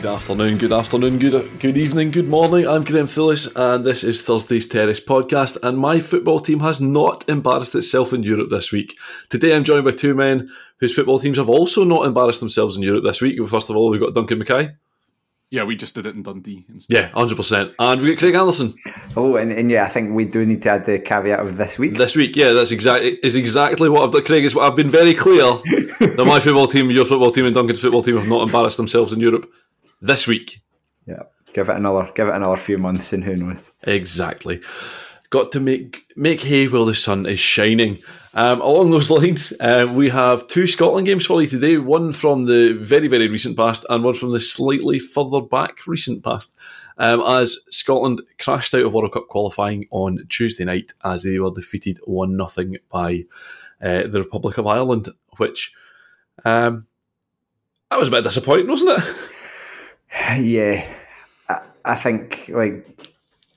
Good 0.00 0.14
afternoon, 0.14 0.56
good 0.56 0.72
afternoon, 0.72 1.18
good 1.18 1.60
good 1.60 1.76
evening, 1.76 2.10
good 2.10 2.26
morning. 2.26 2.66
I'm 2.66 2.84
Graham 2.84 3.06
Phillips, 3.06 3.54
and 3.54 3.84
this 3.84 4.02
is 4.02 4.22
Thursday's 4.22 4.66
Terrace 4.66 4.98
podcast. 4.98 5.58
And 5.62 5.76
my 5.76 6.00
football 6.00 6.40
team 6.40 6.60
has 6.60 6.80
not 6.80 7.28
embarrassed 7.28 7.74
itself 7.74 8.14
in 8.14 8.22
Europe 8.22 8.48
this 8.48 8.72
week. 8.72 8.96
Today, 9.28 9.54
I'm 9.54 9.62
joined 9.62 9.84
by 9.84 9.90
two 9.90 10.14
men 10.14 10.48
whose 10.78 10.94
football 10.94 11.18
teams 11.18 11.36
have 11.36 11.50
also 11.50 11.84
not 11.84 12.06
embarrassed 12.06 12.40
themselves 12.40 12.78
in 12.78 12.82
Europe 12.82 13.04
this 13.04 13.20
week. 13.20 13.46
First 13.46 13.68
of 13.68 13.76
all, 13.76 13.90
we've 13.90 14.00
got 14.00 14.14
Duncan 14.14 14.38
Mackay. 14.38 14.70
Yeah, 15.50 15.64
we 15.64 15.76
just 15.76 15.94
did 15.94 16.06
it 16.06 16.14
in 16.14 16.22
Dundee 16.22 16.64
instead. 16.70 16.96
Yeah, 16.96 17.08
hundred 17.08 17.36
percent. 17.36 17.72
And 17.78 18.00
we 18.00 18.14
got 18.14 18.20
Craig 18.20 18.36
Anderson 18.36 18.74
Oh, 19.18 19.36
and, 19.36 19.52
and 19.52 19.70
yeah, 19.70 19.84
I 19.84 19.88
think 19.88 20.14
we 20.14 20.24
do 20.24 20.46
need 20.46 20.62
to 20.62 20.70
add 20.70 20.86
the 20.86 20.98
caveat 20.98 21.40
of 21.40 21.58
this 21.58 21.78
week. 21.78 21.98
this 21.98 22.16
week. 22.16 22.36
Yeah, 22.36 22.52
that's 22.52 22.70
exactly 22.70 23.18
is 23.22 23.36
exactly 23.36 23.90
what 23.90 24.04
I've 24.04 24.12
done. 24.12 24.24
Craig 24.24 24.46
is 24.46 24.54
what 24.54 24.64
I've 24.64 24.76
been 24.76 24.88
very 24.88 25.12
clear 25.12 25.42
that 26.00 26.24
my 26.26 26.40
football 26.40 26.68
team, 26.68 26.90
your 26.90 27.04
football 27.04 27.32
team, 27.32 27.44
and 27.44 27.54
Duncan's 27.54 27.82
football 27.82 28.02
team 28.02 28.16
have 28.16 28.28
not 28.28 28.40
embarrassed 28.40 28.78
themselves 28.78 29.12
in 29.12 29.20
Europe 29.20 29.46
this 30.00 30.26
week. 30.26 30.60
yeah, 31.06 31.22
give 31.52 31.68
it 31.68 31.76
another, 31.76 32.10
give 32.14 32.28
it 32.28 32.34
another 32.34 32.56
few 32.56 32.78
months, 32.78 33.12
and 33.12 33.24
who 33.24 33.36
knows? 33.36 33.72
Exactly. 33.82 34.60
Got 35.30 35.52
to 35.52 35.60
make 35.60 36.06
make 36.16 36.40
hay 36.40 36.66
while 36.66 36.86
the 36.86 36.94
sun 36.94 37.26
is 37.26 37.38
shining. 37.38 37.98
Um, 38.34 38.60
along 38.60 38.90
those 38.90 39.10
lines, 39.10 39.52
um, 39.60 39.94
we 39.94 40.08
have 40.08 40.48
two 40.48 40.66
Scotland 40.66 41.06
games 41.06 41.26
for 41.26 41.40
you 41.40 41.48
today. 41.48 41.78
One 41.78 42.12
from 42.12 42.46
the 42.46 42.72
very 42.72 43.06
very 43.06 43.28
recent 43.28 43.56
past, 43.56 43.84
and 43.88 44.02
one 44.02 44.14
from 44.14 44.32
the 44.32 44.40
slightly 44.40 44.98
further 44.98 45.40
back 45.40 45.86
recent 45.86 46.24
past. 46.24 46.54
Um, 46.98 47.22
as 47.22 47.56
Scotland 47.70 48.20
crashed 48.38 48.74
out 48.74 48.82
of 48.82 48.92
World 48.92 49.12
Cup 49.12 49.28
qualifying 49.28 49.86
on 49.90 50.26
Tuesday 50.28 50.66
night 50.66 50.92
as 51.02 51.22
they 51.22 51.38
were 51.38 51.50
defeated 51.50 51.98
one 52.04 52.38
0 52.48 52.72
by 52.90 53.24
uh, 53.80 54.02
the 54.02 54.20
Republic 54.20 54.58
of 54.58 54.66
Ireland, 54.66 55.08
which 55.38 55.72
um, 56.44 56.86
that 57.90 57.98
was 57.98 58.08
a 58.08 58.10
bit 58.10 58.24
disappointing, 58.24 58.68
wasn't 58.68 58.98
it? 58.98 59.16
Yeah, 60.38 60.86
I, 61.48 61.66
I 61.84 61.94
think 61.94 62.50
like 62.52 62.86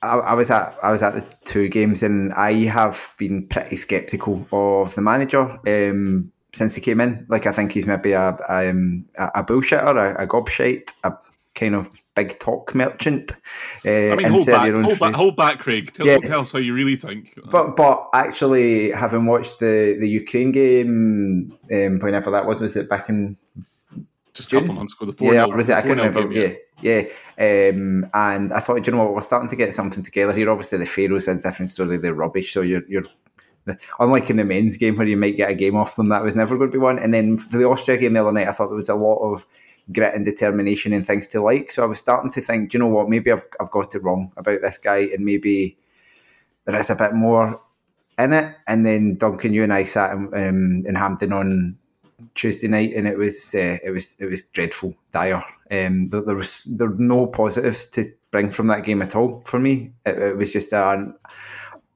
I, 0.02 0.16
I 0.18 0.34
was 0.34 0.50
at 0.50 0.76
I 0.82 0.92
was 0.92 1.02
at 1.02 1.14
the 1.14 1.26
two 1.44 1.68
games, 1.68 2.02
and 2.02 2.32
I 2.34 2.52
have 2.64 3.12
been 3.18 3.46
pretty 3.48 3.76
sceptical 3.76 4.46
of 4.52 4.94
the 4.94 5.00
manager 5.02 5.58
um, 5.66 6.32
since 6.52 6.74
he 6.74 6.80
came 6.80 7.00
in. 7.00 7.26
Like 7.28 7.46
I 7.46 7.52
think 7.52 7.72
he's 7.72 7.86
maybe 7.86 8.12
a 8.12 8.36
a, 8.48 8.70
um, 8.70 9.06
a 9.16 9.30
a 9.36 9.44
bullshitter, 9.44 10.16
a, 10.16 10.22
a 10.22 10.26
gobshite, 10.26 10.92
a 11.02 11.14
kind 11.54 11.74
of 11.74 11.88
big 12.16 12.38
talk 12.38 12.74
merchant. 12.74 13.32
Uh, 13.84 14.10
I 14.10 14.16
mean, 14.16 14.28
hold 14.28 14.46
back, 14.46 14.72
hold 14.72 14.98
back, 14.98 15.14
hold 15.14 15.36
back, 15.36 15.58
Craig. 15.60 15.92
Tell, 15.92 16.06
Yeah. 16.06 16.18
tell 16.18 16.40
us 16.40 16.52
how 16.52 16.58
you 16.58 16.74
really 16.74 16.96
think. 16.96 17.38
But 17.50 17.76
but 17.76 18.08
actually, 18.12 18.90
having 18.90 19.26
watched 19.26 19.58
the, 19.60 19.96
the 19.98 20.08
Ukraine 20.08 20.52
game, 20.52 21.56
um, 21.72 21.98
whenever 22.00 22.30
that 22.32 22.46
was, 22.46 22.60
was 22.60 22.76
it 22.76 22.88
back 22.88 23.08
in 23.08 23.36
just 24.34 24.52
a 24.52 24.58
couple 24.58 24.74
months 24.74 24.94
ago, 24.94 25.06
the 25.06 25.12
four 25.12 25.32
yeah, 25.32 25.46
nil- 25.46 25.54
or 25.54 25.56
was 25.56 25.68
it? 25.68 25.74
I 25.74 25.82
four 25.82 25.94
can't 25.94 26.14
remember. 26.14 26.34
game, 26.34 26.56
yeah, 26.82 27.02
yeah. 27.38 27.70
Um, 27.70 28.10
and 28.12 28.52
I 28.52 28.60
thought, 28.60 28.86
you 28.86 28.92
know 28.92 29.04
what, 29.04 29.14
we're 29.14 29.22
starting 29.22 29.48
to 29.48 29.56
get 29.56 29.74
something 29.74 30.02
together 30.02 30.32
here. 30.32 30.50
Obviously, 30.50 30.78
the 30.78 30.86
Faroes 30.86 31.28
is 31.28 31.44
a 31.44 31.48
different 31.48 31.70
story; 31.70 31.96
they're 31.96 32.14
rubbish. 32.14 32.52
So 32.52 32.60
you're 32.60 32.82
you're 32.88 33.04
unlike 33.98 34.30
in 34.30 34.36
the 34.36 34.44
men's 34.44 34.76
game 34.76 34.96
where 34.96 35.06
you 35.06 35.16
might 35.16 35.36
get 35.36 35.50
a 35.50 35.54
game 35.54 35.76
off 35.76 35.96
them. 35.96 36.08
That 36.08 36.22
was 36.22 36.36
never 36.36 36.56
going 36.56 36.70
to 36.70 36.72
be 36.72 36.78
one. 36.78 36.98
And 36.98 37.14
then 37.14 37.38
for 37.38 37.58
the 37.58 37.68
Austria 37.68 37.96
game 37.96 38.12
the 38.12 38.20
other 38.20 38.32
night, 38.32 38.48
I 38.48 38.52
thought 38.52 38.68
there 38.68 38.76
was 38.76 38.88
a 38.88 38.94
lot 38.94 39.18
of 39.18 39.46
grit 39.92 40.14
and 40.14 40.24
determination 40.24 40.92
and 40.92 41.06
things 41.06 41.26
to 41.28 41.40
like. 41.40 41.70
So 41.70 41.82
I 41.82 41.86
was 41.86 41.98
starting 41.98 42.30
to 42.32 42.40
think, 42.40 42.70
do 42.70 42.76
you 42.76 42.80
know 42.80 42.88
what, 42.88 43.08
maybe 43.08 43.30
I've 43.30 43.44
I've 43.60 43.70
got 43.70 43.94
it 43.94 44.02
wrong 44.02 44.32
about 44.36 44.60
this 44.60 44.78
guy, 44.78 45.08
and 45.14 45.24
maybe 45.24 45.78
there 46.64 46.78
is 46.78 46.90
a 46.90 46.94
bit 46.94 47.14
more 47.14 47.60
in 48.18 48.32
it. 48.32 48.54
And 48.66 48.84
then 48.84 49.16
Duncan, 49.16 49.54
you 49.54 49.62
and 49.62 49.72
I 49.72 49.84
sat 49.84 50.12
in, 50.12 50.26
um, 50.26 50.82
in 50.86 50.94
Hampden 50.94 51.32
on 51.32 51.78
Tuesday 52.34 52.68
night, 52.68 52.94
and 52.94 53.06
it 53.06 53.18
was 53.18 53.54
uh, 53.54 53.78
it 53.84 53.90
was 53.90 54.16
it 54.18 54.26
was 54.26 54.42
dreadful, 54.42 54.94
dire. 55.12 55.44
Um, 55.70 56.10
there, 56.10 56.22
there 56.22 56.36
was 56.36 56.64
there 56.64 56.88
were 56.88 56.96
no 56.98 57.26
positives 57.26 57.86
to 57.86 58.12
bring 58.30 58.50
from 58.50 58.66
that 58.68 58.84
game 58.84 59.02
at 59.02 59.16
all 59.16 59.42
for 59.46 59.58
me. 59.58 59.92
It, 60.04 60.18
it 60.18 60.36
was 60.36 60.52
just 60.52 60.72
an 60.72 61.14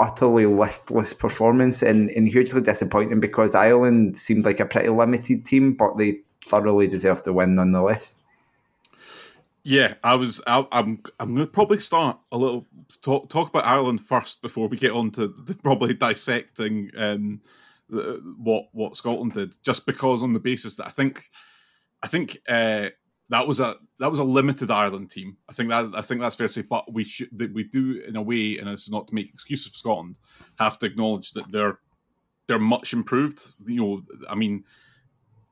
utterly 0.00 0.46
listless 0.46 1.12
performance 1.12 1.82
and, 1.82 2.10
and 2.10 2.28
hugely 2.28 2.60
disappointing 2.60 3.20
because 3.20 3.54
Ireland 3.54 4.18
seemed 4.18 4.44
like 4.44 4.60
a 4.60 4.66
pretty 4.66 4.88
limited 4.88 5.44
team, 5.44 5.72
but 5.74 5.98
they 5.98 6.20
thoroughly 6.46 6.86
deserved 6.86 7.24
to 7.24 7.32
win 7.32 7.56
nonetheless. 7.56 8.16
Yeah, 9.64 9.94
I 10.02 10.14
was. 10.14 10.40
I, 10.46 10.66
I'm. 10.72 11.02
I'm 11.20 11.34
going 11.34 11.46
to 11.46 11.52
probably 11.52 11.78
start 11.78 12.18
a 12.32 12.38
little 12.38 12.66
talk 13.02 13.28
talk 13.28 13.50
about 13.50 13.66
Ireland 13.66 14.00
first 14.00 14.40
before 14.40 14.68
we 14.68 14.78
get 14.78 14.92
on 14.92 15.10
to 15.10 15.28
the, 15.28 15.54
probably 15.54 15.92
dissecting 15.92 16.90
um, 16.96 17.42
what 17.88 18.66
what 18.72 18.96
Scotland 18.96 19.32
did. 19.32 19.54
Just 19.62 19.86
because 19.86 20.22
on 20.22 20.32
the 20.32 20.40
basis 20.40 20.76
that 20.76 20.86
I 20.86 20.90
think, 20.90 21.24
I 22.02 22.08
think 22.08 22.38
uh, 22.48 22.88
that 23.30 23.46
was 23.46 23.60
a 23.60 23.76
that 23.98 24.10
was 24.10 24.18
a 24.18 24.24
limited 24.24 24.70
Ireland 24.70 25.10
team. 25.10 25.36
I 25.48 25.52
think 25.52 25.70
that 25.70 25.92
I 25.94 26.02
think 26.02 26.20
that's 26.20 26.36
fair 26.36 26.46
to 26.48 26.52
say. 26.52 26.62
But 26.62 26.92
we 26.92 27.04
should 27.04 27.28
we 27.54 27.64
do 27.64 28.02
in 28.06 28.16
a 28.16 28.22
way, 28.22 28.58
and 28.58 28.68
it's 28.68 28.90
not 28.90 29.08
to 29.08 29.14
make 29.14 29.28
excuses 29.28 29.72
for 29.72 29.78
Scotland, 29.78 30.18
have 30.58 30.78
to 30.78 30.86
acknowledge 30.86 31.32
that 31.32 31.50
they're 31.50 31.78
they're 32.46 32.58
much 32.58 32.92
improved. 32.92 33.42
You 33.66 33.84
know, 33.84 34.02
I 34.28 34.34
mean, 34.34 34.64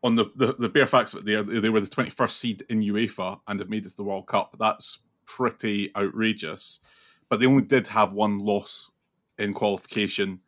on 0.03 0.15
the, 0.15 0.31
the, 0.35 0.55
the 0.55 0.69
bare 0.69 0.87
facts 0.87 1.13
that 1.13 1.25
they 1.25 1.35
are, 1.35 1.43
they 1.43 1.69
were 1.69 1.81
the 1.81 1.87
21st 1.87 2.31
seed 2.31 2.63
in 2.69 2.81
UEFA 2.81 3.41
and 3.47 3.61
have 3.61 3.69
made 3.69 3.87
it 3.87 3.91
to 3.91 3.97
the 3.97 4.05
World 4.05 4.27
Cup. 4.27 4.57
That's 4.59 5.05
pretty 5.27 5.91
outrageous. 5.97 6.81
But 7.29 7.41
they 7.41 7.47
only 7.47 7.65
did 7.65 7.89
have 7.89 8.13
one 8.13 8.39
loss 8.39 8.93
in 9.39 9.53
qualification 9.53 10.41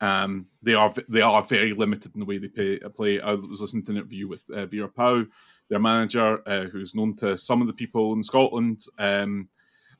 Um, 0.00 0.46
they 0.62 0.74
are 0.74 0.92
they 1.08 1.20
are 1.20 1.42
very 1.42 1.72
limited 1.72 2.14
in 2.14 2.20
the 2.20 2.26
way 2.26 2.38
they 2.38 2.48
pay, 2.48 2.78
play. 2.78 3.20
I 3.20 3.34
was 3.34 3.60
listening 3.60 3.84
to 3.84 3.92
an 3.92 3.98
interview 3.98 4.28
with 4.28 4.48
uh, 4.50 4.66
Vera 4.66 4.88
Pauw, 4.88 5.28
their 5.68 5.78
manager, 5.78 6.42
uh, 6.46 6.64
who's 6.64 6.94
known 6.94 7.16
to 7.16 7.36
some 7.36 7.60
of 7.60 7.66
the 7.66 7.72
people 7.72 8.12
in 8.14 8.22
Scotland, 8.22 8.82
um, 8.98 9.48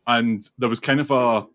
and 0.07 0.43
there 0.59 0.69
was 0.69 0.81
kind 0.81 1.01
of 1.01 1.11
a. 1.11 1.47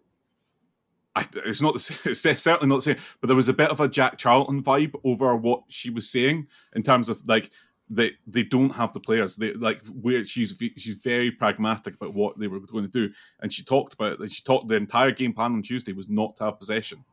I, 1.17 1.25
it's 1.45 1.61
not 1.61 1.75
it's 2.05 2.21
certainly 2.21 2.67
not 2.67 2.83
same, 2.83 2.97
but 3.19 3.27
there 3.27 3.35
was 3.35 3.49
a 3.49 3.53
bit 3.53 3.71
of 3.71 3.79
a 3.79 3.87
Jack 3.87 4.17
Charlton 4.17 4.61
vibe 4.61 4.93
over 5.03 5.35
what 5.35 5.63
she 5.69 5.89
was 5.89 6.09
saying 6.09 6.47
in 6.75 6.83
terms 6.83 7.09
of 7.09 7.27
like 7.27 7.51
they 7.89 8.11
they 8.27 8.43
don't 8.43 8.71
have 8.71 8.93
the 8.93 8.99
players. 8.99 9.35
They 9.35 9.53
like 9.53 9.81
where 9.87 10.25
she's 10.25 10.61
she's 10.77 11.01
very 11.03 11.31
pragmatic 11.31 11.95
about 11.95 12.13
what 12.13 12.39
they 12.39 12.47
were 12.47 12.59
going 12.59 12.85
to 12.85 12.91
do, 12.91 13.13
and 13.39 13.51
she 13.51 13.63
talked 13.63 13.93
about 13.93 14.19
it. 14.19 14.31
She 14.31 14.43
talked 14.43 14.67
the 14.67 14.75
entire 14.75 15.11
game 15.11 15.33
plan 15.33 15.53
on 15.53 15.61
Tuesday 15.61 15.93
was 15.93 16.09
not 16.09 16.35
to 16.37 16.45
have 16.45 16.59
possession, 16.59 17.03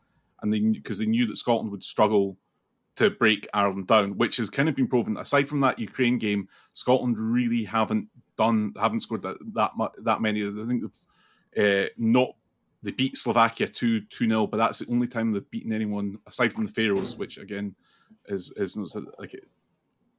and 0.43 0.53
they 0.53 0.61
because 0.61 0.99
they 0.99 1.07
knew 1.07 1.27
that 1.27 1.37
Scotland 1.37 1.71
would 1.71 1.85
struggle 1.85 2.37
to 2.97 3.11
break 3.11 3.49
Ireland 3.55 3.87
down, 3.87 4.19
which 4.19 4.37
has 4.37 4.51
kind 4.51 4.69
of 4.69 4.77
been 4.77 4.89
proven. 4.89 5.17
Aside 5.17 5.49
from 5.49 5.61
that 5.61 5.79
Ukraine 5.79 6.19
game, 6.19 6.49
Scotland 6.75 7.19
really 7.19 7.65
haven't 7.65 8.09
done 8.37 8.75
haven't 8.79 9.01
scored 9.01 9.23
that 9.23 9.37
that 9.55 9.73
that 9.99 10.21
many. 10.21 10.47
I 10.47 10.67
think 10.67 10.83
they've 11.55 11.87
uh, 11.87 11.89
not 11.97 12.35
they 12.83 12.91
beat 12.91 13.17
Slovakia 13.17 13.69
two 13.69 14.03
two 14.03 14.29
0 14.29 14.47
but 14.49 14.57
that's 14.57 14.81
the 14.81 14.93
only 14.93 15.07
time 15.07 15.33
they've 15.33 15.51
beaten 15.51 15.73
anyone 15.73 16.19
aside 16.27 16.53
from 16.53 16.67
the 16.67 16.73
Faroes, 16.73 17.17
which 17.17 17.39
again 17.39 17.75
is 18.27 18.53
is 18.53 18.77
like 19.19 19.35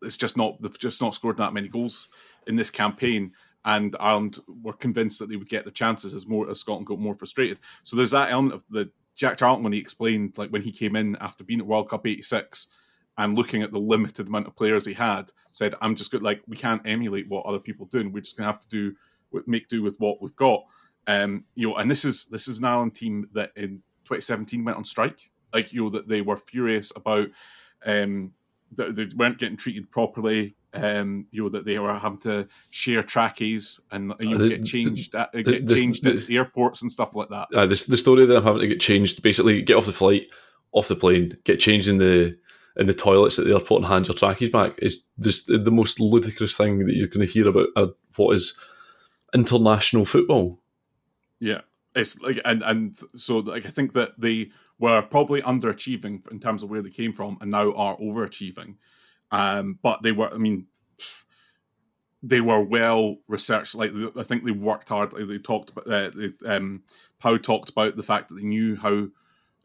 it's 0.02 0.18
just 0.18 0.38
not 0.38 0.62
they've 0.62 0.80
just 0.80 1.02
not 1.02 1.16
scored 1.16 1.38
that 1.38 1.54
many 1.54 1.68
goals 1.68 2.10
in 2.48 2.56
this 2.56 2.70
campaign. 2.70 3.34
And 3.66 3.96
Ireland 3.98 4.40
were 4.62 4.74
convinced 4.74 5.20
that 5.20 5.30
they 5.30 5.38
would 5.38 5.48
get 5.48 5.64
the 5.64 5.72
chances 5.72 6.14
as 6.14 6.28
more 6.28 6.50
as 6.50 6.60
Scotland 6.60 6.86
got 6.86 7.00
more 7.00 7.16
frustrated. 7.16 7.60
So 7.84 7.96
there's 7.96 8.12
that 8.12 8.30
element 8.30 8.56
of 8.56 8.66
the 8.70 8.92
Jack 9.16 9.38
Charlton 9.38 9.64
when 9.64 9.74
he 9.74 9.80
explained, 9.80 10.38
like 10.38 10.50
when 10.50 10.64
he 10.64 10.72
came 10.72 10.96
in 10.96 11.16
after 11.18 11.44
being 11.44 11.60
at 11.60 11.68
World 11.68 11.90
Cup 11.90 12.06
'86 12.06 12.68
and 13.18 13.36
looking 13.36 13.62
at 13.62 13.72
the 13.72 13.80
limited 13.80 14.28
amount 14.28 14.48
of 14.48 14.56
players 14.56 14.86
he 14.86 14.94
had, 14.94 15.32
said, 15.52 15.76
"I'm 15.82 15.96
just 15.96 16.12
good. 16.12 16.24
Like 16.24 16.42
we 16.48 16.58
can't 16.58 16.86
emulate 16.86 17.30
what 17.30 17.46
other 17.46 17.60
people 17.60 17.86
do, 17.86 18.00
and 18.00 18.14
we're 18.14 18.22
just 18.22 18.38
to 18.38 18.44
have 18.44 18.60
to 18.60 18.68
do 18.68 18.96
make 19.46 19.68
do 19.68 19.84
with 19.84 19.98
what 20.00 20.22
we've 20.22 20.36
got." 20.36 20.64
Um, 21.06 21.46
you 21.56 21.70
know, 21.70 21.76
and 21.76 21.92
this 21.92 22.06
is 22.06 22.26
this 22.26 22.48
is 22.48 22.58
an 22.58 22.66
Ireland 22.66 22.96
team 22.96 23.30
that 23.34 23.52
in 23.56 23.84
2017 24.06 24.64
went 24.64 24.78
on 24.78 24.86
strike. 24.86 25.32
Like 25.54 25.74
you 25.74 25.84
know 25.84 25.90
that 25.92 26.08
they 26.08 26.22
were 26.22 26.38
furious 26.38 26.92
about 26.96 27.30
um, 27.86 28.34
that 28.76 28.96
they 28.96 29.08
weren't 29.16 29.38
getting 29.38 29.58
treated 29.58 29.92
properly. 29.92 30.56
Um, 30.76 31.28
you 31.30 31.44
know 31.44 31.50
that 31.50 31.66
they 31.66 31.78
were 31.78 31.94
having 31.94 32.20
to 32.22 32.48
share 32.72 33.04
trackies 33.04 33.80
and 33.92 34.12
you 34.20 34.38
the, 34.38 34.50
get 34.50 34.66
changed, 34.66 35.12
the, 35.12 35.20
at, 35.20 35.32
get 35.46 35.68
the, 35.68 35.76
changed 35.76 36.08
at 36.08 36.28
airports 36.30 36.82
and 36.82 36.92
stuff 36.92 37.16
like 37.16 37.30
that. 37.30 37.48
Uh, 37.54 37.68
the, 37.68 37.86
the 37.90 37.98
story 37.98 38.26
that 38.26 38.38
I'm 38.38 38.44
having 38.44 38.62
to 38.62 38.68
get 38.68 38.80
changed, 38.80 39.22
basically, 39.22 39.62
get 39.62 39.78
off 39.78 39.86
the 39.86 39.94
flight, 39.94 40.28
off 40.72 40.88
the 40.88 40.96
plane, 40.96 41.38
get 41.44 41.60
changed 41.60 41.88
in 41.88 42.00
the 42.00 42.36
in 42.76 42.88
the 42.88 42.94
toilets 42.94 43.38
at 43.38 43.46
the 43.46 43.54
airport, 43.54 43.84
and 43.84 43.92
hand 43.92 44.08
your 44.08 44.16
trackies 44.16 44.50
back 44.50 44.74
is 44.80 45.04
this 45.18 45.44
the 45.46 45.72
most 45.72 46.00
ludicrous 46.00 46.58
thing 46.58 46.80
that 46.80 46.96
you're 46.96 47.08
going 47.08 47.26
to 47.26 47.32
hear 47.32 47.48
about 47.48 47.68
uh, 47.76 47.88
what 48.16 48.36
is 48.36 48.58
international 49.34 50.06
football. 50.06 50.60
Yeah, 51.40 51.62
it's 51.96 52.20
like 52.22 52.40
and 52.46 52.64
and 52.64 52.98
so 53.16 53.40
like 53.40 53.66
I 53.66 53.70
think 53.70 53.94
that 53.94 54.20
they 54.20 54.52
were 54.80 55.02
probably 55.02 55.42
underachieving 55.42 56.30
in 56.32 56.40
terms 56.40 56.64
of 56.64 56.70
where 56.70 56.82
they 56.82 56.90
came 56.90 57.14
from 57.14 57.38
and 57.42 57.52
now 57.52 57.74
are 57.74 57.98
overachieving. 57.98 58.76
Um, 59.34 59.80
but 59.82 60.04
they 60.04 60.12
were, 60.12 60.32
I 60.32 60.38
mean, 60.38 60.68
they 62.22 62.40
were 62.40 62.62
well 62.62 63.18
researched. 63.28 63.74
Like 63.74 63.92
I 64.16 64.24
think 64.24 64.46
they 64.46 64.52
worked 64.52 64.90
hard. 64.90 65.12
Like 65.12 65.28
they 65.28 65.40
talked 65.40 65.72
about, 65.72 65.88
uh, 65.88 66.12
they, 66.16 66.32
um, 66.46 66.84
Pauw 67.22 67.42
talked 67.42 67.70
about 67.70 67.96
the 67.96 68.04
fact 68.04 68.30
that 68.30 68.36
they 68.36 68.44
knew 68.44 68.78
how 68.78 69.08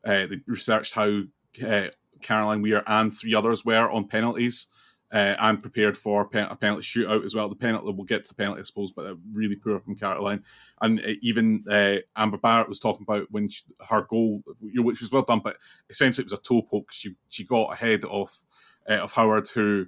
uh, 0.05 0.27
they 0.27 0.41
researched 0.47 0.95
how 0.95 1.23
uh, 1.65 1.89
Caroline 2.23 2.63
Weir 2.63 2.83
and 2.87 3.13
three 3.15 3.35
others 3.35 3.65
were 3.65 3.91
on 3.91 4.09
penalties 4.09 4.69
uh, 5.13 5.37
and 5.39 5.61
prepared 5.61 5.99
for 5.99 6.23
a 6.23 6.27
penalty 6.57 6.83
shootout 6.83 7.25
as 7.25 7.35
well. 7.35 7.51
The 7.51 7.55
penalty, 7.55 7.93
we'll 7.93 8.05
get 8.05 8.25
to 8.25 8.29
the 8.29 8.35
penalty, 8.35 8.61
I 8.61 8.65
suppose, 8.65 8.91
but 8.91 9.17
really 9.33 9.57
poor 9.57 9.79
from 9.81 9.97
Caroline. 9.97 10.45
And 10.81 11.01
uh, 11.01 11.15
even 11.21 11.65
uh, 11.71 11.99
Amber 12.17 12.39
Barrett 12.39 12.71
was 12.71 12.81
talking 12.81 13.05
about 13.07 13.31
when 13.31 13.51
she, 13.51 13.65
her 13.89 14.03
goal, 14.03 14.43
which 14.61 15.03
was 15.03 15.13
well 15.13 15.23
done, 15.23 15.41
but 15.45 15.59
essentially 15.91 16.23
it 16.23 16.31
was 16.31 16.39
a 16.39 16.43
toe 16.43 16.63
poke. 16.63 16.91
She 16.91 17.17
she 17.29 17.45
got 17.45 17.73
ahead 17.73 18.05
of 18.07 18.31
uh, 18.89 18.95
of 18.95 19.13
Howard, 19.13 19.49
who 19.49 19.87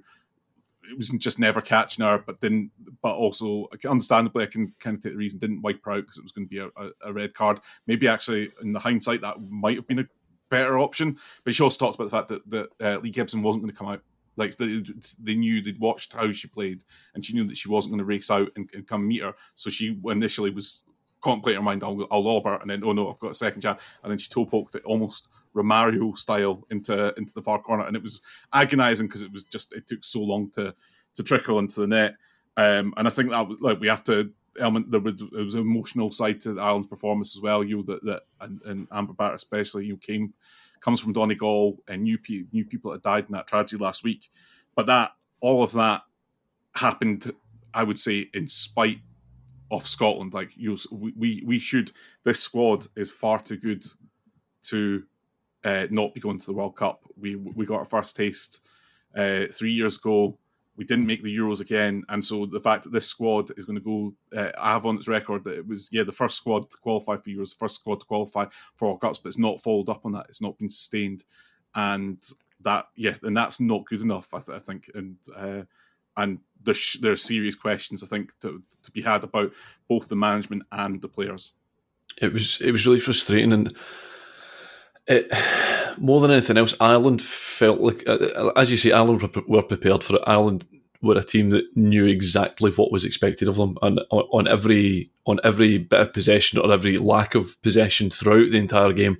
it 0.89 0.97
was 0.97 1.09
just 1.09 1.39
never 1.39 1.61
catching 1.61 2.03
her, 2.03 2.23
but 2.25 2.39
didn't. 2.39 2.71
But 3.01 3.15
also, 3.15 3.67
understandably, 3.87 4.43
I 4.43 4.47
can 4.47 4.73
kind 4.79 4.97
of 4.97 5.03
take 5.03 5.13
the 5.13 5.17
reason 5.17 5.39
didn't 5.39 5.61
wipe 5.61 5.83
her 5.85 5.91
out 5.91 6.01
because 6.03 6.17
it 6.17 6.23
was 6.23 6.31
going 6.31 6.47
to 6.47 6.49
be 6.49 6.59
a, 6.59 6.67
a, 6.75 7.09
a 7.09 7.13
red 7.13 7.33
card. 7.33 7.59
Maybe 7.87 8.07
actually, 8.07 8.51
in 8.61 8.73
the 8.73 8.79
hindsight, 8.79 9.21
that 9.21 9.41
might 9.41 9.77
have 9.77 9.87
been 9.87 9.99
a 9.99 10.07
better 10.49 10.79
option. 10.79 11.17
But 11.43 11.55
she 11.55 11.63
also 11.63 11.77
talked 11.77 11.95
about 11.95 12.05
the 12.05 12.17
fact 12.17 12.27
that, 12.29 12.49
that 12.49 12.69
uh, 12.85 12.99
Lee 12.99 13.09
Gibson 13.09 13.41
wasn't 13.41 13.63
going 13.63 13.73
to 13.73 13.77
come 13.77 13.87
out 13.87 14.01
like 14.37 14.55
they, 14.57 14.81
they 15.21 15.35
knew 15.35 15.61
they'd 15.61 15.79
watched 15.79 16.13
how 16.13 16.31
she 16.31 16.47
played, 16.47 16.83
and 17.13 17.23
she 17.23 17.33
knew 17.33 17.43
that 17.45 17.57
she 17.57 17.69
wasn't 17.69 17.91
going 17.91 17.99
to 17.99 18.05
race 18.05 18.31
out 18.31 18.49
and, 18.55 18.69
and 18.73 18.87
come 18.87 19.07
meet 19.07 19.21
her. 19.21 19.35
So 19.55 19.69
she 19.69 19.99
initially 20.05 20.51
was 20.51 20.85
contemplating 21.21 21.61
her 21.61 21.65
mind, 21.65 21.83
I'll, 21.83 22.07
I'll 22.11 22.23
lob 22.23 22.45
her, 22.45 22.55
and 22.55 22.69
then 22.69 22.83
oh 22.83 22.93
no, 22.93 23.09
I've 23.09 23.19
got 23.19 23.31
a 23.31 23.35
second 23.35 23.61
chance, 23.61 23.81
and 24.03 24.11
then 24.11 24.17
she 24.17 24.29
toe 24.29 24.45
poked 24.45 24.75
it 24.75 24.83
almost 24.83 25.29
Romario 25.55 26.17
style 26.17 26.65
into 26.69 27.13
into 27.17 27.33
the 27.33 27.41
far 27.41 27.61
corner, 27.61 27.85
and 27.85 27.95
it 27.95 28.03
was 28.03 28.21
agonising 28.53 29.07
because 29.07 29.21
it 29.21 29.31
was 29.31 29.45
just 29.45 29.73
it 29.73 29.87
took 29.87 30.03
so 30.03 30.21
long 30.21 30.49
to 30.51 30.75
to 31.15 31.23
trickle 31.23 31.59
into 31.59 31.79
the 31.79 31.87
net. 31.87 32.15
Um, 32.57 32.93
and 32.97 33.07
I 33.07 33.11
think 33.11 33.31
that 33.31 33.61
like 33.61 33.79
we 33.79 33.87
have 33.87 34.03
to 34.05 34.31
element 34.59 34.91
there 34.91 34.99
was 34.99 35.21
was 35.31 35.55
an 35.55 35.61
emotional 35.61 36.11
side 36.11 36.41
to 36.41 36.59
Ireland's 36.59 36.87
performance 36.87 37.35
as 37.35 37.41
well. 37.41 37.63
You 37.63 37.77
know, 37.77 37.83
that 37.83 38.03
that 38.05 38.23
and, 38.39 38.61
and 38.65 38.87
Amber 38.91 39.13
Barrett 39.13 39.35
especially 39.35 39.85
you 39.85 39.97
came 39.97 40.33
comes 40.81 40.99
from 40.99 41.13
Donegal 41.13 41.77
and 41.87 42.03
new 42.03 42.17
new 42.51 42.65
people 42.65 42.91
that 42.91 43.03
died 43.03 43.25
in 43.27 43.33
that 43.33 43.47
tragedy 43.47 43.81
last 43.81 44.03
week. 44.03 44.29
But 44.75 44.87
that 44.87 45.11
all 45.39 45.63
of 45.63 45.73
that 45.73 46.03
happened, 46.75 47.33
I 47.73 47.83
would 47.83 47.99
say, 47.99 48.29
in 48.33 48.47
spite 48.47 48.99
of 49.71 49.87
Scotland. 49.87 50.33
Like 50.33 50.55
you, 50.55 50.77
we 50.91 51.41
we 51.45 51.57
should. 51.57 51.91
This 52.23 52.43
squad 52.43 52.85
is 52.95 53.09
far 53.09 53.41
too 53.41 53.57
good 53.57 53.85
to 54.63 55.03
uh, 55.63 55.87
not 55.89 56.13
be 56.13 56.19
going 56.19 56.37
to 56.39 56.45
the 56.45 56.53
World 56.53 56.75
Cup. 56.75 57.01
We 57.19 57.35
we 57.35 57.65
got 57.65 57.79
our 57.79 57.85
first 57.85 58.15
taste 58.15 58.59
uh, 59.15 59.45
three 59.51 59.71
years 59.71 59.97
ago 59.97 60.37
we 60.81 60.85
didn't 60.85 61.05
make 61.05 61.21
the 61.21 61.37
Euros 61.37 61.61
again, 61.61 62.03
and 62.09 62.23
so 62.23 62.45
the 62.45 62.59
fact 62.59 62.85
that 62.85 62.91
this 62.91 63.07
squad 63.07 63.51
is 63.57 63.65
going 63.65 63.77
to 63.77 63.83
go, 63.83 64.13
uh, 64.35 64.51
I 64.57 64.71
have 64.71 64.85
on 64.85 64.95
its 64.95 65.07
record 65.07 65.43
that 65.43 65.57
it 65.57 65.67
was 65.67 65.89
yeah 65.91 66.03
the 66.03 66.11
first 66.11 66.37
squad 66.37 66.71
to 66.71 66.77
qualify 66.77 67.17
for 67.17 67.29
Euros, 67.29 67.49
the 67.49 67.59
first 67.59 67.75
squad 67.75 67.99
to 67.99 68.05
qualify 68.05 68.45
for 68.75 68.87
World 68.87 69.01
Cups, 69.01 69.19
but 69.19 69.29
it's 69.29 69.37
not 69.37 69.61
followed 69.61 69.89
up 69.89 70.05
on 70.05 70.13
that. 70.13 70.25
It's 70.29 70.41
not 70.41 70.57
been 70.57 70.69
sustained, 70.69 71.23
and 71.75 72.19
that 72.61 72.87
yeah, 72.95 73.15
and 73.21 73.35
that's 73.35 73.59
not 73.59 73.85
good 73.85 74.01
enough. 74.01 74.33
I, 74.33 74.39
th- 74.39 74.55
I 74.55 74.59
think, 74.59 74.89
and 74.95 75.17
uh, 75.35 75.63
and 76.17 76.39
there 76.63 77.11
are 77.11 77.17
serious 77.17 77.55
questions 77.55 78.03
I 78.03 78.07
think 78.07 78.37
to 78.41 78.61
to 78.83 78.91
be 78.91 79.01
had 79.01 79.23
about 79.23 79.51
both 79.87 80.07
the 80.07 80.15
management 80.15 80.63
and 80.71 81.01
the 81.01 81.07
players. 81.07 81.53
It 82.21 82.33
was 82.33 82.61
it 82.61 82.71
was 82.71 82.85
really 82.85 82.99
frustrating 82.99 83.53
and. 83.53 83.75
It, 85.07 85.31
more 85.97 86.21
than 86.21 86.31
anything 86.31 86.57
else, 86.57 86.75
Ireland 86.79 87.21
felt 87.21 87.79
like, 87.79 88.03
uh, 88.07 88.11
uh, 88.11 88.51
as 88.55 88.69
you 88.69 88.77
say, 88.77 88.91
Ireland 88.91 89.21
were 89.47 89.63
prepared 89.63 90.03
for 90.03 90.15
it. 90.15 90.23
Ireland 90.27 90.65
were 91.01 91.17
a 91.17 91.23
team 91.23 91.49
that 91.49 91.65
knew 91.75 92.05
exactly 92.05 92.71
what 92.71 92.91
was 92.91 93.03
expected 93.03 93.47
of 93.47 93.55
them, 93.55 93.77
and 93.81 93.99
on, 94.11 94.23
on 94.31 94.47
every 94.47 95.11
on 95.25 95.39
every 95.43 95.77
bit 95.77 95.99
of 95.99 96.13
possession 96.13 96.59
or 96.59 96.71
every 96.71 96.97
lack 96.97 97.35
of 97.35 97.61
possession 97.61 98.09
throughout 98.09 98.51
the 98.51 98.57
entire 98.57 98.93
game, 98.93 99.17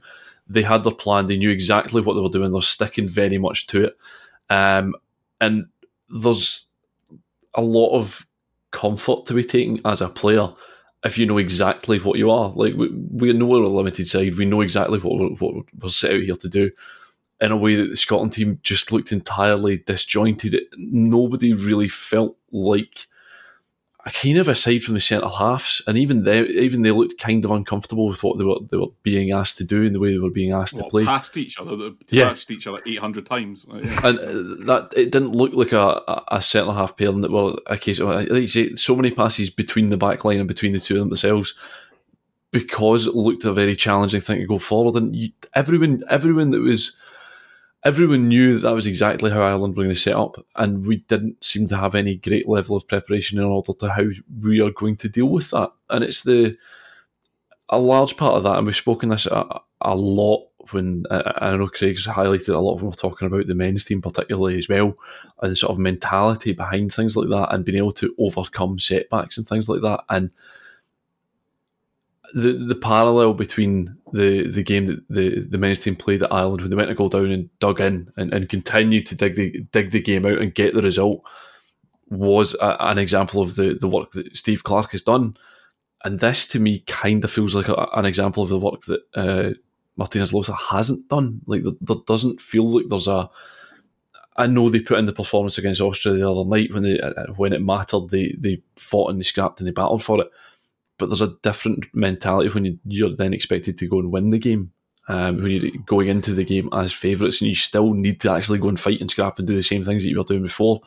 they 0.47 0.61
had 0.61 0.83
their 0.83 0.93
plan. 0.93 1.27
They 1.27 1.37
knew 1.37 1.49
exactly 1.49 2.01
what 2.01 2.13
they 2.13 2.21
were 2.21 2.29
doing. 2.29 2.51
They're 2.51 2.61
sticking 2.61 3.07
very 3.07 3.37
much 3.37 3.67
to 3.67 3.85
it, 3.85 3.93
um, 4.49 4.95
and 5.39 5.65
there's 6.09 6.67
a 7.55 7.61
lot 7.61 7.97
of 7.97 8.25
comfort 8.71 9.25
to 9.25 9.33
be 9.33 9.43
taken 9.43 9.81
as 9.85 10.01
a 10.01 10.09
player 10.09 10.49
if 11.03 11.17
you 11.17 11.25
know 11.25 11.37
exactly 11.37 11.97
what 11.99 12.17
you 12.17 12.29
are. 12.29 12.49
Like 12.55 12.75
we, 12.75 12.89
we 12.89 13.33
know 13.33 13.47
we're 13.47 13.63
a 13.63 13.67
limited 13.67 14.07
side. 14.07 14.37
We 14.37 14.45
know 14.45 14.61
exactly 14.61 14.99
what 14.99 15.19
we're, 15.19 15.29
what 15.37 15.65
we're 15.79 15.89
set 15.89 16.13
out 16.13 16.21
here 16.21 16.35
to 16.35 16.49
do. 16.49 16.71
In 17.39 17.51
a 17.51 17.57
way 17.57 17.73
that 17.75 17.89
the 17.89 17.97
Scotland 17.97 18.33
team 18.33 18.59
just 18.61 18.91
looked 18.91 19.11
entirely 19.11 19.77
disjointed. 19.77 20.61
Nobody 20.77 21.53
really 21.53 21.89
felt 21.89 22.37
like 22.51 23.07
kind 24.09 24.37
of 24.39 24.47
aside 24.47 24.83
from 24.83 24.95
the 24.95 24.99
centre 24.99 25.27
halves, 25.27 25.81
and 25.85 25.97
even 25.97 26.23
they 26.23 26.41
even 26.41 26.81
they 26.81 26.91
looked 26.91 27.19
kind 27.19 27.45
of 27.45 27.51
uncomfortable 27.51 28.07
with 28.07 28.23
what 28.23 28.37
they 28.37 28.43
were 28.43 28.57
they 28.69 28.77
were 28.77 28.91
being 29.03 29.31
asked 29.31 29.57
to 29.57 29.63
do 29.63 29.85
and 29.85 29.93
the 29.93 29.99
way 29.99 30.11
they 30.11 30.17
were 30.17 30.31
being 30.31 30.51
asked 30.51 30.73
well, 30.73 30.85
to 30.85 30.89
play. 30.89 31.05
Past 31.05 31.37
each 31.37 31.59
other, 31.59 31.75
they 31.75 31.91
yeah. 32.09 32.29
passed 32.29 32.49
each 32.49 32.65
other 32.65 32.79
eight 32.87 32.97
hundred 32.97 33.27
times, 33.27 33.65
and 33.69 33.85
uh, 33.85 34.65
that 34.65 34.93
it 34.95 35.11
didn't 35.11 35.33
look 35.33 35.53
like 35.53 35.71
a, 35.71 36.23
a 36.29 36.41
centre 36.41 36.73
half 36.73 36.97
pair 36.97 37.11
that 37.11 37.31
were 37.31 37.55
a 37.67 37.77
case 37.77 37.99
of 37.99 38.07
like 38.07 38.29
you 38.29 38.47
say 38.47 38.75
so 38.75 38.95
many 38.95 39.11
passes 39.11 39.49
between 39.51 39.89
the 39.89 39.97
back 39.97 40.25
line 40.25 40.39
and 40.39 40.47
between 40.47 40.73
the 40.73 40.79
two 40.79 40.95
of 40.95 40.99
them 41.01 41.09
themselves 41.09 41.53
because 42.51 43.07
it 43.07 43.15
looked 43.15 43.45
a 43.45 43.53
very 43.53 43.75
challenging 43.75 44.21
thing 44.21 44.39
to 44.39 44.47
go 44.47 44.57
forward, 44.57 44.95
and 44.95 45.15
you, 45.15 45.31
everyone 45.53 46.03
everyone 46.09 46.51
that 46.51 46.61
was 46.61 46.97
everyone 47.83 48.27
knew 48.27 48.53
that 48.53 48.61
that 48.61 48.75
was 48.75 48.87
exactly 48.87 49.31
how 49.31 49.41
Ireland 49.41 49.75
were 49.75 49.83
going 49.83 49.95
to 49.95 50.01
set 50.01 50.15
up, 50.15 50.35
and 50.55 50.85
we 50.85 50.97
didn't 50.97 51.43
seem 51.43 51.67
to 51.67 51.77
have 51.77 51.95
any 51.95 52.15
great 52.15 52.47
level 52.47 52.75
of 52.75 52.87
preparation 52.87 53.39
in 53.39 53.45
order 53.45 53.73
to 53.73 53.89
how 53.89 54.03
we 54.41 54.61
are 54.61 54.71
going 54.71 54.97
to 54.97 55.09
deal 55.09 55.27
with 55.27 55.49
that. 55.51 55.71
And 55.89 56.03
it's 56.03 56.23
the 56.23 56.57
a 57.69 57.79
large 57.79 58.17
part 58.17 58.35
of 58.35 58.43
that, 58.43 58.57
and 58.57 58.65
we've 58.65 58.75
spoken 58.75 59.09
this 59.09 59.25
a, 59.25 59.61
a 59.81 59.95
lot 59.95 60.47
when 60.71 61.05
I 61.09 61.55
know 61.55 61.67
Craig's 61.67 62.05
highlighted 62.05 62.53
a 62.53 62.59
lot 62.59 62.77
them 62.77 62.87
were 62.87 62.93
talking 62.93 63.27
about 63.27 63.47
the 63.47 63.55
men's 63.55 63.83
team 63.83 64.01
particularly 64.01 64.57
as 64.57 64.69
well, 64.69 64.97
and 65.41 65.51
the 65.51 65.55
sort 65.55 65.71
of 65.71 65.79
mentality 65.79 66.53
behind 66.53 66.93
things 66.93 67.17
like 67.17 67.29
that, 67.29 67.53
and 67.53 67.65
being 67.65 67.77
able 67.77 67.93
to 67.93 68.13
overcome 68.19 68.77
setbacks 68.77 69.37
and 69.37 69.47
things 69.47 69.67
like 69.67 69.81
that, 69.81 70.03
and 70.09 70.29
the 72.33 72.53
the 72.53 72.75
parallel 72.75 73.33
between 73.33 73.95
the 74.13 74.47
the 74.47 74.63
game 74.63 74.85
that 74.85 75.07
the, 75.09 75.41
the 75.41 75.57
men's 75.57 75.79
team 75.79 75.95
played 75.95 76.23
at 76.23 76.31
Ireland 76.31 76.61
when 76.61 76.69
they 76.69 76.75
went 76.75 76.89
to 76.89 76.95
go 76.95 77.09
down 77.09 77.31
and 77.31 77.49
dug 77.59 77.79
in 77.79 78.11
and, 78.17 78.33
and 78.33 78.49
continued 78.49 79.05
to 79.07 79.15
dig 79.15 79.35
the 79.35 79.61
dig 79.71 79.91
the 79.91 80.01
game 80.01 80.25
out 80.25 80.39
and 80.39 80.53
get 80.53 80.73
the 80.73 80.81
result 80.81 81.23
was 82.09 82.55
a, 82.55 82.77
an 82.79 82.97
example 82.97 83.41
of 83.41 83.55
the 83.55 83.77
the 83.79 83.87
work 83.87 84.11
that 84.11 84.35
Steve 84.35 84.63
Clarke 84.63 84.91
has 84.91 85.01
done. 85.01 85.35
And 86.03 86.19
this 86.19 86.47
to 86.47 86.59
me 86.59 86.79
kind 86.87 87.23
of 87.23 87.31
feels 87.31 87.53
like 87.53 87.67
a, 87.67 87.87
an 87.93 88.05
example 88.05 88.43
of 88.43 88.49
the 88.49 88.59
work 88.59 88.81
that 88.85 89.01
uh, 89.13 89.51
Martinez 89.97 90.31
Losa 90.31 90.55
hasn't 90.57 91.07
done. 91.09 91.41
Like 91.45 91.63
there, 91.63 91.73
there 91.79 91.97
doesn't 92.07 92.41
feel 92.41 92.67
like 92.69 92.87
there's 92.87 93.07
a. 93.07 93.29
I 94.37 94.47
know 94.47 94.69
they 94.69 94.79
put 94.79 94.97
in 94.97 95.05
the 95.05 95.13
performance 95.13 95.57
against 95.57 95.81
Austria 95.81 96.15
the 96.15 96.29
other 96.29 96.45
night 96.45 96.73
when 96.73 96.83
they 96.83 96.99
uh, 96.99 97.33
when 97.35 97.53
it 97.53 97.61
mattered. 97.61 98.09
They 98.09 98.35
they 98.37 98.63
fought 98.77 99.11
and 99.11 99.19
they 99.19 99.23
scrapped 99.23 99.59
and 99.59 99.67
they 99.67 99.71
battled 99.73 100.03
for 100.03 100.21
it 100.21 100.27
but 101.01 101.07
there's 101.07 101.19
a 101.19 101.35
different 101.41 101.87
mentality 101.95 102.47
when 102.49 102.79
you, 102.85 103.07
are 103.07 103.15
then 103.15 103.33
expected 103.33 103.75
to 103.75 103.87
go 103.87 103.97
and 103.97 104.11
win 104.11 104.29
the 104.29 104.37
game. 104.37 104.71
Um, 105.07 105.41
when 105.41 105.51
you're 105.51 105.71
going 105.87 106.09
into 106.09 106.31
the 106.31 106.43
game 106.43 106.69
as 106.71 106.93
favourites, 106.93 107.41
and 107.41 107.47
you 107.49 107.55
still 107.55 107.95
need 107.95 108.21
to 108.21 108.31
actually 108.31 108.59
go 108.59 108.69
and 108.69 108.79
fight 108.79 109.01
and 109.01 109.09
scrap 109.09 109.39
and 109.39 109.47
do 109.47 109.55
the 109.55 109.63
same 109.63 109.83
things 109.83 110.03
that 110.03 110.11
you 110.11 110.17
were 110.19 110.23
doing 110.23 110.43
before, 110.43 110.81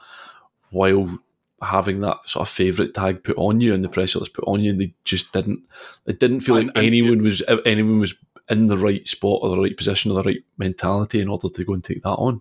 while 0.71 1.19
having 1.61 2.01
that 2.03 2.19
sort 2.27 2.47
of 2.47 2.55
favourite 2.55 2.95
tag 2.95 3.25
put 3.25 3.37
on 3.37 3.61
you 3.61 3.75
and 3.75 3.83
the 3.83 3.89
pressure 3.89 4.21
that's 4.21 4.29
put 4.29 4.47
on 4.47 4.61
you, 4.61 4.71
and 4.71 4.81
they 4.81 4.95
just 5.03 5.33
didn't. 5.33 5.69
It 6.07 6.21
didn't 6.21 6.43
feel 6.43 6.55
like 6.55 6.69
and 6.69 6.77
anyone 6.77 7.23
was 7.23 7.43
anyone 7.67 7.99
was 7.99 8.15
in 8.49 8.67
the 8.67 8.79
right 8.79 9.07
spot 9.09 9.41
or 9.43 9.51
the 9.51 9.59
right 9.59 9.77
position 9.77 10.13
or 10.13 10.15
the 10.15 10.29
right 10.29 10.45
mentality 10.59 11.21
in 11.21 11.27
order 11.27 11.49
to 11.49 11.65
go 11.65 11.73
and 11.75 11.83
take 11.83 12.05
that 12.05 12.11
on. 12.11 12.41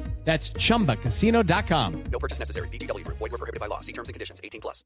That's 0.23 0.51
ChumbaCasino.com. 0.51 2.03
No 2.11 2.19
purchase 2.19 2.39
necessary. 2.39 2.67
VGW. 2.69 3.05
Void 3.05 3.19
were 3.19 3.29
prohibited 3.29 3.59
by 3.59 3.67
law. 3.67 3.81
See 3.81 3.93
terms 3.93 4.07
and 4.07 4.13
conditions. 4.13 4.39
18 4.43 4.61
plus. 4.61 4.83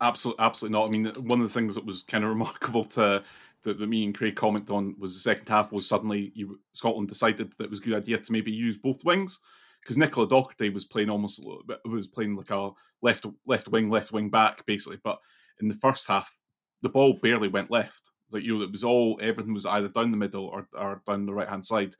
Absolutely, 0.00 0.44
absolutely 0.44 0.78
not. 0.78 0.88
I 0.88 0.90
mean, 0.90 1.06
one 1.26 1.40
of 1.40 1.46
the 1.46 1.52
things 1.52 1.74
that 1.74 1.86
was 1.86 2.02
kind 2.02 2.24
of 2.24 2.30
remarkable 2.30 2.84
to 2.84 3.22
that, 3.62 3.78
that 3.78 3.88
me 3.88 4.04
and 4.04 4.14
Craig 4.14 4.36
comment 4.36 4.70
on 4.70 4.94
was 4.98 5.14
the 5.14 5.20
second 5.20 5.48
half 5.48 5.72
was 5.72 5.88
suddenly 5.88 6.32
you, 6.34 6.60
Scotland 6.72 7.08
decided 7.08 7.52
that 7.58 7.64
it 7.64 7.70
was 7.70 7.80
a 7.80 7.82
good 7.82 7.96
idea 7.96 8.18
to 8.18 8.32
maybe 8.32 8.52
use 8.52 8.76
both 8.76 9.04
wings 9.04 9.40
because 9.82 9.98
Nicola 9.98 10.26
Docherty 10.28 10.72
was 10.72 10.84
playing 10.84 11.10
almost 11.10 11.44
was 11.84 12.08
playing 12.08 12.36
like 12.36 12.50
a 12.50 12.70
left 13.02 13.26
left 13.46 13.68
wing 13.68 13.90
left 13.90 14.12
wing 14.12 14.30
back 14.30 14.64
basically, 14.66 14.98
but 15.02 15.18
in 15.60 15.68
the 15.68 15.74
first 15.74 16.08
half 16.08 16.36
the 16.82 16.88
ball 16.88 17.18
barely 17.22 17.48
went 17.48 17.70
left. 17.70 18.10
Like 18.30 18.42
you 18.42 18.58
know, 18.58 18.64
it 18.64 18.72
was 18.72 18.84
all 18.84 19.18
everything 19.22 19.54
was 19.54 19.66
either 19.66 19.88
down 19.88 20.10
the 20.10 20.16
middle 20.16 20.46
or, 20.46 20.68
or 20.72 21.02
down 21.06 21.26
the 21.26 21.34
right 21.34 21.48
hand 21.48 21.64
side. 21.64 21.94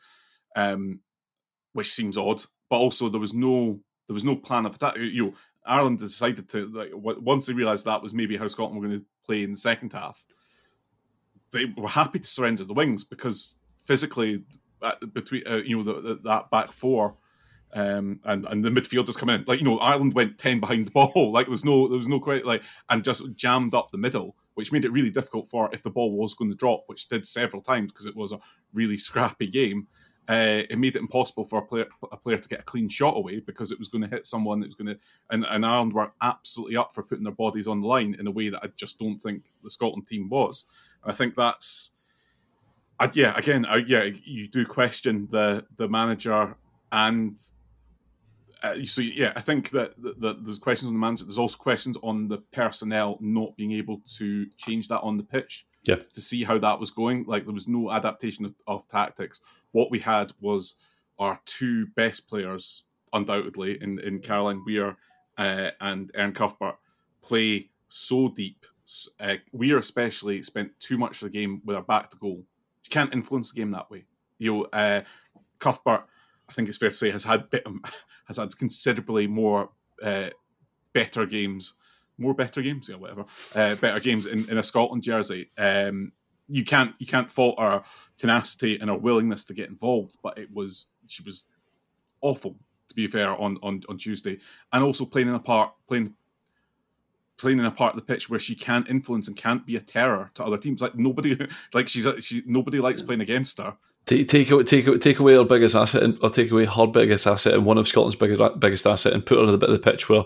Um, 0.55 1.01
which 1.77 1.93
seems 1.93 2.17
odd. 2.17 2.43
But 2.71 2.77
also 2.79 3.09
there 3.09 3.21
was 3.21 3.35
no 3.35 3.81
there 4.09 4.15
was 4.15 4.25
no 4.25 4.35
plan 4.35 4.67
of 4.67 4.77
attack. 4.77 4.97
You 4.97 5.27
know, 5.27 5.35
Ireland 5.65 5.99
decided 5.99 6.49
to 6.51 6.67
like 6.67 6.91
once 6.95 7.47
they 7.47 7.53
realised 7.53 7.85
that 7.85 8.03
was 8.03 8.15
maybe 8.15 8.37
how 8.37 8.49
Scotland 8.49 8.81
were 8.81 8.87
going 8.87 9.01
to 9.01 9.07
play 9.25 9.43
in 9.43 9.53
the 9.53 9.59
second 9.59 9.93
half. 9.93 10.27
They 11.53 11.67
were 11.67 11.89
happy 11.89 12.19
to 12.19 12.27
surrender 12.27 12.65
the 12.65 12.75
wings 12.75 13.05
because 13.05 13.59
physically, 13.85 14.45
uh, 14.81 14.95
between 15.13 15.43
uh, 15.47 15.57
you 15.57 15.77
know 15.77 15.83
the, 15.83 16.01
the, 16.01 16.15
that 16.25 16.51
back 16.51 16.73
four, 16.73 17.17
um, 17.75 18.21
and 18.25 18.47
and 18.47 18.65
the 18.65 18.71
midfielders 18.71 19.19
come 19.19 19.29
in. 19.29 19.45
Like 19.47 19.61
you 19.61 19.67
know, 19.67 19.79
Ireland 19.79 20.15
went 20.15 20.39
ten 20.39 20.61
behind 20.61 20.87
the 20.87 20.93
ball. 20.93 21.13
Like 21.33 21.47
there 21.47 21.51
was 21.51 21.65
no 21.65 21.89
there 21.89 21.99
was 21.99 22.09
no 22.09 22.21
quite 22.21 22.47
like 22.47 22.63
and 22.89 23.05
just 23.05 23.37
jammed 23.37 23.75
up 23.75 23.91
the 23.91 23.99
middle, 23.99 24.35
which 24.55 24.73
made 24.73 24.87
it 24.87 24.93
really 24.93 25.11
difficult 25.11 25.47
for 25.47 25.69
if 25.73 25.83
the 25.83 25.91
ball 25.91 26.17
was 26.17 26.35
going 26.35 26.51
to 26.51 26.57
drop, 26.57 26.85
which 26.87 27.09
did 27.09 27.27
several 27.27 27.61
times 27.61 27.93
because 27.93 28.07
it 28.07 28.17
was 28.17 28.33
a 28.33 28.41
really 28.73 28.97
scrappy 28.97 29.47
game 29.47 29.89
uh, 30.29 30.63
it 30.69 30.79
made 30.79 30.97
it 30.97 31.01
impossible 31.01 31.45
for 31.45 31.61
a 31.61 31.63
player 31.63 31.87
a 32.11 32.17
player 32.17 32.39
to 32.39 32.49
get 32.49 32.61
a 32.61 32.65
clean 32.65 32.89
shot 32.89 33.17
away 33.17 33.41
because 33.41 33.71
it 33.71 33.79
was 33.79 33.89
going 33.89 34.03
to 34.03 34.11
hit 34.11 34.27
someone 34.27 34.61
that 34.61 34.67
was 34.67 34.75
going 34.75 34.89
to 34.89 34.99
and, 35.31 35.47
and 35.49 35.65
Ireland 35.65 35.93
were 35.93 36.11
absolutely 36.21 36.77
up 36.77 36.93
for 36.93 37.03
putting 37.03 37.25
their 37.25 37.33
bodies 37.33 37.69
on 37.69 37.81
the 37.81 37.87
line 37.87 38.17
in 38.19 38.27
a 38.27 38.31
way 38.31 38.49
that 38.49 38.63
I 38.63 38.69
just 38.77 38.99
don't 38.99 39.21
think 39.21 39.45
the 39.63 39.71
Scotland 39.71 40.09
team 40.09 40.29
was. 40.29 40.67
And 41.03 41.13
I 41.13 41.15
think 41.15 41.37
that's 41.37 41.95
I, 42.99 43.11
yeah 43.15 43.37
again 43.37 43.67
I, 43.67 43.77
yeah 43.77 44.05
you 44.25 44.49
do 44.49 44.67
question 44.67 45.29
the 45.31 45.65
the 45.77 45.89
manager 45.89 46.57
and 46.91 47.41
uh, 48.63 48.75
so 48.85 49.03
yeah 49.03 49.33
I 49.37 49.41
think 49.41 49.71
that, 49.71 50.01
that, 50.03 50.21
that 50.21 50.45
there's 50.45 50.59
questions 50.59 50.89
on 50.89 50.95
the 50.95 51.01
manager 51.01 51.25
there's 51.25 51.39
also 51.39 51.59
questions 51.59 51.97
on 52.03 52.27
the 52.27 52.39
personnel 52.39 53.19
not 53.21 53.57
being 53.57 53.73
able 53.73 54.01
to 54.17 54.47
change 54.57 54.89
that 54.89 55.01
on 55.03 55.19
the 55.19 55.23
pitch 55.23 55.67
yeah. 55.85 55.97
to 56.13 56.21
see 56.21 56.43
how 56.43 56.59
that 56.59 56.81
was 56.81 56.91
going 56.91 57.25
like 57.27 57.45
there 57.45 57.55
was 57.55 57.69
no 57.69 57.93
adaptation 57.93 58.45
of, 58.45 58.55
of 58.67 58.89
tactics 58.89 59.41
what 59.73 59.91
we 59.91 59.99
had 59.99 60.33
was 60.41 60.77
our 61.19 61.41
two 61.47 61.87
best 61.89 62.29
players, 62.29 62.85
undoubtedly, 63.13 63.81
in, 63.81 63.99
in 64.01 64.21
Caroline 64.21 64.63
Weir 64.67 64.97
uh, 65.39 65.71
and 65.81 66.11
Erin 66.15 66.33
Cuthbert, 66.33 66.77
play 67.23 67.71
so 67.89 68.29
deep. 68.29 68.67
Uh, 69.19 69.37
Weir 69.53 69.79
especially 69.79 70.43
spent 70.43 70.79
too 70.79 70.99
much 70.99 71.23
of 71.23 71.31
the 71.33 71.39
game 71.39 71.63
with 71.65 71.77
our 71.77 71.83
back 71.83 72.11
to 72.11 72.17
goal. 72.17 72.45
You 72.85 72.91
can't 72.91 73.13
influence 73.13 73.53
the 73.53 73.61
game 73.61 73.73
that 73.73 73.91
way. 73.91 74.05
You 74.39 74.53
know, 74.53 74.65
uh, 74.73 75.03
Cuthbert, 75.59 76.07
I 76.49 76.53
think 76.53 76.69
it's 76.69 76.79
fair 76.79 76.91
to 76.91 76.95
say, 76.95 77.11
has 77.11 77.25
had 77.25 77.51
bit, 77.51 77.67
has 78.27 78.37
had 78.37 78.57
considerably 78.57 79.27
more 79.27 79.71
uh, 80.03 80.31
better 80.93 81.27
games, 81.27 81.75
more 82.19 82.35
better 82.35 82.63
games, 82.63 82.89
yeah, 82.89 82.97
whatever, 82.97 83.25
uh, 83.55 83.75
better 83.77 84.01
games 84.01 84.27
in, 84.27 84.49
in 84.49 84.59
a 84.59 84.63
Scotland 84.63 85.03
jersey. 85.03 85.51
Um, 85.59 86.13
you 86.49 86.65
can't 86.65 86.95
you 86.99 87.07
can't 87.07 87.31
fault 87.31 87.57
our 87.59 87.85
tenacity 88.17 88.79
and 88.79 88.91
her 88.91 88.97
willingness 88.97 89.45
to 89.45 89.55
get 89.55 89.69
involved. 89.69 90.17
But 90.23 90.39
it 90.39 90.53
was 90.53 90.89
she 91.07 91.23
was 91.23 91.47
awful 92.21 92.57
to 92.89 92.95
be 92.95 93.07
fair 93.07 93.31
on 93.31 93.59
on, 93.63 93.83
on 93.89 93.99
Tuesday, 93.99 94.39
and 94.73 94.85
also 94.85 95.05
playing 95.05 95.29
in 95.29 95.35
a 95.35 95.41
part 95.41 95.73
playing 95.89 96.15
playing 97.39 97.59
in 97.59 97.65
a 97.65 97.71
part 97.71 97.95
of 97.95 98.01
the 98.01 98.07
pitch 98.07 98.31
where 98.31 98.41
she 98.41 98.55
can't 98.55 98.89
influence 98.89 99.29
and 99.29 99.37
can't 99.37 99.67
be 99.67 99.77
a 99.77 99.81
terror 99.81 100.31
to 100.35 100.45
other 100.45 100.59
teams. 100.59 100.81
Like 100.81 100.95
nobody, 100.95 101.39
like 101.75 101.89
she's 101.89 102.07
she 102.21 102.43
nobody 102.47 102.81
likes 102.81 103.03
playing 103.03 103.21
against 103.21 103.59
her. 103.59 103.77
Take 104.07 104.29
take 104.29 104.49
take 104.67 105.01
take 105.01 105.19
away 105.19 105.35
her 105.35 105.45
biggest 105.45 105.75
asset, 105.75 106.03
and, 106.03 106.19
or 106.23 106.31
take 106.31 106.51
away 106.51 106.67
her 106.67 106.87
biggest 106.87 107.27
asset 107.27 107.55
and 107.55 107.65
one 107.65 107.79
of 107.79 107.89
Scotland's 107.89 108.17
biggest 108.17 108.61
biggest 108.61 108.87
asset, 108.87 109.13
and 109.13 109.25
put 109.25 109.39
her 109.39 109.45
on 109.45 109.51
the 109.51 109.59
bit 109.59 109.69
of 109.69 109.75
the 109.75 109.91
pitch 109.91 110.09
where 110.09 110.25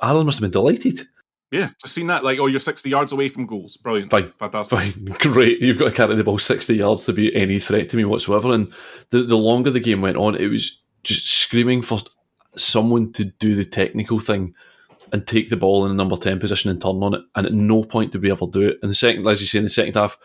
Alan 0.00 0.26
must 0.26 0.38
have 0.38 0.42
been 0.42 0.52
delighted. 0.52 1.00
Yeah, 1.50 1.70
just 1.80 1.94
seen 1.94 2.06
that. 2.06 2.22
Like, 2.22 2.38
oh, 2.38 2.46
you're 2.46 2.60
60 2.60 2.88
yards 2.88 3.12
away 3.12 3.28
from 3.28 3.46
goals. 3.46 3.76
Brilliant. 3.76 4.10
Fine. 4.10 4.32
Fantastic. 4.38 4.78
Fine. 4.78 5.04
Great. 5.20 5.60
You've 5.60 5.78
got 5.78 5.86
to 5.86 5.94
carry 5.94 6.14
the 6.14 6.22
ball 6.22 6.38
60 6.38 6.74
yards 6.76 7.04
to 7.04 7.12
be 7.12 7.34
any 7.34 7.58
threat 7.58 7.88
to 7.90 7.96
me 7.96 8.04
whatsoever. 8.04 8.52
And 8.52 8.72
the, 9.10 9.22
the 9.22 9.36
longer 9.36 9.70
the 9.70 9.80
game 9.80 10.00
went 10.00 10.16
on, 10.16 10.36
it 10.36 10.46
was 10.46 10.80
just 11.02 11.26
screaming 11.26 11.82
for 11.82 11.98
someone 12.56 13.12
to 13.14 13.24
do 13.24 13.56
the 13.56 13.64
technical 13.64 14.20
thing 14.20 14.54
and 15.12 15.26
take 15.26 15.50
the 15.50 15.56
ball 15.56 15.84
in 15.84 15.90
the 15.90 15.96
number 15.96 16.16
10 16.16 16.38
position 16.38 16.70
and 16.70 16.80
turn 16.80 17.02
on 17.02 17.14
it. 17.14 17.22
And 17.34 17.46
at 17.46 17.52
no 17.52 17.82
point 17.82 18.12
did 18.12 18.22
we 18.22 18.30
ever 18.30 18.46
do 18.46 18.68
it. 18.68 18.78
And 18.82 18.90
the 18.90 18.94
second, 18.94 19.26
as 19.26 19.40
you 19.40 19.46
say, 19.48 19.58
in 19.58 19.64
the 19.64 19.70
second 19.70 19.96
half, 19.96 20.16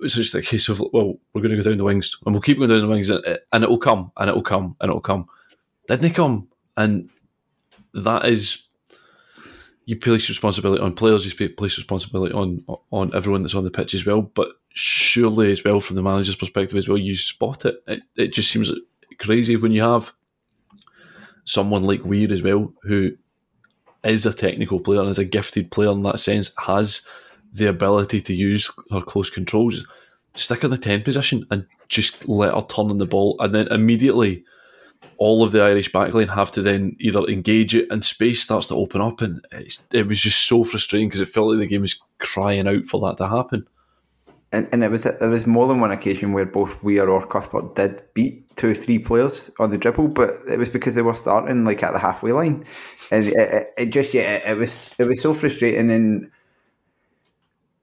it's 0.00 0.14
just 0.14 0.34
a 0.34 0.40
case 0.40 0.70
of, 0.70 0.80
well, 0.92 1.14
we're 1.34 1.42
going 1.42 1.50
to 1.50 1.56
go 1.56 1.62
down 1.62 1.76
the 1.76 1.84
wings 1.84 2.16
and 2.24 2.34
we'll 2.34 2.42
keep 2.42 2.56
going 2.56 2.70
down 2.70 2.80
the 2.80 2.88
wings 2.88 3.10
and, 3.10 3.22
and 3.52 3.64
it'll 3.64 3.78
come 3.78 4.12
and 4.16 4.30
it'll 4.30 4.42
come 4.42 4.76
and 4.80 4.88
it'll 4.88 5.00
come. 5.00 5.28
Didn't 5.88 6.06
it 6.06 6.14
come? 6.14 6.48
And 6.76 7.10
that 7.92 8.24
is 8.24 8.63
you 9.86 9.96
place 9.96 10.28
responsibility 10.28 10.82
on 10.82 10.94
players, 10.94 11.26
you 11.26 11.48
place 11.50 11.76
responsibility 11.76 12.34
on 12.34 12.64
on 12.90 13.14
everyone 13.14 13.42
that's 13.42 13.54
on 13.54 13.64
the 13.64 13.70
pitch 13.70 13.94
as 13.94 14.06
well. 14.06 14.22
But 14.22 14.48
surely, 14.70 15.50
as 15.50 15.62
well, 15.64 15.80
from 15.80 15.96
the 15.96 16.02
manager's 16.02 16.36
perspective 16.36 16.78
as 16.78 16.88
well, 16.88 16.98
you 16.98 17.16
spot 17.16 17.64
it. 17.64 17.82
It, 17.86 18.02
it 18.16 18.32
just 18.32 18.50
seems 18.50 18.70
crazy 19.18 19.56
when 19.56 19.72
you 19.72 19.82
have 19.82 20.12
someone 21.44 21.84
like 21.84 22.04
Weir 22.04 22.32
as 22.32 22.42
well, 22.42 22.72
who 22.82 23.12
is 24.02 24.26
a 24.26 24.32
technical 24.32 24.80
player 24.80 25.00
and 25.00 25.10
is 25.10 25.18
a 25.18 25.24
gifted 25.24 25.70
player 25.70 25.92
in 25.92 26.02
that 26.02 26.20
sense, 26.20 26.52
has 26.58 27.02
the 27.52 27.66
ability 27.66 28.20
to 28.22 28.34
use 28.34 28.70
her 28.90 29.00
close 29.00 29.30
controls. 29.30 29.86
Stick 30.34 30.64
in 30.64 30.70
the 30.70 30.78
10 30.78 31.02
position 31.02 31.46
and 31.50 31.66
just 31.88 32.28
let 32.28 32.54
her 32.54 32.62
turn 32.62 32.90
on 32.90 32.98
the 32.98 33.06
ball, 33.06 33.36
and 33.38 33.54
then 33.54 33.68
immediately 33.68 34.44
all 35.18 35.42
of 35.44 35.52
the 35.52 35.62
Irish 35.62 35.90
backline 35.90 36.34
have 36.34 36.52
to 36.52 36.62
then 36.62 36.96
either 37.00 37.20
engage 37.24 37.74
it 37.74 37.88
and 37.90 38.04
space 38.04 38.40
starts 38.42 38.66
to 38.68 38.74
open 38.74 39.00
up. 39.00 39.20
And 39.20 39.44
it 39.92 40.06
was 40.06 40.20
just 40.20 40.46
so 40.46 40.64
frustrating 40.64 41.08
because 41.08 41.20
it 41.20 41.28
felt 41.28 41.48
like 41.48 41.58
the 41.58 41.66
game 41.66 41.82
was 41.82 42.00
crying 42.18 42.68
out 42.68 42.86
for 42.86 43.00
that 43.06 43.18
to 43.18 43.28
happen. 43.28 43.66
and, 44.54 44.68
and 44.72 44.84
it 44.84 44.90
was 44.90 45.02
there 45.02 45.28
was 45.28 45.46
more 45.46 45.66
than 45.66 45.80
one 45.80 45.90
occasion 45.90 46.32
where 46.32 46.46
both 46.46 46.82
Weir 46.82 47.08
or 47.08 47.26
Cuthbert 47.26 47.74
did 47.74 48.02
beat 48.14 48.56
two 48.56 48.70
or 48.70 48.74
three 48.74 49.00
players 49.00 49.50
on 49.58 49.70
the 49.70 49.78
dribble, 49.78 50.08
but 50.08 50.30
it 50.48 50.58
was 50.58 50.70
because 50.70 50.94
they 50.94 51.02
were 51.02 51.14
starting 51.14 51.64
like 51.64 51.82
at 51.82 51.92
the 51.92 51.98
halfway 51.98 52.30
line, 52.30 52.64
and 53.10 53.24
it, 53.24 53.34
it, 53.34 53.74
it 53.76 53.86
just 53.86 54.14
yeah 54.14 54.48
it 54.48 54.56
was 54.56 54.94
it 54.98 55.08
was 55.08 55.20
so 55.20 55.32
frustrating 55.32 55.90
and 55.90 56.30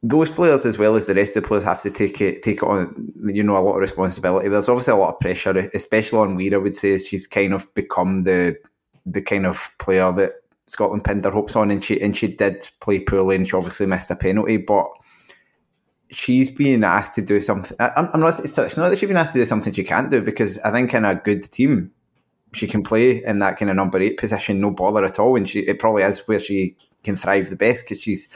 those 0.03 0.31
players 0.31 0.65
as 0.65 0.79
well 0.79 0.95
as 0.95 1.07
the 1.07 1.13
rest 1.13 1.37
of 1.37 1.43
the 1.43 1.47
players 1.47 1.63
have 1.63 1.81
to 1.83 1.91
take 1.91 2.19
it 2.21 2.41
take 2.41 2.57
it 2.57 2.63
on 2.63 3.13
you 3.21 3.43
know 3.43 3.57
a 3.57 3.59
lot 3.59 3.75
of 3.75 3.81
responsibility. 3.81 4.49
There's 4.49 4.69
obviously 4.69 4.93
a 4.93 4.97
lot 4.97 5.13
of 5.13 5.19
pressure, 5.19 5.69
especially 5.73 6.19
on 6.19 6.35
Weir. 6.35 6.55
I 6.55 6.57
would 6.57 6.75
say 6.75 6.97
she's 6.97 7.27
kind 7.27 7.53
of 7.53 7.71
become 7.73 8.23
the 8.23 8.57
the 9.05 9.21
kind 9.21 9.45
of 9.45 9.73
player 9.77 10.11
that 10.13 10.33
Scotland 10.65 11.03
pinned 11.03 11.23
their 11.23 11.31
hopes 11.31 11.55
on, 11.55 11.69
and 11.69 11.83
she 11.83 12.01
and 12.01 12.17
she 12.17 12.27
did 12.27 12.67
play 12.79 12.99
poorly, 12.99 13.35
and 13.35 13.47
she 13.47 13.55
obviously 13.55 13.85
missed 13.85 14.09
a 14.09 14.15
penalty, 14.15 14.57
but 14.57 14.87
she's 16.09 16.49
being 16.49 16.83
asked 16.83 17.15
to 17.15 17.21
do 17.21 17.39
something. 17.39 17.77
I, 17.79 18.09
am 18.13 18.19
not. 18.19 18.39
It's 18.39 18.57
not 18.57 18.89
that 18.89 18.97
she's 18.97 19.07
been 19.07 19.17
asked 19.17 19.33
to 19.33 19.39
do 19.39 19.45
something 19.45 19.71
she 19.71 19.83
can't 19.83 20.09
do 20.09 20.21
because 20.21 20.57
I 20.59 20.71
think 20.71 20.93
in 20.95 21.05
a 21.05 21.13
good 21.13 21.43
team 21.51 21.91
she 22.53 22.67
can 22.67 22.83
play 22.83 23.23
in 23.23 23.39
that 23.39 23.57
kind 23.57 23.69
of 23.69 23.77
number 23.77 23.99
eight 23.99 24.17
position, 24.17 24.59
no 24.59 24.71
bother 24.71 25.05
at 25.05 25.19
all, 25.19 25.35
and 25.35 25.47
she 25.47 25.59
it 25.59 25.77
probably 25.77 26.01
is 26.01 26.27
where 26.27 26.39
she 26.39 26.75
can 27.03 27.15
thrive 27.15 27.49
the 27.49 27.55
best 27.55 27.85
because 27.85 28.01
she's 28.01 28.27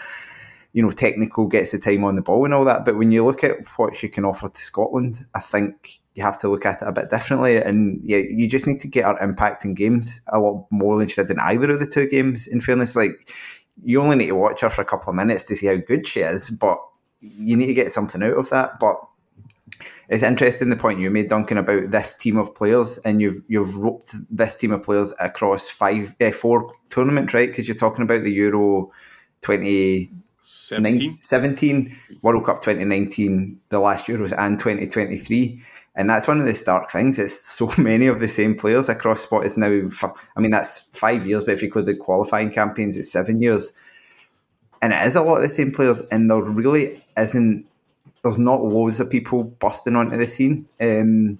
you 0.75 0.81
know, 0.81 0.91
technical, 0.91 1.47
gets 1.47 1.71
the 1.71 1.79
time 1.79 2.03
on 2.03 2.17
the 2.17 2.21
ball 2.21 2.43
and 2.43 2.53
all 2.53 2.65
that. 2.65 2.83
But 2.83 2.97
when 2.97 3.09
you 3.09 3.25
look 3.25 3.45
at 3.45 3.65
what 3.77 3.95
she 3.95 4.09
can 4.09 4.25
offer 4.25 4.49
to 4.49 4.61
Scotland, 4.61 5.25
I 5.33 5.39
think 5.39 6.01
you 6.15 6.23
have 6.23 6.37
to 6.39 6.49
look 6.49 6.65
at 6.65 6.81
it 6.81 6.87
a 6.87 6.91
bit 6.91 7.09
differently. 7.09 7.55
And 7.55 8.01
yeah, 8.03 8.17
you 8.17 8.45
just 8.45 8.67
need 8.67 8.79
to 8.79 8.89
get 8.89 9.05
her 9.05 9.17
impact 9.23 9.63
in 9.63 9.73
games 9.73 10.19
a 10.27 10.37
lot 10.37 10.67
more 10.71 10.97
than 10.97 11.07
she 11.07 11.15
did 11.15 11.31
in 11.31 11.39
either 11.39 11.71
of 11.71 11.79
the 11.79 11.87
two 11.87 12.09
games. 12.09 12.45
In 12.45 12.59
fairness, 12.59 12.93
like 12.93 13.31
you 13.85 14.01
only 14.01 14.17
need 14.17 14.27
to 14.27 14.35
watch 14.35 14.59
her 14.59 14.69
for 14.69 14.81
a 14.81 14.85
couple 14.85 15.11
of 15.11 15.15
minutes 15.15 15.43
to 15.43 15.55
see 15.55 15.67
how 15.67 15.77
good 15.77 16.05
she 16.05 16.19
is, 16.19 16.49
but 16.49 16.77
you 17.21 17.55
need 17.55 17.67
to 17.67 17.73
get 17.73 17.93
something 17.93 18.21
out 18.21 18.37
of 18.37 18.49
that. 18.49 18.77
But 18.77 18.97
it's 20.09 20.23
interesting 20.23 20.67
the 20.67 20.75
point 20.75 20.99
you 20.99 21.09
made, 21.09 21.29
Duncan, 21.29 21.57
about 21.57 21.91
this 21.91 22.15
team 22.15 22.35
of 22.35 22.53
players, 22.53 22.97
and 23.05 23.21
you've 23.21 23.41
you've 23.47 23.77
roped 23.77 24.13
this 24.29 24.57
team 24.57 24.73
of 24.73 24.83
players 24.83 25.13
across 25.21 25.69
five, 25.69 26.15
uh, 26.19 26.31
four 26.31 26.73
tournaments, 26.89 27.33
right? 27.33 27.47
Because 27.47 27.65
you're 27.65 27.75
talking 27.75 28.03
about 28.03 28.23
the 28.23 28.31
Euro 28.33 28.91
twenty 29.39 30.11
17. 30.45 31.11
17 31.11 31.97
World 32.21 32.45
Cup 32.45 32.59
2019, 32.59 33.59
the 33.69 33.79
last 33.79 34.05
Euros, 34.05 34.33
and 34.37 34.59
2023. 34.59 35.61
And 35.95 36.09
that's 36.09 36.27
one 36.27 36.39
of 36.39 36.45
the 36.45 36.53
stark 36.53 36.91
things. 36.91 37.17
It's 37.17 37.33
so 37.33 37.71
many 37.77 38.05
of 38.05 38.19
the 38.19 38.27
same 38.27 38.55
players 38.55 38.87
across 38.87 39.29
what 39.31 39.45
is 39.45 39.57
now, 39.57 39.89
I 40.37 40.39
mean, 40.39 40.51
that's 40.51 40.81
five 40.81 41.25
years, 41.25 41.43
but 41.43 41.55
if 41.55 41.61
you 41.61 41.67
include 41.67 41.87
the 41.87 41.95
qualifying 41.95 42.51
campaigns, 42.51 42.95
it's 42.95 43.11
seven 43.11 43.41
years. 43.41 43.73
And 44.81 44.93
it 44.93 45.03
is 45.03 45.15
a 45.15 45.23
lot 45.23 45.37
of 45.37 45.41
the 45.41 45.49
same 45.49 45.71
players, 45.71 46.01
and 46.11 46.29
there 46.29 46.41
really 46.43 47.03
isn't, 47.17 47.65
there's 48.23 48.37
not 48.37 48.63
loads 48.63 48.99
of 48.99 49.09
people 49.09 49.43
busting 49.43 49.95
onto 49.95 50.17
the 50.17 50.27
scene. 50.27 50.67
Um, 50.79 51.37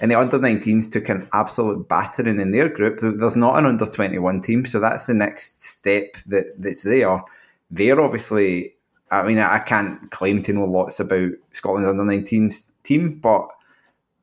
and 0.00 0.10
the 0.10 0.18
under 0.18 0.38
19s 0.38 0.92
took 0.92 1.08
an 1.08 1.28
absolute 1.32 1.88
battering 1.88 2.38
in 2.38 2.52
their 2.52 2.68
group. 2.68 3.00
There's 3.00 3.36
not 3.36 3.58
an 3.58 3.66
under 3.66 3.86
21 3.86 4.42
team, 4.42 4.64
so 4.64 4.78
that's 4.78 5.06
the 5.06 5.14
next 5.14 5.64
step 5.64 6.16
that, 6.26 6.60
that's 6.60 6.82
there 6.82 7.24
they're 7.74 8.00
obviously. 8.00 8.74
I 9.10 9.22
mean, 9.22 9.38
I 9.38 9.58
can't 9.58 10.10
claim 10.10 10.42
to 10.42 10.52
know 10.52 10.64
lots 10.64 10.98
about 10.98 11.30
Scotland's 11.52 11.88
under 11.88 12.02
19s 12.02 12.72
team, 12.82 13.20
but 13.20 13.48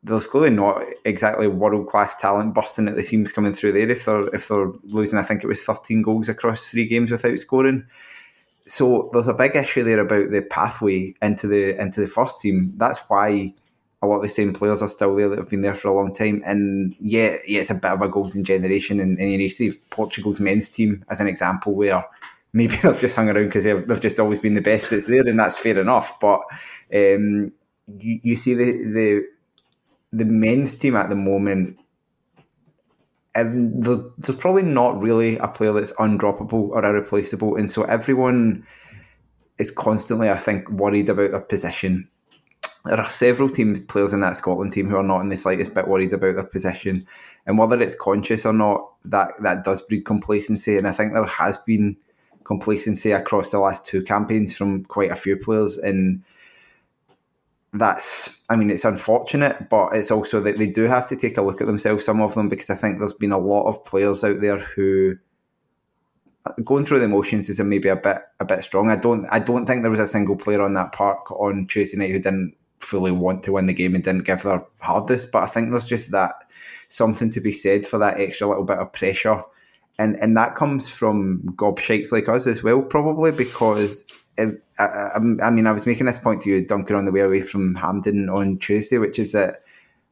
there's 0.04 0.26
clearly 0.26 0.50
not 0.50 0.84
exactly 1.06 1.48
world 1.48 1.88
class 1.88 2.16
talent 2.16 2.56
bursting 2.56 2.88
at 2.88 2.96
the 2.96 3.04
seams 3.04 3.32
coming 3.32 3.54
through 3.54 3.74
there. 3.74 3.90
If 3.90 4.06
they're 4.06 4.28
if 4.30 4.48
they're 4.48 4.72
losing, 4.84 5.20
I 5.20 5.24
think 5.24 5.44
it 5.44 5.48
was 5.48 5.64
13 5.64 6.02
goals 6.02 6.30
across 6.30 6.70
three 6.70 6.88
games 6.88 7.12
without 7.12 7.38
scoring. 7.38 7.86
So 8.66 9.10
there's 9.14 9.28
a 9.28 9.34
big 9.34 9.56
issue 9.56 9.84
there 9.84 10.00
about 10.00 10.32
the 10.32 10.42
pathway 10.42 11.14
into 11.22 11.48
the 11.48 11.80
into 11.80 12.02
the 12.02 12.08
first 12.08 12.42
team. 12.42 12.74
That's 12.78 13.00
why 13.08 13.54
a 14.02 14.08
lot 14.08 14.18
of 14.18 14.22
the 14.24 14.30
same 14.30 14.54
players 14.54 14.82
are 14.82 14.90
still 14.90 15.16
there 15.16 15.30
that 15.30 15.38
have 15.38 15.50
been 15.50 15.62
there 15.62 15.76
for 15.76 15.90
a 15.90 15.94
long 15.94 16.14
time. 16.14 16.42
And 16.44 16.96
yeah, 17.00 17.38
yeah, 17.46 17.62
it's 17.62 17.70
a 17.70 17.76
bit 17.76 17.92
of 17.92 18.02
a 18.02 18.10
golden 18.10 18.44
generation. 18.44 19.00
And, 19.00 19.20
and 19.20 19.32
you 19.32 19.50
see 19.50 19.74
Portugal's 19.92 20.40
men's 20.40 20.70
team 20.70 21.06
as 21.10 21.20
an 21.20 21.28
example 21.28 21.76
where 21.76 22.04
maybe 22.54 22.76
they've 22.84 23.00
just 23.00 23.16
hung 23.16 23.30
around 23.30 23.46
because 23.46 23.64
they've, 23.64 23.88
they've 23.88 24.02
just 24.02 24.20
always 24.20 24.40
been 24.40 24.54
the 24.54 24.62
best 24.62 24.90
that's 24.90 25.08
there, 25.08 25.28
and 25.28 25.40
that's 25.40 25.58
fair 25.58 25.80
enough. 25.80 26.20
But 26.20 26.42
um, 26.94 27.52
you, 27.88 28.20
you 28.24 28.36
see 28.36 28.54
the, 28.54 28.72
the 28.72 29.26
the 30.14 30.26
men's 30.26 30.76
team 30.76 30.96
at 30.96 31.10
the 31.10 31.16
moment, 31.16 31.80
and 33.34 33.84
there's 33.84 34.38
probably 34.38 34.64
not 34.64 35.02
really 35.02 35.38
a 35.38 35.48
player 35.48 35.74
that's 35.74 35.94
undroppable 35.94 36.70
or 36.70 36.86
irreplaceable, 36.86 37.56
and 37.56 37.72
so 37.72 37.84
everyone 37.84 38.66
is 39.58 39.72
constantly, 39.72 40.30
I 40.30 40.38
think, 40.38 40.70
worried 40.70 41.10
about 41.10 41.32
their 41.32 41.40
position. 41.40 42.10
There 42.84 43.00
are 43.00 43.10
several 43.10 43.48
teams, 43.48 43.80
players 43.80 44.12
in 44.12 44.22
that 44.22 44.36
Scotland 44.36 44.74
team 44.74 44.90
who 44.90 44.96
are 44.96 45.04
not 45.04 45.22
in 45.22 45.30
the 45.30 45.38
slightest 45.38 45.76
bit 45.76 45.88
worried 45.88 46.14
about 46.14 46.34
their 46.36 46.44
position, 46.44 47.06
and 47.46 47.58
whether 47.58 47.80
it's 47.80 47.96
conscious 47.96 48.46
or 48.46 48.54
not, 48.54 48.92
that 49.06 49.34
that 49.42 49.64
does 49.64 49.84
breed 49.84 50.02
complacency. 50.02 50.78
And 50.78 50.88
I 50.88 50.92
think 50.92 51.14
there 51.14 51.24
has 51.24 51.58
been 51.58 51.98
complacency 52.44 53.12
across 53.12 53.52
the 53.52 53.60
last 53.60 53.86
two 53.86 54.04
campaigns 54.04 54.56
from 54.56 54.84
quite 54.86 55.12
a 55.12 55.16
few 55.16 55.38
players. 55.38 55.78
And 55.78 56.24
that's, 57.74 58.44
I 58.50 58.56
mean, 58.56 58.70
it's 58.70 58.86
unfortunate, 58.86 59.70
but 59.70 59.96
it's 59.96 60.12
also 60.12 60.42
that 60.42 60.58
they 60.58 60.68
do 60.68 60.84
have 60.84 61.08
to 61.10 61.16
take 61.16 61.38
a 61.38 61.42
look 61.42 61.62
at 61.62 61.68
themselves, 61.68 62.06
some 62.06 62.22
of 62.22 62.36
them, 62.36 62.50
because 62.50 62.70
I 62.70 62.76
think 62.76 63.00
there's 63.00 63.14
been 63.14 63.32
a 63.32 63.38
lot 63.38 63.68
of 63.68 63.84
players 63.86 64.24
out 64.24 64.42
there 64.42 64.60
who 64.60 65.18
going 66.64 66.86
through 66.86 67.00
the 67.00 67.08
motions 67.08 67.50
is 67.50 67.60
maybe 67.62 67.90
a 67.90 67.96
bit 67.96 68.18
a 68.40 68.46
bit 68.46 68.64
strong. 68.64 68.90
I 68.90 68.96
don't 68.96 69.26
I 69.32 69.40
don't 69.40 69.66
think 69.66 69.82
there 69.82 69.92
was 69.92 70.00
a 70.00 70.08
single 70.08 70.36
player 70.36 70.62
on 70.62 70.74
that 70.74 70.92
park 70.92 71.30
on 71.32 71.68
Tuesday 71.68 71.98
night 71.98 72.12
who 72.12 72.20
didn't 72.20 72.56
fully 72.80 73.12
want 73.12 73.44
to 73.44 73.52
win 73.52 73.68
the 73.68 73.74
game 73.74 73.94
and 73.94 74.04
didn't 74.04 74.26
give 74.26 74.42
their 74.42 74.66
hardest. 74.80 75.32
But 75.32 75.44
I 75.44 75.48
think 75.48 75.70
there's 75.70 75.86
just 75.86 76.12
that 76.12 76.44
something 76.90 77.30
to 77.32 77.42
be 77.42 77.52
said 77.52 77.88
for 77.88 78.00
that 78.00 78.20
extra 78.20 78.48
little 78.48 78.64
bit 78.64 78.80
of 78.80 78.92
pressure 78.92 79.44
and 80.02 80.16
and 80.22 80.36
that 80.36 80.56
comes 80.56 80.90
from 80.90 81.42
gobshites 81.56 82.12
like 82.12 82.28
us 82.28 82.48
as 82.48 82.64
well, 82.64 82.82
probably 82.82 83.32
because. 83.32 84.06
It, 84.38 84.64
I, 84.80 85.10
I, 85.44 85.50
mean, 85.50 85.68
I 85.68 85.74
was 85.74 85.86
making 85.86 86.06
this 86.06 86.18
point 86.18 86.42
to 86.42 86.50
you, 86.50 86.66
Duncan, 86.66 86.96
on 86.96 87.04
the 87.04 87.12
way 87.12 87.20
away 87.20 87.42
from 87.42 87.76
Hampden 87.76 88.30
on 88.30 88.58
Tuesday, 88.60 88.98
which 88.98 89.20
is 89.20 89.34
that 89.34 89.58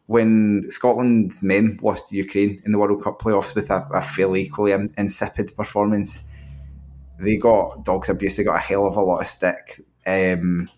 when 0.08 0.65
Scotland's 0.69 1.41
men 1.41 1.80
lost 1.82 2.10
to 2.10 2.17
Ukraine 2.17 2.62
in 2.65 2.73
the 2.73 2.78
World 2.78 3.02
Cup 3.02 3.21
playoffs 3.21 3.56
with 3.56 3.69
a, 3.71 3.88
a 3.93 4.02
fairly 4.02 4.41
equally 4.41 4.73
insipid 4.97 5.56
performance, 5.56 6.25
they 7.17 7.38
got 7.38 7.86
dogs 7.86 8.10
abuse. 8.10 8.36
They 8.36 8.43
got 8.43 8.56
a 8.56 8.60
hell 8.60 8.86
of 8.88 8.97
a 8.97 9.02
lot 9.02 9.21
of 9.21 9.28
stick. 9.28 9.86
Um, 10.06 10.69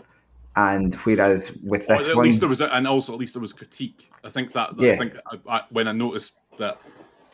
and 0.55 0.93
whereas 0.95 1.57
with 1.63 1.87
this 1.87 2.09
at 2.09 2.15
one, 2.15 2.25
least 2.25 2.41
there 2.41 2.49
was, 2.49 2.61
a, 2.61 2.73
and 2.75 2.85
also 2.85 3.13
at 3.13 3.19
least 3.19 3.33
there 3.33 3.41
was 3.41 3.53
critique. 3.53 4.09
I 4.23 4.29
think 4.29 4.51
that, 4.51 4.75
that 4.75 4.83
yeah. 4.83 4.93
I 4.93 4.97
think 4.97 5.15
I, 5.47 5.63
when 5.69 5.87
I 5.87 5.93
noticed 5.93 6.39
that 6.57 6.79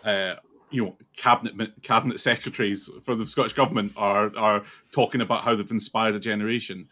uh, 0.06 0.36
you 0.70 0.86
know 0.86 0.98
cabinet 1.16 1.82
cabinet 1.82 2.20
secretaries 2.20 2.90
for 3.04 3.16
the 3.16 3.26
Scottish 3.26 3.54
government 3.54 3.94
are 3.96 4.32
are 4.38 4.64
talking 4.92 5.22
about 5.22 5.44
how 5.44 5.56
they've 5.56 5.72
inspired 5.72 6.16
a 6.16 6.20
generation. 6.20 6.88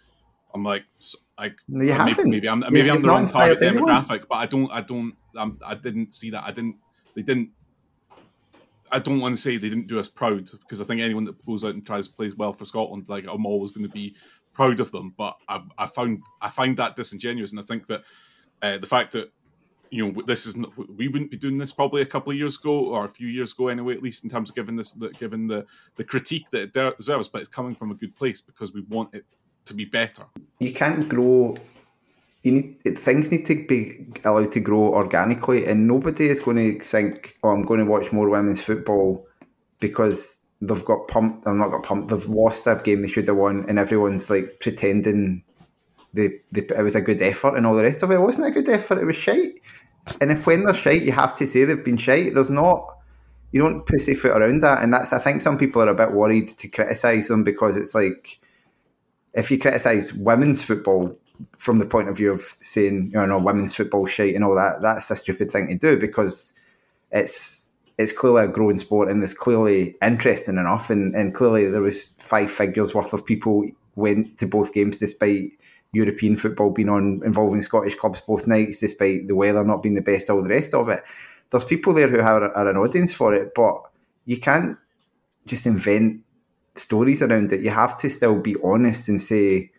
I'm 0.54 0.64
like, 0.64 0.84
like 1.38 1.58
you 1.68 1.92
haven't. 1.92 2.30
maybe 2.30 2.48
I'm 2.48 2.64
maybe 2.72 2.90
I'm 2.90 3.02
the 3.02 3.10
wrong 3.10 3.26
target 3.26 3.60
demographic, 3.60 4.28
but 4.30 4.36
I 4.36 4.46
don't 4.46 4.72
I 4.72 4.82
don't 4.82 5.16
I'm, 5.36 5.60
I 5.66 5.76
didn't 5.76 6.14
see 6.14 6.30
that. 6.32 6.44
I 6.46 6.52
didn't 6.52 6.78
they 7.16 7.22
didn't. 7.22 7.50
I 8.92 9.00
don't 9.00 9.20
want 9.20 9.36
to 9.36 9.42
say 9.42 9.58
they 9.58 9.70
didn't 9.70 9.88
do 9.88 10.00
us 10.00 10.08
proud 10.08 10.50
because 10.52 10.82
I 10.82 10.86
think 10.86 11.02
anyone 11.02 11.26
that 11.26 11.44
pulls 11.44 11.66
out 11.66 11.74
and 11.74 11.86
tries 11.86 12.08
to 12.08 12.16
play 12.16 12.32
well 12.38 12.54
for 12.54 12.66
Scotland, 12.66 13.10
like 13.10 13.26
I'm 13.28 13.46
always 13.46 13.72
going 13.72 13.86
to 13.86 13.92
be 13.92 14.16
proud 14.54 14.80
of 14.80 14.92
them. 14.92 15.14
But 15.18 15.36
I, 15.50 15.62
I 15.78 15.88
found 15.88 16.24
I 16.42 16.50
find 16.50 16.78
that 16.78 16.96
disingenuous, 16.96 17.52
and 17.52 17.60
I 17.60 17.64
think 17.64 17.88
that 17.88 18.04
uh, 18.62 18.78
the 18.78 18.88
fact 18.88 19.12
that 19.14 19.32
you 19.92 20.06
know 20.06 20.22
this 20.24 20.46
is 20.46 20.58
we 20.96 21.08
wouldn't 21.08 21.32
be 21.32 21.38
doing 21.38 21.58
this 21.58 21.72
probably 21.72 22.02
a 22.02 22.06
couple 22.06 22.32
of 22.32 22.38
years 22.38 22.60
ago 22.60 22.86
or 22.86 23.06
a 23.06 23.10
few 23.10 23.28
years 23.28 23.54
ago 23.54 23.68
anyway 23.68 23.94
at 23.94 24.04
least 24.04 24.24
in 24.24 24.30
terms 24.30 24.50
of 24.50 24.56
giving 24.56 24.76
this 24.76 24.92
the, 24.92 25.10
given 25.12 25.48
the 25.48 25.66
the 25.96 26.04
critique 26.04 26.50
that 26.52 26.76
it 26.76 26.98
deserves 26.98 27.28
but 27.28 27.42
it's 27.42 27.50
coming 27.50 27.76
from 27.76 27.92
a 27.92 27.96
good 27.96 28.16
place 28.16 28.42
because 28.42 28.74
we 28.74 28.82
want 28.82 29.14
it 29.14 29.26
to 29.66 29.74
be 29.74 29.86
better. 29.86 30.24
You 30.60 30.74
can't 30.74 31.10
grow 31.10 31.58
you 32.44 32.52
need 32.52 32.78
things 32.98 33.32
need 33.32 33.44
to 33.46 33.66
be 33.66 34.06
allowed 34.24 34.52
to 34.52 34.60
grow 34.60 34.94
organically 34.94 35.66
and 35.66 35.88
nobody 35.88 36.28
is 36.28 36.40
going 36.40 36.58
to 36.58 36.80
think 36.86 37.36
oh 37.44 37.50
i'm 37.50 37.64
going 37.64 37.80
to 37.80 37.86
watch 37.88 38.14
more 38.14 38.30
women's 38.30 38.62
football 38.62 39.26
because 39.80 40.42
they've 40.62 40.86
got 40.86 41.08
pumped 41.08 41.44
they've 41.44 41.56
not 41.56 41.72
got 41.72 41.82
pumped 41.82 42.10
they've 42.10 42.28
lost 42.28 42.68
a 42.68 42.76
game 42.76 43.02
they 43.02 43.08
should 43.08 43.28
have 43.28 43.36
won 43.36 43.66
and 43.68 43.80
everyone's 43.80 44.30
like 44.30 44.60
pretending 44.60 45.44
it 46.16 46.78
was 46.78 46.96
a 46.96 47.02
good 47.02 47.22
effort 47.22 47.56
and 47.56 47.66
all 47.66 47.76
the 47.76 47.84
rest 47.84 48.04
of 48.04 48.12
it. 48.12 48.16
It 48.16 48.22
wasn't 48.22 48.48
a 48.48 48.52
good 48.52 48.70
effort, 48.70 49.00
it 49.00 49.06
was 49.06 49.16
shite. 49.16 49.60
And 50.22 50.32
if 50.32 50.46
when 50.46 50.64
they're 50.64 50.74
shite, 50.74 51.02
you 51.02 51.12
have 51.12 51.36
to 51.36 51.48
say 51.48 51.66
they've 51.66 51.84
been 51.84 51.98
shite. 51.98 52.34
There's 52.34 52.52
not, 52.52 52.98
you 53.52 53.62
don't 53.62 53.86
pussyfoot 53.86 54.38
around 54.38 54.62
that. 54.62 54.84
And 54.84 54.94
that's, 54.94 55.14
I 55.14 55.20
think 55.20 55.42
some 55.42 55.58
people 55.58 55.82
are 55.82 55.90
a 55.90 55.96
bit 55.96 56.12
worried 56.12 56.48
to 56.48 56.68
criticise 56.68 57.28
them 57.28 57.44
because 57.44 57.76
it's 57.76 57.96
like, 57.96 58.40
if 59.34 59.52
you 59.52 59.58
criticise 59.58 60.14
women's 60.14 60.64
football 60.64 61.18
from 61.58 61.80
the 61.80 61.86
point 61.86 62.08
of 62.08 62.18
view 62.18 62.32
of 62.32 62.40
saying, 62.62 63.12
you 63.14 63.26
know, 63.26 63.40
women's 63.40 63.76
football 63.76 64.06
shite 64.06 64.36
and 64.36 64.44
all 64.44 64.56
that, 64.56 64.82
that's 64.82 65.12
a 65.12 65.16
stupid 65.16 65.52
thing 65.52 65.68
to 65.68 65.76
do 65.76 65.98
because 65.98 66.54
it's, 67.12 67.72
it's 67.98 68.14
clearly 68.14 68.44
a 68.44 68.48
growing 68.48 68.78
sport 68.78 69.10
and 69.10 69.24
it's 69.24 69.34
clearly 69.34 69.96
interesting 70.02 70.58
enough 70.58 70.90
and, 70.90 71.14
and 71.16 71.34
clearly 71.34 71.70
there 71.70 71.82
was 71.82 72.14
five 72.20 72.52
figures 72.52 72.94
worth 72.94 73.14
of 73.14 73.26
people 73.26 73.66
went 73.96 74.38
to 74.38 74.46
both 74.46 74.74
games 74.74 74.98
despite 74.98 75.52
European 75.96 76.36
football 76.36 76.72
being 76.72 76.90
on 76.90 77.22
involving 77.26 77.62
Scottish 77.62 77.96
clubs 77.96 78.22
both 78.22 78.48
nights, 78.48 78.80
despite 78.80 79.28
the 79.28 79.36
weather 79.36 79.64
not 79.64 79.82
being 79.82 79.96
the 79.96 80.02
best, 80.02 80.30
all 80.30 80.44
the 80.44 80.50
rest 80.50 80.74
of 80.74 80.90
it. 80.90 81.02
There's 81.50 81.66
people 81.66 81.94
there 81.94 82.10
who 82.10 82.20
are, 82.20 82.52
are 82.56 82.70
an 82.70 82.78
audience 82.78 83.14
for 83.14 83.34
it, 83.34 83.54
but 83.56 83.82
you 84.26 84.38
can't 84.40 84.78
just 85.46 85.66
invent 85.66 86.22
stories 86.76 87.22
around 87.22 87.54
it. 87.54 87.62
You 87.62 87.70
have 87.70 87.96
to 87.98 88.10
still 88.10 88.40
be 88.40 88.56
honest 88.64 89.08
and 89.08 89.22
say 89.22 89.72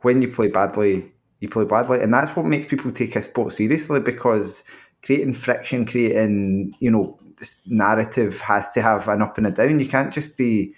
when 0.00 0.22
you 0.22 0.28
play 0.28 0.48
badly, 0.48 1.12
you 1.40 1.48
play 1.48 1.64
badly, 1.64 2.00
and 2.00 2.14
that's 2.14 2.34
what 2.34 2.46
makes 2.46 2.66
people 2.66 2.90
take 2.90 3.16
a 3.16 3.22
sport 3.22 3.52
seriously 3.52 4.00
because 4.00 4.64
creating 5.02 5.34
friction, 5.34 5.84
creating 5.84 6.74
you 6.78 6.90
know 6.90 7.18
this 7.38 7.60
narrative 7.66 8.40
has 8.40 8.70
to 8.70 8.82
have 8.82 9.08
an 9.08 9.22
up 9.22 9.36
and 9.36 9.46
a 9.46 9.50
down. 9.50 9.78
You 9.78 9.88
can't 9.88 10.12
just 10.12 10.36
be 10.36 10.74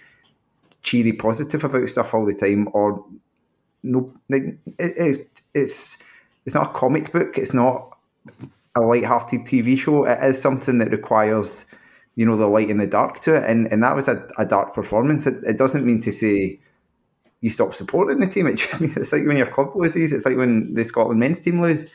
cheery 0.81 1.13
positive 1.13 1.63
about 1.63 1.87
stuff 1.87 2.13
all 2.13 2.25
the 2.25 2.33
time 2.33 2.67
or 2.73 3.05
no 3.83 4.13
it, 4.29 4.57
it, 4.79 5.41
it's 5.53 5.97
it's 6.45 6.55
not 6.55 6.71
a 6.71 6.73
comic 6.73 7.11
book 7.11 7.37
it's 7.37 7.53
not 7.53 7.93
a 8.75 8.81
light-hearted 8.81 9.41
tv 9.41 9.77
show. 9.77 10.05
It 10.05 10.23
is 10.23 10.41
something 10.41 10.77
that 10.79 10.91
requires 10.91 11.65
you 12.15 12.25
know 12.25 12.37
the 12.37 12.47
light 12.47 12.69
and 12.69 12.79
the 12.79 12.87
dark 12.87 13.19
to 13.21 13.35
it 13.35 13.49
and 13.49 13.71
and 13.71 13.83
that 13.83 13.95
was 13.95 14.07
a, 14.07 14.27
a 14.37 14.45
dark 14.45 14.73
performance. 14.73 15.25
It, 15.27 15.43
it 15.43 15.57
doesn't 15.57 15.85
mean 15.85 15.99
to 16.01 16.11
say 16.11 16.59
you 17.41 17.49
stop 17.49 17.73
supporting 17.73 18.19
the 18.19 18.27
team. 18.27 18.47
It 18.47 18.55
just 18.55 18.81
means 18.81 18.97
it's 18.97 19.13
like 19.13 19.25
when 19.25 19.37
your 19.37 19.47
club 19.47 19.75
loses 19.75 20.13
it's 20.13 20.25
like 20.25 20.37
when 20.37 20.73
the 20.73 20.83
scotland 20.83 21.19
men's 21.19 21.39
team 21.39 21.61
lose. 21.61 21.87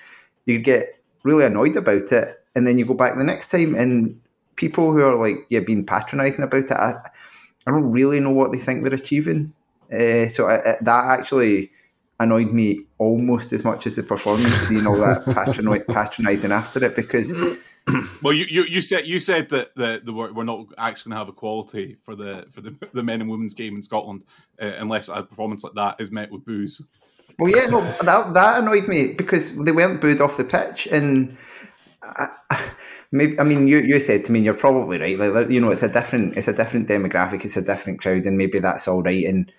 You 0.46 0.58
get 0.58 0.98
really 1.24 1.44
annoyed 1.44 1.76
about 1.76 2.10
it 2.12 2.40
and 2.54 2.66
then 2.66 2.78
you 2.78 2.86
go 2.86 2.94
back 2.94 3.16
the 3.16 3.24
next 3.24 3.50
time 3.50 3.74
and 3.74 4.20
people 4.56 4.92
who 4.92 5.02
are 5.02 5.16
like 5.16 5.46
yeah 5.50 5.60
being 5.60 5.84
patronizing 5.84 6.42
about 6.42 6.64
it 6.64 6.72
I, 6.72 6.94
I 7.66 7.70
don't 7.70 7.90
really 7.90 8.18
know 8.20 8.30
what 8.30 8.52
they 8.52 8.58
think 8.58 8.84
they're 8.84 8.94
achieving. 8.94 9.52
Uh, 9.92 10.28
so 10.28 10.46
I, 10.46 10.58
I, 10.58 10.76
that 10.80 11.04
actually 11.06 11.70
annoyed 12.20 12.52
me 12.52 12.84
almost 12.98 13.52
as 13.52 13.64
much 13.64 13.86
as 13.86 13.96
the 13.96 14.02
performance, 14.02 14.54
seeing 14.54 14.86
all 14.86 14.96
that 14.96 15.24
patroni- 15.26 15.86
patronising 15.86 16.52
after 16.52 16.84
it. 16.84 16.96
Because, 16.96 17.32
well, 18.22 18.32
you, 18.32 18.46
you, 18.48 18.64
you 18.64 18.80
said 18.80 19.06
you 19.06 19.20
said 19.20 19.48
that 19.50 19.74
the, 19.76 20.00
the 20.04 20.12
we're 20.12 20.44
not 20.44 20.66
actually 20.76 21.10
going 21.10 21.18
to 21.20 21.24
have 21.24 21.28
equality 21.28 21.96
for 22.02 22.14
the 22.14 22.46
for 22.50 22.60
the, 22.60 22.76
the 22.92 23.02
men 23.02 23.20
and 23.20 23.30
women's 23.30 23.54
game 23.54 23.76
in 23.76 23.82
Scotland 23.82 24.24
uh, 24.60 24.72
unless 24.78 25.08
a 25.08 25.22
performance 25.22 25.64
like 25.64 25.74
that 25.74 26.00
is 26.00 26.10
met 26.10 26.30
with 26.30 26.44
boos. 26.44 26.82
Well, 27.38 27.54
yeah, 27.54 27.66
no, 27.66 27.82
that 28.02 28.34
that 28.34 28.62
annoyed 28.62 28.88
me 28.88 29.12
because 29.12 29.54
they 29.54 29.70
weren't 29.70 30.00
booed 30.00 30.20
off 30.20 30.36
the 30.36 30.44
pitch, 30.44 30.88
and 30.88 31.36
I, 32.02 32.28
maybe 33.12 33.38
I 33.38 33.44
mean 33.44 33.68
you 33.68 33.78
you 33.78 34.00
said 34.00 34.24
to 34.24 34.32
me 34.32 34.40
you're 34.40 34.54
probably 34.54 34.98
right. 34.98 35.18
Like 35.18 35.50
you 35.50 35.60
know, 35.60 35.70
it's 35.70 35.84
a 35.84 35.88
different 35.88 36.36
it's 36.36 36.48
a 36.48 36.52
different 36.52 36.88
demographic, 36.88 37.44
it's 37.44 37.56
a 37.56 37.62
different 37.62 38.00
crowd, 38.00 38.26
and 38.26 38.36
maybe 38.36 38.58
that's 38.58 38.88
all 38.88 39.02
right. 39.02 39.24
And 39.24 39.52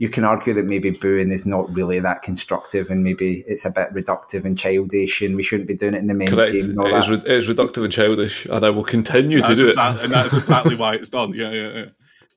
you 0.00 0.08
can 0.08 0.24
argue 0.24 0.54
that 0.54 0.64
maybe 0.64 0.88
booing 0.88 1.30
is 1.30 1.44
not 1.44 1.70
really 1.74 2.00
that 2.00 2.22
constructive, 2.22 2.88
and 2.88 3.04
maybe 3.04 3.44
it's 3.46 3.66
a 3.66 3.70
bit 3.70 3.92
reductive 3.92 4.46
and 4.46 4.58
childish, 4.58 5.20
and 5.20 5.36
we 5.36 5.42
shouldn't 5.42 5.68
be 5.68 5.74
doing 5.74 5.92
it 5.92 5.98
in 5.98 6.06
the 6.06 6.14
men's 6.14 6.30
Correct. 6.30 6.52
game. 6.52 6.70
And 6.70 6.78
all 6.80 6.86
it, 6.86 6.92
that. 6.92 7.02
is, 7.04 7.10
re- 7.10 7.16
it 7.18 7.26
is 7.26 7.48
reductive 7.48 7.84
and 7.84 7.92
childish, 7.92 8.46
and 8.46 8.64
I 8.64 8.70
will 8.70 8.82
continue 8.82 9.42
That's 9.42 9.58
to 9.58 9.66
do 9.66 9.70
exa- 9.70 9.96
it. 9.96 10.04
and 10.04 10.12
that's 10.14 10.32
exactly 10.32 10.74
why 10.74 10.94
it's 10.94 11.10
done. 11.10 11.34
Yeah, 11.40 11.50
yeah, 11.50 11.72
yeah. 11.74 11.84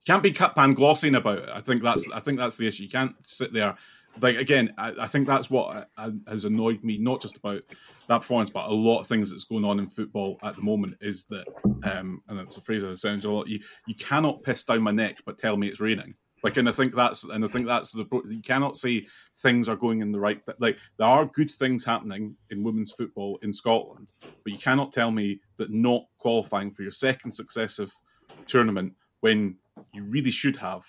Can't 0.05 0.21
be 0.21 0.33
cut 0.33 0.55
pan 0.55 0.73
glossing 0.73 1.15
about 1.15 1.37
it. 1.37 1.49
I 1.53 1.61
think 1.61 1.81
that's 1.83 2.11
I 2.11 2.19
think 2.19 2.37
that's 2.37 2.57
the 2.57 2.67
issue. 2.67 2.83
You 2.83 2.89
can't 2.89 3.15
sit 3.25 3.53
there 3.53 3.77
like 4.21 4.35
again. 4.35 4.73
I, 4.77 4.93
I 4.99 5.07
think 5.07 5.25
that's 5.25 5.49
what 5.49 5.87
uh, 5.97 6.11
has 6.27 6.43
annoyed 6.43 6.83
me, 6.83 6.97
not 6.97 7.21
just 7.21 7.37
about 7.37 7.61
that 8.09 8.17
performance, 8.19 8.49
but 8.49 8.69
a 8.69 8.73
lot 8.73 8.99
of 8.99 9.07
things 9.07 9.31
that's 9.31 9.45
going 9.45 9.63
on 9.63 9.79
in 9.79 9.87
football 9.87 10.37
at 10.43 10.57
the 10.57 10.61
moment 10.61 10.97
is 10.99 11.23
that, 11.27 11.45
um, 11.83 12.21
and 12.27 12.39
it's 12.41 12.57
a 12.57 12.61
phrase 12.61 12.81
that 12.81 12.97
sounds 12.97 13.23
a 13.23 13.31
lot. 13.31 13.47
You 13.47 13.61
you 13.87 13.95
cannot 13.95 14.43
piss 14.43 14.65
down 14.65 14.81
my 14.81 14.91
neck, 14.91 15.19
but 15.25 15.37
tell 15.37 15.55
me 15.55 15.67
it's 15.67 15.79
raining. 15.79 16.15
Like, 16.43 16.57
and 16.57 16.67
I 16.67 16.73
think 16.73 16.93
that's, 16.93 17.23
and 17.23 17.43
I 17.43 17.47
think 17.47 17.67
that's 17.67 17.91
the 17.91 18.05
you 18.29 18.41
cannot 18.41 18.75
say 18.75 19.07
things 19.37 19.69
are 19.69 19.75
going 19.75 20.01
in 20.01 20.11
the 20.11 20.19
right. 20.19 20.41
Like, 20.59 20.77
there 20.97 21.07
are 21.07 21.25
good 21.25 21.49
things 21.49 21.85
happening 21.85 22.35
in 22.49 22.63
women's 22.63 22.91
football 22.91 23.39
in 23.41 23.53
Scotland, 23.53 24.11
but 24.21 24.51
you 24.51 24.59
cannot 24.59 24.91
tell 24.91 25.11
me 25.11 25.39
that 25.57 25.71
not 25.71 26.03
qualifying 26.17 26.71
for 26.71 26.81
your 26.81 26.91
second 26.91 27.31
successive 27.31 27.91
tournament 28.45 28.93
when 29.21 29.55
you 29.93 30.03
really 30.03 30.31
should 30.31 30.57
have 30.57 30.83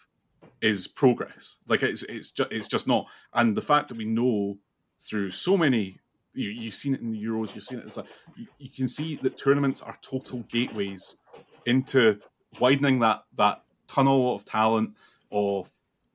is 0.61 0.89
progress. 0.89 1.57
Like, 1.69 1.83
it's 1.83 2.03
it's 2.05 2.33
just 2.33 2.53
it's 2.53 2.69
just 2.69 2.89
not. 2.89 3.07
And 3.33 3.57
the 3.57 3.63
fact 3.63 3.89
that 3.89 3.97
we 3.97 4.05
know 4.05 4.59
through 5.01 5.31
so 5.31 5.57
many 5.57 5.99
you, 6.35 6.51
you've 6.51 6.75
seen 6.75 6.95
it 6.95 7.01
in 7.01 7.13
the 7.13 7.25
Euros, 7.25 7.55
you've 7.55 7.65
seen 7.65 7.79
it. 7.79 7.85
It's 7.87 7.97
like 7.97 8.07
you, 8.37 8.47
you 8.59 8.69
can 8.69 8.89
see 8.89 9.17
that 9.23 9.39
tournaments 9.39 9.83
are 9.83 9.97
total 10.03 10.41
gateways 10.51 11.19
into 11.67 12.19
widening 12.61 12.99
that 13.01 13.25
that 13.37 13.63
tunnel 13.87 14.35
of 14.35 14.45
talent, 14.45 14.97
of 15.35 15.71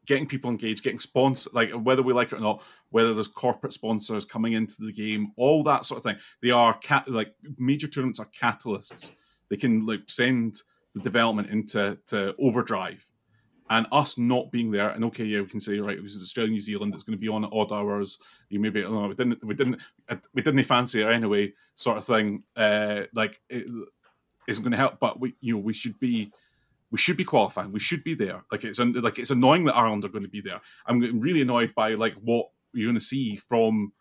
getting 0.08 0.26
people 0.26 0.50
engaged, 0.50 0.84
getting 0.84 1.00
sponsors, 1.00 1.54
like 1.54 1.70
whether 1.72 2.02
we 2.02 2.14
like 2.14 2.32
it 2.32 2.38
or 2.38 2.42
not, 2.42 2.64
whether 2.90 3.14
there's 3.14 3.28
corporate 3.28 3.74
sponsors 3.74 4.26
coming 4.26 4.54
into 4.54 4.76
the 4.80 4.92
game, 4.92 5.32
all 5.36 5.62
that 5.64 5.86
sort 5.86 6.00
of 6.00 6.04
thing. 6.04 6.18
They 6.42 6.50
are 6.50 6.74
cat 6.80 7.08
like 7.08 7.36
major 7.58 7.88
tournaments 7.88 8.20
are 8.20 8.26
catalysts. 8.26 9.16
They 9.50 9.58
can 9.58 9.86
like 9.86 10.04
send 10.08 10.62
the 10.96 11.02
development 11.02 11.50
into 11.50 12.00
to 12.08 12.36
overdrive 12.40 13.12
and 13.70 13.86
us 13.92 14.18
not 14.18 14.52
being 14.52 14.72
there, 14.72 14.90
and 14.90 15.06
okay, 15.06 15.26
yeah, 15.26 15.42
we 15.42 15.48
can 15.48 15.60
say 15.60 15.80
right, 15.80 15.98
it 15.98 16.02
was 16.02 16.18
Australia, 16.20 16.52
New 16.52 16.62
Zealand. 16.62 16.96
It's 16.96 17.04
going 17.04 17.18
to 17.18 17.22
be 17.22 17.28
on 17.28 17.46
at 17.46 17.54
odd 17.54 17.72
hours. 17.72 18.20
You 18.50 18.60
maybe 18.60 18.84
oh, 18.84 19.08
we 19.08 19.14
didn't, 19.14 19.44
we 19.44 19.54
didn't, 19.54 19.80
we 20.34 20.42
didn't 20.42 20.64
fancy 20.64 21.04
it 21.04 21.08
anyway, 21.08 21.54
sort 21.76 22.00
of 22.00 22.06
thing. 22.06 22.44
Uh, 22.56 23.04
like 23.14 23.40
it 23.48 23.68
isn't 24.48 24.64
going 24.64 24.72
to 24.72 24.78
help, 24.78 25.00
but 25.00 25.20
we, 25.20 25.36
you 25.40 25.54
know, 25.54 25.60
we 25.60 25.74
should 25.74 26.00
be, 26.00 26.32
we 26.92 26.98
should 26.98 27.18
be 27.18 27.24
qualifying. 27.24 27.72
We 27.72 27.80
should 27.80 28.04
be 28.04 28.16
there. 28.16 28.44
Like 28.52 28.64
it's 28.64 28.80
like 28.80 29.20
it's 29.20 29.32
annoying 29.32 29.66
that 29.66 29.76
Ireland 29.76 30.06
are 30.06 30.10
going 30.10 30.24
to 30.24 30.30
be 30.30 30.42
there. 30.42 30.62
I'm 30.86 31.20
really 31.20 31.42
annoyed 31.42 31.74
by 31.76 31.94
like 31.94 32.16
what 32.16 32.50
you're 32.74 32.88
going 32.88 32.96
to 32.96 33.02
see 33.02 33.36
from 33.36 33.94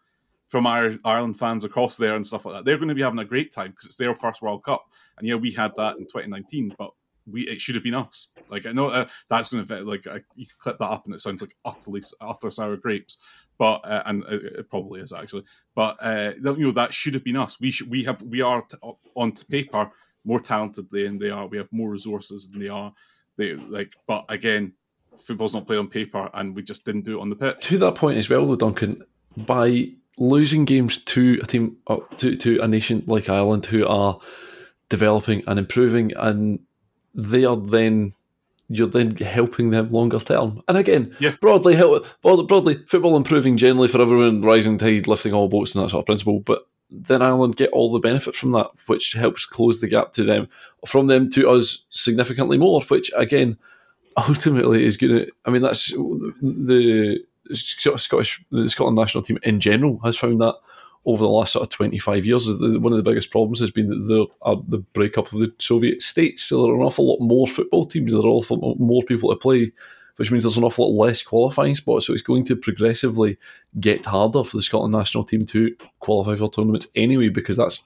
from 0.48 0.66
our 0.66 0.94
Ireland 1.04 1.38
fans 1.38 1.64
across 1.64 1.96
there 1.96 2.14
and 2.14 2.26
stuff 2.26 2.46
like 2.46 2.54
that. 2.54 2.64
They're 2.64 2.78
going 2.78 2.88
to 2.88 2.94
be 2.94 3.02
having 3.02 3.18
a 3.18 3.24
great 3.24 3.52
time 3.52 3.70
because 3.70 3.86
it's 3.86 3.96
their 3.96 4.14
first 4.14 4.40
World 4.40 4.64
Cup, 4.64 4.86
and 5.18 5.26
yeah, 5.26 5.34
we 5.34 5.52
had 5.52 5.72
that 5.76 5.96
in 5.96 6.04
2019, 6.04 6.74
but 6.78 6.90
we 7.30 7.42
it 7.42 7.60
should 7.60 7.74
have 7.74 7.84
been 7.84 7.94
us. 7.94 8.32
Like 8.48 8.66
I 8.66 8.72
know 8.72 8.88
uh, 8.88 9.06
that's 9.28 9.50
going 9.50 9.66
to 9.66 9.84
like 9.84 10.06
uh, 10.06 10.20
you 10.34 10.46
clip 10.58 10.78
that 10.78 10.90
up 10.90 11.04
and 11.04 11.14
it 11.14 11.20
sounds 11.20 11.42
like 11.42 11.54
utterly 11.64 12.02
utter 12.20 12.50
sour 12.50 12.76
grapes, 12.76 13.18
but 13.58 13.84
uh, 13.84 14.02
and 14.06 14.24
it 14.28 14.70
probably 14.70 15.00
is 15.00 15.12
actually. 15.12 15.44
But 15.74 15.96
uh, 16.00 16.32
you 16.36 16.66
know 16.66 16.72
that 16.72 16.94
should 16.94 17.14
have 17.14 17.24
been 17.24 17.36
us. 17.36 17.60
We 17.60 17.70
should 17.70 17.90
we 17.90 18.04
have 18.04 18.22
we 18.22 18.40
are 18.40 18.62
t- 18.62 18.78
on 19.14 19.32
paper 19.32 19.90
more 20.28 20.38
talented 20.38 20.90
than 20.90 21.18
they 21.18 21.30
are. 21.30 21.46
We 21.46 21.56
have 21.56 21.72
more 21.72 21.90
resources 21.90 22.48
than 22.48 22.60
they 22.60 22.68
are. 22.68 22.92
They 23.36 23.54
like, 23.54 23.94
but 24.06 24.26
again, 24.28 24.74
football's 25.16 25.54
not 25.54 25.66
played 25.66 25.78
on 25.78 25.88
paper, 25.88 26.30
and 26.34 26.54
we 26.54 26.62
just 26.62 26.84
didn't 26.84 27.04
do 27.04 27.18
it 27.18 27.22
on 27.22 27.30
the 27.30 27.36
pitch. 27.36 27.66
To 27.68 27.78
that 27.78 27.94
point 27.94 28.18
as 28.18 28.28
well, 28.28 28.46
though, 28.46 28.56
Duncan, 28.56 29.02
by 29.36 29.90
losing 30.18 30.64
games 30.64 30.98
to 31.04 31.38
a 31.42 31.46
team 31.46 31.78
uh, 31.86 31.96
to 32.18 32.36
to 32.36 32.60
a 32.60 32.68
nation 32.68 33.02
like 33.06 33.28
Ireland 33.28 33.66
who 33.66 33.86
are 33.86 34.20
developing 34.88 35.42
and 35.46 35.58
improving 35.58 36.12
and 36.16 36.60
they 37.14 37.44
are 37.44 37.56
then 37.56 38.14
you're 38.68 38.86
then 38.88 39.16
helping 39.16 39.70
them 39.70 39.90
longer 39.90 40.18
term. 40.18 40.62
And 40.68 40.76
again, 40.76 41.16
yeah. 41.20 41.34
broadly, 41.40 41.74
help, 41.74 42.06
broadly, 42.22 42.84
football 42.86 43.16
improving 43.16 43.56
generally 43.56 43.88
for 43.88 44.00
everyone, 44.00 44.42
rising 44.42 44.76
tide, 44.76 45.06
lifting 45.06 45.32
all 45.32 45.48
boats, 45.48 45.74
and 45.74 45.82
that 45.82 45.88
sort 45.88 46.02
of 46.02 46.06
principle. 46.06 46.40
But 46.40 46.66
then 46.90 47.22
Ireland 47.22 47.56
get 47.56 47.70
all 47.70 47.92
the 47.92 47.98
benefit 47.98 48.34
from 48.34 48.52
that, 48.52 48.70
which 48.86 49.12
helps 49.12 49.44
close 49.44 49.80
the 49.80 49.88
gap 49.88 50.12
to 50.12 50.24
them, 50.24 50.48
from 50.86 51.06
them 51.06 51.30
to 51.30 51.48
us 51.48 51.86
significantly 51.90 52.58
more. 52.58 52.80
Which 52.82 53.10
again, 53.16 53.58
ultimately 54.16 54.84
is 54.84 54.96
going 54.96 55.12
to. 55.12 55.32
I 55.44 55.50
mean, 55.50 55.62
that's 55.62 55.90
the 55.90 57.24
Scottish, 57.52 58.44
the 58.50 58.68
Scotland 58.68 58.96
national 58.96 59.22
team 59.22 59.38
in 59.42 59.60
general 59.60 59.98
has 60.04 60.16
found 60.16 60.40
that 60.40 60.56
over 61.04 61.22
the 61.22 61.30
last 61.30 61.52
sort 61.52 61.62
of 61.62 61.70
25 61.70 62.26
years, 62.26 62.46
one 62.60 62.92
of 62.92 62.96
the 62.96 63.10
biggest 63.10 63.30
problems 63.30 63.60
has 63.60 63.70
been 63.70 63.90
are 64.42 64.62
the 64.68 64.78
breakup 64.92 65.32
of 65.32 65.38
the 65.38 65.52
Soviet 65.58 66.02
states. 66.02 66.42
So 66.42 66.62
there 66.62 66.72
are 66.72 66.76
an 66.76 66.82
awful 66.82 67.08
lot 67.08 67.20
more 67.20 67.46
football 67.46 67.86
teams, 67.86 68.12
there 68.12 68.20
are 68.20 68.24
an 68.24 68.28
awful 68.28 68.58
lot 68.58 68.78
more 68.78 69.02
people 69.02 69.30
to 69.30 69.36
play, 69.36 69.72
which 70.18 70.30
means 70.32 70.42
there's 70.42 70.56
an 70.56 70.64
awful 70.64 70.94
lot 70.94 71.06
less 71.06 71.22
qualifying 71.22 71.76
spots. 71.76 72.06
So 72.06 72.12
it's 72.12 72.22
going 72.22 72.44
to 72.46 72.56
progressively 72.56 73.38
get 73.78 74.04
harder 74.04 74.42
for 74.42 74.56
the 74.56 74.62
Scotland 74.62 74.92
national 74.92 75.22
team 75.22 75.46
to 75.46 75.76
qualify 76.00 76.34
for 76.34 76.50
tournaments 76.50 76.88
anyway, 76.96 77.28
because 77.28 77.56
that's 77.56 77.84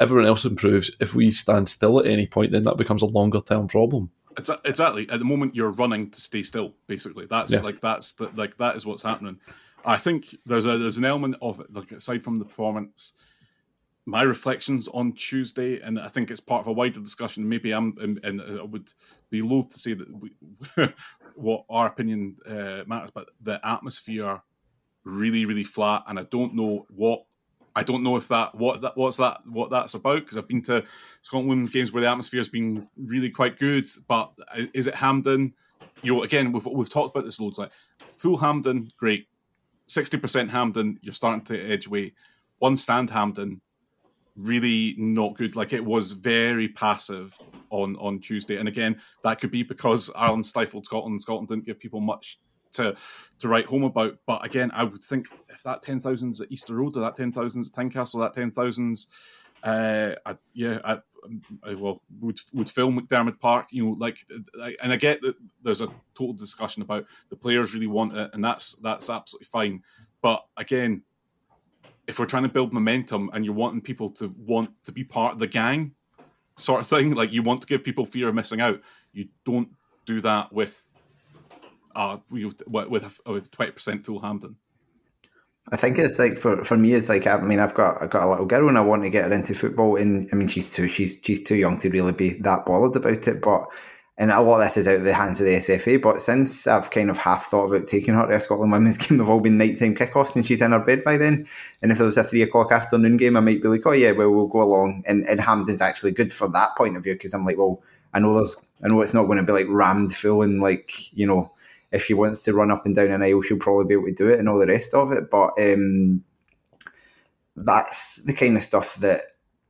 everyone 0.00 0.26
else 0.26 0.46
improves. 0.46 0.90
If 1.00 1.14
we 1.14 1.30
stand 1.30 1.68
still 1.68 2.00
at 2.00 2.06
any 2.06 2.26
point, 2.26 2.52
then 2.52 2.64
that 2.64 2.78
becomes 2.78 3.02
a 3.02 3.06
longer 3.06 3.40
term 3.40 3.68
problem. 3.68 4.10
Exactly. 4.38 5.08
At 5.10 5.18
the 5.18 5.24
moment, 5.24 5.54
you're 5.54 5.70
running 5.70 6.10
to 6.10 6.20
stay 6.20 6.42
still. 6.42 6.72
Basically, 6.86 7.26
that's 7.26 7.52
yeah. 7.52 7.60
like 7.60 7.80
that's 7.80 8.14
the, 8.14 8.30
like 8.34 8.56
that 8.56 8.76
is 8.76 8.86
what's 8.86 9.02
happening. 9.02 9.38
I 9.84 9.98
think 9.98 10.34
there's 10.46 10.66
a 10.66 10.78
there's 10.78 10.96
an 10.96 11.04
element 11.04 11.36
of 11.42 11.60
it, 11.60 11.72
like 11.72 11.92
aside 11.92 12.22
from 12.24 12.38
the 12.38 12.44
performance, 12.44 13.12
my 14.06 14.22
reflections 14.22 14.88
on 14.88 15.12
Tuesday, 15.12 15.80
and 15.80 15.98
I 15.98 16.08
think 16.08 16.30
it's 16.30 16.40
part 16.40 16.60
of 16.60 16.68
a 16.68 16.72
wider 16.72 17.00
discussion. 17.00 17.48
Maybe 17.48 17.72
I'm, 17.72 17.96
and, 18.00 18.20
and 18.24 18.40
I 18.40 18.62
would 18.62 18.92
be 19.30 19.42
loath 19.42 19.70
to 19.70 19.78
say 19.78 19.94
that 19.94 20.08
we, 20.08 20.30
what 21.36 21.64
our 21.68 21.86
opinion 21.86 22.36
uh, 22.46 22.82
matters, 22.86 23.10
but 23.14 23.28
the 23.40 23.60
atmosphere 23.66 24.42
really, 25.04 25.44
really 25.44 25.62
flat, 25.62 26.04
and 26.06 26.18
I 26.18 26.24
don't 26.24 26.54
know 26.54 26.86
what. 26.90 27.24
I 27.74 27.82
don't 27.82 28.02
know 28.02 28.16
if 28.16 28.28
that 28.28 28.54
what 28.54 28.80
that 28.80 28.96
what's 28.96 29.18
that 29.18 29.40
what 29.46 29.68
that's 29.70 29.92
about 29.92 30.20
because 30.20 30.38
I've 30.38 30.48
been 30.48 30.62
to 30.62 30.82
Scotland 31.20 31.50
women's 31.50 31.70
games 31.70 31.92
where 31.92 32.00
the 32.00 32.08
atmosphere 32.08 32.40
has 32.40 32.48
been 32.48 32.88
really 32.96 33.28
quite 33.28 33.58
good, 33.58 33.86
but 34.08 34.32
is 34.72 34.86
it 34.86 34.94
Hampden? 34.94 35.52
You 36.02 36.14
know, 36.14 36.22
again 36.22 36.52
we've 36.52 36.64
we've 36.64 36.88
talked 36.88 37.14
about 37.14 37.26
this 37.26 37.38
loads. 37.38 37.58
Like 37.58 37.72
full 38.06 38.38
Hampden, 38.38 38.90
great 38.96 39.28
sixty 39.86 40.16
percent 40.16 40.50
Hamden, 40.50 40.98
you're 41.02 41.12
starting 41.12 41.44
to 41.44 41.70
edge 41.70 41.86
away. 41.86 42.14
One 42.60 42.78
stand 42.78 43.10
Hampden, 43.10 43.60
really 44.36 44.94
not 44.98 45.34
good. 45.34 45.56
Like 45.56 45.72
it 45.72 45.84
was 45.84 46.12
very 46.12 46.68
passive 46.68 47.36
on 47.70 47.96
on 47.96 48.20
Tuesday, 48.20 48.56
and 48.56 48.68
again, 48.68 49.00
that 49.24 49.40
could 49.40 49.50
be 49.50 49.62
because 49.62 50.10
Ireland 50.14 50.46
stifled 50.46 50.84
Scotland. 50.84 51.20
Scotland 51.22 51.48
didn't 51.48 51.66
give 51.66 51.78
people 51.78 52.00
much 52.00 52.38
to 52.72 52.96
to 53.38 53.48
write 53.48 53.66
home 53.66 53.84
about. 53.84 54.18
But 54.26 54.44
again, 54.44 54.70
I 54.72 54.84
would 54.84 55.02
think 55.02 55.28
if 55.48 55.62
that 55.64 55.82
ten 55.82 55.98
thousands 55.98 56.40
at 56.40 56.52
Easter 56.52 56.76
Road, 56.76 56.96
or 56.96 57.00
that 57.00 57.16
ten 57.16 57.32
thousands 57.32 57.68
at 57.68 57.74
Tynecastle, 57.74 58.20
that 58.20 58.34
ten 58.34 58.50
thousands, 58.50 59.08
uh, 59.62 60.12
I, 60.24 60.36
yeah, 60.54 60.78
I, 60.84 61.00
I, 61.64 61.74
well, 61.74 62.02
would 62.20 62.38
would 62.52 62.70
fill 62.70 62.90
McDiarmid 62.90 63.40
Park. 63.40 63.68
You 63.72 63.86
know, 63.86 63.96
like, 63.98 64.18
and 64.82 64.92
I 64.92 64.96
get 64.96 65.20
that 65.22 65.36
there's 65.62 65.82
a 65.82 65.88
total 66.14 66.34
discussion 66.34 66.82
about 66.82 67.06
the 67.30 67.36
players 67.36 67.74
really 67.74 67.86
want 67.86 68.16
it, 68.16 68.30
and 68.32 68.44
that's 68.44 68.74
that's 68.76 69.10
absolutely 69.10 69.46
fine. 69.46 69.82
But 70.22 70.44
again, 70.56 71.02
if 72.06 72.18
we're 72.18 72.26
trying 72.26 72.44
to 72.44 72.48
build 72.48 72.72
momentum 72.72 73.30
and 73.32 73.44
you're 73.44 73.54
wanting 73.54 73.80
people 73.80 74.10
to 74.10 74.34
want 74.38 74.70
to 74.84 74.92
be 74.92 75.04
part 75.04 75.32
of 75.32 75.38
the 75.38 75.46
gang, 75.46 75.92
sort 76.56 76.80
of 76.80 76.86
thing, 76.86 77.14
like 77.14 77.32
you 77.32 77.42
want 77.42 77.60
to 77.60 77.66
give 77.66 77.84
people 77.84 78.06
fear 78.06 78.28
of 78.28 78.34
missing 78.34 78.60
out, 78.60 78.80
you 79.12 79.28
don't 79.44 79.68
do 80.04 80.20
that 80.20 80.52
with 80.52 80.84
uh 81.94 82.18
with 82.30 82.62
with 83.26 83.50
twenty 83.50 83.72
percent 83.72 84.04
full 84.04 84.20
Hampden. 84.20 84.56
I 85.72 85.76
think 85.76 85.98
it's 85.98 86.18
like 86.18 86.38
for, 86.38 86.64
for 86.64 86.76
me, 86.76 86.92
it's 86.92 87.08
like 87.08 87.26
I 87.26 87.38
mean, 87.38 87.58
I've 87.58 87.74
got 87.74 88.00
I've 88.00 88.10
got 88.10 88.24
a 88.24 88.30
little 88.30 88.46
girl 88.46 88.68
and 88.68 88.78
I 88.78 88.82
want 88.82 89.02
to 89.02 89.10
get 89.10 89.24
her 89.24 89.32
into 89.32 89.54
football, 89.54 89.96
and 89.96 90.28
I 90.32 90.36
mean, 90.36 90.48
she's 90.48 90.72
too 90.72 90.86
she's 90.86 91.18
she's 91.22 91.42
too 91.42 91.56
young 91.56 91.78
to 91.80 91.90
really 91.90 92.12
be 92.12 92.34
that 92.42 92.64
bothered 92.64 92.94
about 92.96 93.26
it. 93.26 93.42
But 93.42 93.66
and 94.18 94.30
a 94.30 94.40
lot 94.40 94.60
of 94.60 94.64
this 94.64 94.78
is 94.78 94.88
out 94.88 94.94
of 94.94 95.04
the 95.04 95.12
hands 95.12 95.40
of 95.40 95.46
the 95.46 95.54
SFA. 95.54 96.00
But 96.00 96.22
since 96.22 96.66
I've 96.66 96.90
kind 96.90 97.10
of 97.10 97.18
half 97.18 97.46
thought 97.46 97.66
about 97.66 97.86
taking 97.86 98.14
her 98.14 98.26
to 98.26 98.32
a 98.32 98.40
Scotland 98.40 98.72
women's 98.72 98.96
game, 98.98 99.18
they've 99.18 99.28
all 99.28 99.40
been 99.40 99.58
nighttime 99.58 99.94
kickoffs, 99.94 100.34
and 100.34 100.46
she's 100.46 100.62
in 100.62 100.72
her 100.72 100.78
bed 100.78 101.04
by 101.04 101.16
then. 101.16 101.46
And 101.82 101.92
if 101.92 101.98
there 101.98 102.06
was 102.06 102.16
a 102.16 102.24
three 102.24 102.42
o'clock 102.42 102.72
afternoon 102.72 103.18
game, 103.18 103.36
I 103.36 103.40
might 103.40 103.62
be 103.62 103.68
like, 103.68 103.86
oh 103.86 103.92
yeah, 103.92 104.12
well 104.12 104.30
we'll 104.30 104.46
go 104.46 104.62
along. 104.62 105.04
And 105.06 105.28
and 105.28 105.40
Hampden's 105.40 105.82
actually 105.82 106.12
good 106.12 106.32
for 106.32 106.48
that 106.48 106.76
point 106.76 106.96
of 106.96 107.04
view 107.04 107.14
because 107.14 107.34
I'm 107.34 107.44
like, 107.44 107.58
well, 107.58 107.82
I 108.14 108.20
know 108.20 108.34
there's 108.34 108.56
I 108.82 108.88
know 108.88 109.00
it's 109.02 109.14
not 109.14 109.24
going 109.24 109.38
to 109.38 109.44
be 109.44 109.52
like 109.52 109.66
rammed 109.68 110.14
full 110.14 110.42
and 110.42 110.60
like 110.60 111.12
you 111.12 111.26
know 111.26 111.50
if 111.92 112.04
she 112.04 112.14
wants 112.14 112.42
to 112.42 112.52
run 112.52 112.70
up 112.70 112.84
and 112.86 112.94
down 112.94 113.10
an 113.10 113.22
aisle, 113.22 113.42
she'll 113.42 113.58
probably 113.58 113.84
be 113.84 113.94
able 113.94 114.06
to 114.06 114.12
do 114.12 114.28
it 114.28 114.38
and 114.38 114.48
all 114.48 114.58
the 114.58 114.66
rest 114.66 114.92
of 114.94 115.12
it. 115.12 115.30
But 115.30 115.52
um, 115.58 116.24
that's 117.54 118.16
the 118.16 118.32
kind 118.32 118.56
of 118.56 118.62
stuff 118.62 118.96
that 118.96 119.24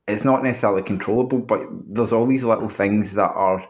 is 0.07 0.25
not 0.25 0.43
necessarily 0.43 0.83
controllable, 0.83 1.39
but 1.39 1.61
there's 1.69 2.13
all 2.13 2.25
these 2.25 2.43
little 2.43 2.69
things 2.69 3.13
that 3.13 3.31
are 3.31 3.67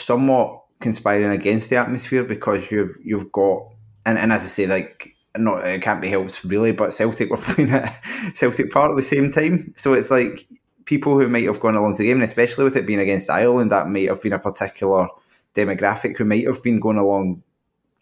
somewhat 0.00 0.62
conspiring 0.80 1.30
against 1.30 1.70
the 1.70 1.76
atmosphere 1.76 2.24
because 2.24 2.70
you've 2.70 2.96
you've 3.02 3.32
got 3.32 3.72
and, 4.06 4.18
and 4.18 4.32
as 4.32 4.44
I 4.44 4.46
say, 4.46 4.66
like 4.66 5.14
not 5.36 5.66
it 5.66 5.82
can't 5.82 6.00
be 6.00 6.08
helped 6.08 6.44
really, 6.44 6.72
but 6.72 6.94
Celtic 6.94 7.30
were 7.30 7.36
playing 7.40 7.70
at 7.70 8.02
Celtic 8.34 8.70
Park 8.70 8.92
at 8.92 8.96
the 8.96 9.02
same 9.02 9.30
time. 9.30 9.74
So 9.76 9.92
it's 9.92 10.10
like 10.10 10.46
people 10.84 11.18
who 11.18 11.28
might 11.28 11.44
have 11.44 11.60
gone 11.60 11.76
along 11.76 11.92
to 11.94 11.98
the 11.98 12.06
game, 12.06 12.16
and 12.16 12.24
especially 12.24 12.64
with 12.64 12.76
it 12.76 12.86
being 12.86 13.00
against 13.00 13.30
Ireland, 13.30 13.70
that 13.70 13.88
might 13.88 14.08
have 14.08 14.22
been 14.22 14.32
a 14.32 14.38
particular 14.38 15.08
demographic 15.54 16.16
who 16.16 16.24
might 16.24 16.46
have 16.46 16.62
been 16.62 16.80
going 16.80 16.96
along 16.96 17.42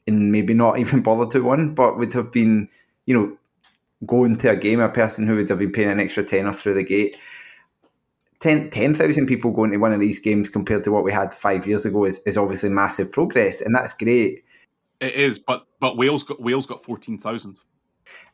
and 0.07 0.31
maybe 0.31 0.55
not 0.55 0.79
even 0.79 1.03
bothered 1.03 1.31
to 1.31 1.41
win, 1.41 1.75
but 1.75 1.99
would 1.99 2.13
have 2.13 2.31
been, 2.31 2.69
you 3.07 3.19
know, 3.19 3.37
going 4.07 4.37
to 4.37 4.51
a 4.51 4.57
game, 4.57 4.81
a 4.81 4.89
person 4.89 5.27
who 5.27 5.37
would 5.37 5.49
have 5.49 5.59
been 5.59 5.73
paying 5.73 5.91
an 5.91 6.01
extra 6.01 6.23
tenner 6.23 6.53
through 6.53 6.75
the 6.75 6.85
gate. 6.85 7.17
10,000 8.41 8.71
10, 8.71 9.27
people 9.27 9.51
going 9.51 9.71
to 9.71 9.79
one 9.79 9.93
of 9.93 10.01
these 10.01 10.19
games 10.19 10.51
compared 10.51 10.85
to 10.85 10.93
what 10.93 11.05
we 11.05 11.13
had 11.13 11.33
five 11.33 11.67
years 11.67 11.87
ago 11.87 12.05
is, 12.05 12.21
is 12.27 12.37
obviously 12.37 12.69
massive 12.69 13.11
progress, 13.11 13.61
and 13.61 13.75
that's 13.75 13.93
great. 13.93 14.45
It 15.01 15.15
is, 15.15 15.39
but 15.39 15.67
but 15.81 15.97
Wales 15.97 16.23
got 16.23 16.41
Wales 16.41 16.67
got 16.67 16.83
fourteen 16.83 17.19
thousand, 17.19 17.61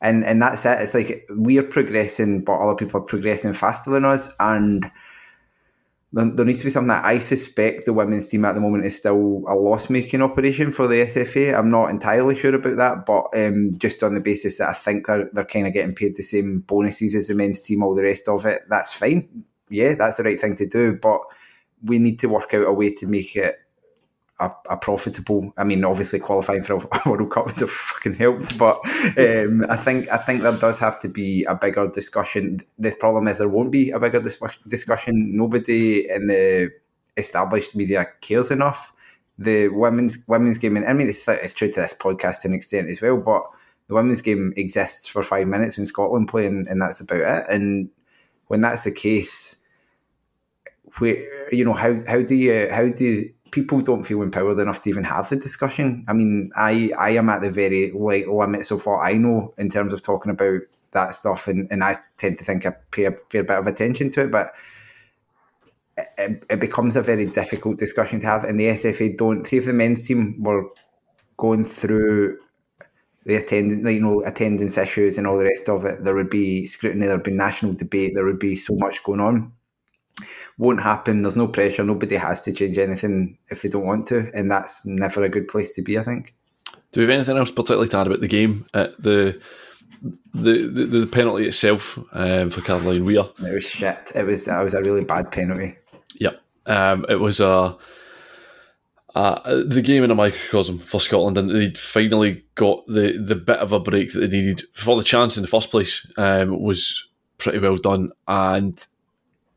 and 0.00 0.24
and 0.24 0.40
that's 0.40 0.64
it. 0.64 0.80
It's 0.80 0.94
like 0.94 1.26
we're 1.30 1.62
progressing, 1.62 2.44
but 2.44 2.58
other 2.58 2.74
people 2.74 3.00
are 3.00 3.04
progressing 3.04 3.52
faster 3.52 3.90
than 3.90 4.04
us, 4.04 4.28
and 4.38 4.90
there, 6.12 6.26
there 6.26 6.44
needs 6.44 6.58
to 6.58 6.64
be 6.64 6.70
something 6.70 6.88
that 6.88 7.04
I 7.04 7.18
suspect 7.18 7.86
the 7.86 7.92
women's 7.92 8.28
team 8.28 8.44
at 8.44 8.54
the 8.54 8.60
moment 8.60 8.84
is 8.84 8.96
still 8.96 9.42
a 9.48 9.54
loss 9.54 9.88
making 9.88 10.22
operation 10.22 10.70
for 10.70 10.86
the 10.86 11.06
SFA. 11.06 11.58
I'm 11.58 11.70
not 11.70 11.90
entirely 11.90 12.36
sure 12.36 12.54
about 12.54 12.76
that, 12.76 13.06
but 13.06 13.26
um, 13.34 13.76
just 13.76 14.02
on 14.02 14.14
the 14.14 14.20
basis 14.20 14.58
that 14.58 14.68
I 14.68 14.72
think 14.72 15.06
they're, 15.06 15.30
they're 15.32 15.44
kind 15.44 15.66
of 15.66 15.72
getting 15.72 15.94
paid 15.94 16.16
the 16.16 16.22
same 16.22 16.60
bonuses 16.60 17.14
as 17.14 17.28
the 17.28 17.34
men's 17.34 17.60
team, 17.60 17.82
all 17.82 17.94
the 17.94 18.02
rest 18.02 18.28
of 18.28 18.44
it, 18.46 18.62
that's 18.68 18.92
fine. 18.92 19.44
Yeah, 19.72 19.94
that's 19.94 20.18
the 20.18 20.22
right 20.24 20.40
thing 20.40 20.54
to 20.56 20.66
do, 20.66 20.94
but 20.94 21.20
we 21.82 21.98
need 21.98 22.18
to 22.20 22.28
work 22.28 22.54
out 22.54 22.66
a 22.66 22.72
way 22.72 22.90
to 22.90 23.06
make 23.06 23.34
it 23.36 23.56
a, 24.38 24.50
a, 24.68 24.76
profitable. 24.76 25.52
I 25.56 25.64
mean, 25.64 25.84
obviously 25.84 26.18
qualifying 26.18 26.62
for 26.62 26.74
a 26.74 27.00
World 27.08 27.30
Cup 27.30 27.46
would 27.46 27.60
have 27.60 27.70
fucking 27.70 28.14
helped, 28.14 28.58
but 28.58 28.78
um, 29.16 29.64
I 29.68 29.76
think 29.76 30.10
I 30.10 30.18
think 30.18 30.42
there 30.42 30.56
does 30.56 30.78
have 30.78 30.98
to 31.00 31.08
be 31.08 31.44
a 31.44 31.54
bigger 31.54 31.88
discussion. 31.88 32.60
The 32.78 32.92
problem 32.92 33.28
is 33.28 33.38
there 33.38 33.48
won't 33.48 33.72
be 33.72 33.90
a 33.90 33.98
bigger 33.98 34.20
dis- 34.20 34.38
discussion. 34.66 35.36
Nobody 35.36 36.08
in 36.08 36.26
the 36.26 36.70
established 37.16 37.74
media 37.74 38.06
cares 38.20 38.50
enough. 38.50 38.92
The 39.38 39.68
women's 39.68 40.18
women's 40.28 40.58
game, 40.58 40.76
and 40.76 40.86
I 40.86 40.92
mean, 40.92 41.08
it's, 41.08 41.26
it's 41.26 41.54
true 41.54 41.68
to 41.68 41.80
this 41.80 41.94
podcast 41.94 42.42
to 42.42 42.48
an 42.48 42.54
extent 42.54 42.90
as 42.90 43.00
well, 43.00 43.16
but 43.16 43.44
the 43.88 43.94
women's 43.94 44.22
game 44.22 44.52
exists 44.56 45.06
for 45.08 45.22
five 45.22 45.46
minutes 45.46 45.76
when 45.76 45.86
Scotland 45.86 46.28
play, 46.28 46.46
and, 46.46 46.66
and 46.68 46.80
that's 46.80 47.00
about 47.00 47.20
it. 47.20 47.44
And 47.48 47.90
when 48.48 48.60
that's 48.60 48.84
the 48.84 48.92
case, 48.92 49.56
where 50.98 51.52
you 51.54 51.64
know 51.64 51.72
how 51.72 51.98
how 52.06 52.20
do 52.20 52.34
you 52.34 52.68
how 52.70 52.88
do 52.88 53.30
people 53.52 53.80
don't 53.80 54.04
feel 54.04 54.22
empowered 54.22 54.58
enough 54.58 54.80
to 54.82 54.90
even 54.90 55.04
have 55.04 55.28
the 55.28 55.36
discussion. 55.36 56.04
I 56.08 56.14
mean, 56.14 56.50
I, 56.56 56.90
I 56.98 57.10
am 57.10 57.28
at 57.28 57.42
the 57.42 57.50
very 57.50 57.92
like 57.92 58.26
limits 58.26 58.70
of 58.72 58.84
what 58.84 59.00
I 59.00 59.12
know 59.12 59.54
in 59.58 59.68
terms 59.68 59.92
of 59.92 60.02
talking 60.02 60.32
about 60.32 60.62
that 60.92 61.14
stuff, 61.14 61.46
and, 61.46 61.70
and 61.70 61.84
I 61.84 61.96
tend 62.16 62.38
to 62.38 62.44
think 62.44 62.66
I 62.66 62.70
pay 62.90 63.04
a 63.04 63.12
fair 63.12 63.44
bit 63.44 63.58
of 63.58 63.66
attention 63.66 64.10
to 64.12 64.22
it, 64.22 64.30
but 64.30 64.52
it, 66.18 66.42
it 66.50 66.60
becomes 66.60 66.96
a 66.96 67.02
very 67.02 67.26
difficult 67.26 67.76
discussion 67.76 68.20
to 68.20 68.26
have. 68.26 68.44
And 68.44 68.58
the 68.58 68.68
SFA 68.68 69.16
don't. 69.16 69.46
See 69.46 69.58
if 69.58 69.66
the 69.66 69.72
men's 69.72 70.06
team 70.06 70.42
were 70.42 70.68
going 71.36 71.66
through 71.66 72.38
the 73.24 73.36
attendance, 73.36 73.86
you 73.88 74.00
know, 74.00 74.22
attendance 74.24 74.78
issues 74.78 75.18
and 75.18 75.26
all 75.26 75.38
the 75.38 75.44
rest 75.44 75.68
of 75.68 75.84
it, 75.84 76.02
there 76.02 76.14
would 76.14 76.30
be 76.30 76.66
scrutiny, 76.66 77.06
there 77.06 77.16
would 77.16 77.24
be 77.24 77.30
national 77.30 77.74
debate, 77.74 78.14
there 78.14 78.24
would 78.24 78.38
be 78.38 78.56
so 78.56 78.74
much 78.76 79.04
going 79.04 79.20
on 79.20 79.52
won't 80.58 80.82
happen. 80.82 81.22
There's 81.22 81.36
no 81.36 81.48
pressure. 81.48 81.84
Nobody 81.84 82.16
has 82.16 82.44
to 82.44 82.52
change 82.52 82.78
anything 82.78 83.38
if 83.48 83.62
they 83.62 83.68
don't 83.68 83.86
want 83.86 84.06
to, 84.06 84.30
and 84.34 84.50
that's 84.50 84.84
never 84.86 85.22
a 85.22 85.28
good 85.28 85.48
place 85.48 85.74
to 85.74 85.82
be. 85.82 85.98
I 85.98 86.02
think. 86.02 86.34
Do 86.92 87.00
we 87.00 87.06
have 87.06 87.14
anything 87.14 87.38
else 87.38 87.50
particularly 87.50 87.88
to 87.88 87.98
add 87.98 88.06
about 88.06 88.20
the 88.20 88.28
game? 88.28 88.66
Uh, 88.74 88.88
the, 88.98 89.40
the, 90.34 90.68
the 90.68 90.84
the 90.84 91.06
penalty 91.06 91.46
itself 91.46 91.98
um, 92.12 92.50
for 92.50 92.60
Caroline 92.60 93.04
Weir. 93.04 93.24
It 93.38 93.54
was 93.54 93.64
shit. 93.64 94.12
It 94.14 94.24
was 94.24 94.46
it 94.46 94.62
was 94.62 94.74
a 94.74 94.82
really 94.82 95.04
bad 95.04 95.30
penalty. 95.30 95.76
Yep. 96.16 96.40
Um, 96.66 97.06
it 97.08 97.16
was 97.16 97.40
a. 97.40 97.76
Uh, 99.14 99.62
the 99.64 99.82
game 99.82 100.02
in 100.04 100.10
a 100.10 100.14
microcosm 100.14 100.78
for 100.78 100.98
Scotland, 100.98 101.36
and 101.36 101.50
they'd 101.50 101.76
finally 101.76 102.42
got 102.54 102.82
the, 102.86 103.22
the 103.22 103.34
bit 103.34 103.58
of 103.58 103.70
a 103.70 103.78
break 103.78 104.10
that 104.12 104.20
they 104.20 104.38
needed 104.38 104.62
for 104.72 104.96
the 104.96 105.02
chance 105.02 105.36
in 105.36 105.42
the 105.42 105.48
first 105.48 105.70
place. 105.70 106.10
Um, 106.16 106.62
was 106.62 107.08
pretty 107.36 107.58
well 107.58 107.76
done, 107.76 108.12
and 108.26 108.82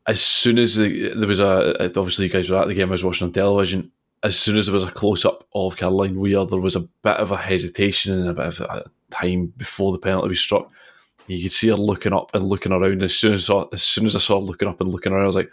as 0.06 0.22
soon 0.22 0.58
as 0.58 0.76
the, 0.76 1.12
there 1.14 1.28
was 1.28 1.40
a, 1.40 1.84
obviously 1.98 2.26
you 2.26 2.32
guys 2.32 2.48
were 2.48 2.58
at 2.58 2.68
the 2.68 2.74
game, 2.74 2.88
I 2.88 2.92
was 2.92 3.04
watching 3.04 3.26
on 3.26 3.32
television. 3.32 3.90
As 4.22 4.38
soon 4.38 4.56
as 4.56 4.66
there 4.66 4.74
was 4.74 4.84
a 4.84 4.90
close 4.90 5.24
up 5.24 5.46
of 5.54 5.76
Caroline 5.76 6.18
Weir, 6.18 6.44
there 6.46 6.60
was 6.60 6.76
a 6.76 6.80
bit 6.80 7.16
of 7.16 7.32
a 7.32 7.36
hesitation 7.36 8.18
and 8.18 8.28
a 8.28 8.34
bit 8.34 8.46
of 8.46 8.60
a 8.60 8.84
time 9.10 9.52
before 9.56 9.92
the 9.92 9.98
penalty 9.98 10.28
was 10.28 10.40
struck. 10.40 10.70
You 11.26 11.42
could 11.42 11.52
see 11.52 11.68
her 11.68 11.74
looking 11.74 12.12
up 12.12 12.34
and 12.34 12.44
looking 12.44 12.72
around. 12.72 13.02
As 13.02 13.16
soon 13.16 13.34
as 13.34 13.44
I 13.44 13.46
saw, 13.46 13.68
as 13.72 13.82
soon 13.82 14.06
as 14.06 14.14
I 14.14 14.20
saw 14.20 14.38
her 14.38 14.46
looking 14.46 14.68
up 14.68 14.80
and 14.80 14.90
looking 14.90 15.12
around, 15.12 15.24
I 15.24 15.26
was 15.26 15.36
like, 15.36 15.50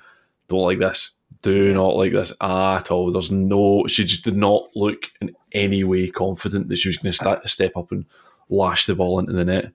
"Don't 0.48 0.62
like 0.62 0.78
this. 0.78 1.12
Do 1.42 1.74
not 1.74 1.96
like 1.96 2.12
this 2.12 2.32
at 2.42 2.92
all." 2.92 3.12
There's 3.12 3.32
no. 3.32 3.88
She 3.88 4.06
just 4.06 4.24
did 4.24 4.38
not 4.38 4.70
look 4.76 5.12
in 5.20 5.36
any 5.52 5.84
way 5.84 6.10
confident 6.10 6.70
that 6.70 6.78
she 6.78 6.90
was 6.90 6.98
going 6.98 7.12
to 7.12 7.48
step 7.48 7.76
up 7.76 7.92
and 7.92 8.06
lash 8.50 8.86
the 8.86 8.94
ball 8.94 9.18
into 9.18 9.34
the 9.34 9.46
net. 9.46 9.72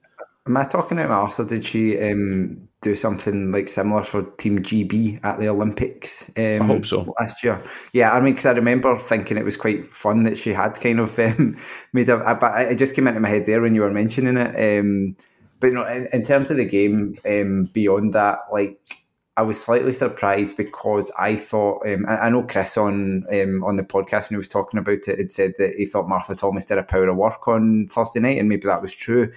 Am 0.47 0.55
I 0.55 0.63
talking 0.63 0.97
about 0.99 1.09
Martha? 1.09 1.43
Did 1.43 1.65
she 1.65 1.99
um, 1.99 2.68
do 2.81 2.95
something 2.95 3.51
like 3.51 3.67
similar 3.67 4.03
for 4.03 4.23
Team 4.37 4.59
GB 4.59 5.19
at 5.23 5.39
the 5.39 5.49
Olympics? 5.49 6.29
Um, 6.37 6.61
I 6.61 6.65
hope 6.65 6.85
so. 6.85 7.13
Last 7.19 7.43
year, 7.43 7.61
yeah. 7.93 8.11
I 8.11 8.21
mean, 8.21 8.33
because 8.33 8.45
I 8.45 8.51
remember 8.51 8.97
thinking 8.97 9.37
it 9.37 9.45
was 9.45 9.57
quite 9.57 9.91
fun 9.91 10.23
that 10.23 10.37
she 10.37 10.53
had 10.53 10.79
kind 10.79 10.99
of 10.99 11.17
um, 11.19 11.57
made 11.93 12.09
a. 12.09 12.35
But 12.35 12.71
it 12.71 12.77
just 12.77 12.95
came 12.95 13.07
into 13.07 13.19
my 13.19 13.29
head 13.29 13.45
there 13.45 13.61
when 13.61 13.75
you 13.75 13.81
were 13.81 13.91
mentioning 13.91 14.37
it. 14.37 14.79
Um, 14.79 15.15
but 15.59 15.67
you 15.67 15.73
know, 15.73 15.85
in, 15.85 16.07
in, 16.13 16.23
terms 16.23 16.51
of 16.51 16.57
the 16.57 16.65
game, 16.65 17.17
um, 17.25 17.65
beyond 17.73 18.13
that, 18.13 18.39
like 18.51 18.99
I 19.35 19.41
was 19.41 19.61
slightly 19.61 19.93
surprised 19.93 20.55
because 20.55 21.11
I 21.19 21.35
thought 21.35 21.85
um, 21.85 22.05
I, 22.07 22.17
I, 22.17 22.29
know 22.29 22.43
Chris 22.43 22.77
on 22.77 23.25
um, 23.31 23.63
on 23.63 23.75
the 23.75 23.83
podcast 23.83 24.29
when 24.29 24.35
he 24.35 24.37
was 24.37 24.49
talking 24.49 24.79
about 24.79 25.07
it 25.07 25.17
had 25.17 25.31
said 25.31 25.53
that 25.57 25.75
he 25.75 25.85
thought 25.85 26.07
Martha 26.07 26.35
Thomas 26.35 26.65
did 26.65 26.77
a 26.77 26.83
power 26.83 27.09
of 27.09 27.17
work 27.17 27.47
on 27.47 27.87
Thursday 27.87 28.21
night, 28.21 28.37
and 28.37 28.47
maybe 28.47 28.67
that 28.67 28.81
was 28.81 28.93
true. 28.93 29.31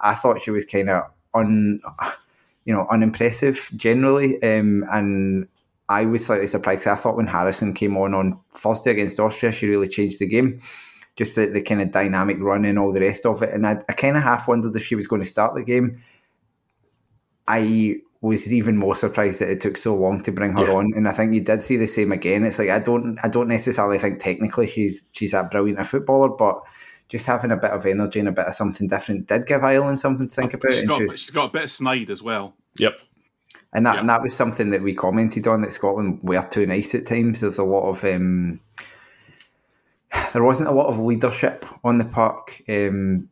I 0.00 0.14
thought 0.14 0.40
she 0.40 0.50
was 0.50 0.64
kind 0.64 0.88
of 0.88 1.04
un, 1.34 1.80
you 2.66 2.74
know, 2.74 2.86
unimpressive 2.90 3.70
generally, 3.76 4.42
um, 4.42 4.84
and 4.92 5.48
I 5.88 6.04
was 6.04 6.26
slightly 6.26 6.48
surprised. 6.48 6.86
I 6.86 6.96
thought 6.96 7.16
when 7.16 7.28
Harrison 7.28 7.72
came 7.72 7.96
on 7.96 8.12
on 8.12 8.38
Thursday 8.52 8.90
against 8.90 9.20
Austria, 9.20 9.52
she 9.52 9.68
really 9.68 9.88
changed 9.88 10.18
the 10.18 10.26
game. 10.26 10.60
just 11.16 11.36
the, 11.36 11.46
the 11.46 11.62
kind 11.62 11.80
of 11.80 11.90
dynamic 11.92 12.36
run 12.40 12.64
and 12.66 12.78
all 12.78 12.92
the 12.92 13.00
rest 13.00 13.24
of 13.24 13.42
it. 13.42 13.54
And 13.54 13.66
I, 13.66 13.78
I 13.88 13.92
kind 13.94 14.16
of 14.18 14.22
half 14.22 14.48
wondered 14.48 14.76
if 14.76 14.84
she 14.84 14.94
was 14.96 15.06
going 15.06 15.22
to 15.22 15.28
start 15.28 15.54
the 15.54 15.64
game. 15.64 16.02
I 17.48 17.96
was 18.20 18.52
even 18.52 18.76
more 18.76 18.96
surprised 18.96 19.40
that 19.40 19.50
it 19.50 19.60
took 19.60 19.76
so 19.76 19.94
long 19.94 20.20
to 20.22 20.32
bring 20.32 20.56
her 20.56 20.66
Yeah. 20.66 20.72
on, 20.72 20.92
and 20.96 21.06
I 21.08 21.12
think 21.12 21.32
you 21.34 21.40
did 21.40 21.62
see 21.62 21.76
the 21.76 21.86
same 21.86 22.12
again. 22.12 22.44
It's 22.44 22.58
like 22.58 22.70
I 22.70 22.78
don't, 22.80 23.18
I 23.22 23.28
don't 23.28 23.48
necessarily 23.48 23.98
think 23.98 24.18
technically 24.18 24.66
she's 24.66 25.02
she's 25.12 25.32
that 25.32 25.50
brilliant 25.50 25.78
a 25.78 25.84
footballer, 25.84 26.30
but 26.30 26.60
just 27.08 27.26
having 27.26 27.52
a 27.52 27.56
bit 27.56 27.70
of 27.70 27.86
energy 27.86 28.18
and 28.20 28.28
a 28.28 28.32
bit 28.32 28.46
of 28.46 28.54
something 28.54 28.86
different 28.88 29.28
did 29.28 29.46
give 29.46 29.62
Ireland 29.62 30.00
something 30.00 30.26
to 30.26 30.34
think 30.34 30.54
about. 30.54 30.72
She's 30.72 30.80
and 30.80 30.88
got, 30.88 30.98
she 30.98 31.04
was- 31.06 31.18
she's 31.20 31.30
got 31.30 31.44
a 31.50 31.52
bit 31.52 31.64
of 31.64 31.70
snide 31.70 32.10
as 32.10 32.22
well. 32.22 32.54
Yep. 32.78 32.94
and 33.72 33.84
that 33.86 33.94
Yeah. 33.94 34.00
and 34.00 34.08
that 34.10 34.22
was 34.22 34.34
something 34.34 34.70
that 34.70 34.82
we 34.82 34.94
commented 34.94 35.46
on 35.46 35.62
that 35.62 35.72
Scotland 35.72 36.20
were 36.22 36.42
too 36.42 36.66
nice 36.66 36.94
at 36.94 37.06
times. 37.06 37.40
There's 37.40 37.58
a 37.58 37.64
lot 37.64 37.88
of 37.88 38.04
um, 38.04 38.60
there 40.32 40.42
wasn't 40.44 40.68
a 40.68 40.72
lot 40.72 40.86
of 40.88 40.98
leadership 40.98 41.64
on 41.84 41.98
the 41.98 42.04
park 42.04 42.62
um, 42.68 43.28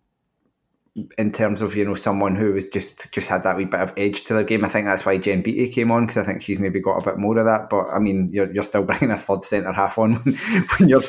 in 1.18 1.33
terms 1.33 1.61
of 1.61 1.74
you 1.74 1.85
know 1.85 1.94
someone 1.94 2.37
who 2.37 2.52
was 2.52 2.68
just 2.68 3.12
just 3.12 3.28
had 3.28 3.42
that 3.42 3.57
wee 3.57 3.64
bit 3.64 3.80
of 3.80 3.92
edge 3.96 4.22
to 4.24 4.35
their 4.35 4.44
game. 4.44 4.64
I 4.64 4.68
think 4.68 4.87
that's 4.87 5.04
why 5.04 5.18
Jen 5.18 5.42
Beattie 5.42 5.72
came 5.72 5.90
on 5.90 6.07
because 6.07 6.22
I 6.22 6.24
think 6.24 6.42
she's 6.42 6.61
maybe 6.61 6.78
got 6.78 6.98
a 6.98 7.11
bit 7.11 7.18
more 7.18 7.37
of 7.37 7.44
that. 7.44 7.68
But 7.68 7.88
I 7.88 7.98
mean, 7.98 8.28
you're, 8.30 8.50
you're 8.52 8.62
still 8.62 8.83
bringing 8.85 9.11
a 9.11 9.16
third 9.16 9.42
centre 9.42 9.72
half 9.72 9.98
on 9.98 10.14
when, 10.14 10.35
when 10.35 10.88
you're 10.88 11.02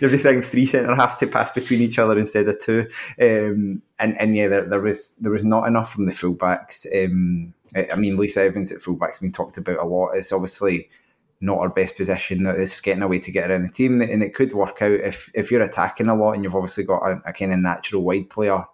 you're 0.00 0.10
just 0.10 0.24
having 0.24 0.42
three 0.42 0.66
centre 0.66 0.94
halves 0.94 1.18
to 1.18 1.28
pass 1.28 1.52
between 1.52 1.80
each 1.80 1.98
other 1.98 2.18
instead 2.18 2.48
of 2.48 2.58
two. 2.58 2.88
Um, 3.20 3.82
and 4.00 4.18
and 4.20 4.34
yeah, 4.34 4.48
there, 4.48 4.64
there 4.64 4.80
was 4.80 5.12
there 5.20 5.32
was 5.32 5.44
not 5.44 5.68
enough 5.68 5.92
from 5.92 6.06
the 6.06 6.12
fullbacks. 6.12 6.86
Um, 6.92 7.54
I 7.76 7.94
mean, 7.96 8.16
Lisa 8.16 8.42
Evans 8.42 8.72
at 8.72 8.82
fullback's 8.82 9.18
been 9.20 9.30
talked 9.30 9.58
about 9.58 9.78
a 9.78 9.86
lot. 9.86 10.14
It's 10.14 10.32
obviously 10.32 10.88
not 11.40 11.58
our 11.58 11.68
best 11.68 11.96
position. 11.96 12.44
It's 12.46 12.80
getting 12.80 13.02
a 13.02 13.08
way 13.08 13.20
to 13.20 13.30
get 13.30 13.50
her 13.50 13.54
in 13.54 13.62
the 13.62 13.68
team, 13.68 14.00
and 14.00 14.22
it 14.22 14.34
could 14.34 14.52
work 14.52 14.82
out 14.82 14.92
if 14.92 15.30
if 15.32 15.52
you're 15.52 15.62
attacking 15.62 16.08
a 16.08 16.16
lot 16.16 16.32
and 16.32 16.42
you've 16.42 16.56
obviously 16.56 16.82
got 16.82 17.02
a, 17.02 17.22
a 17.26 17.32
kind 17.32 17.52
of 17.52 17.60
natural 17.60 18.02
wide 18.02 18.30
player, 18.30 18.64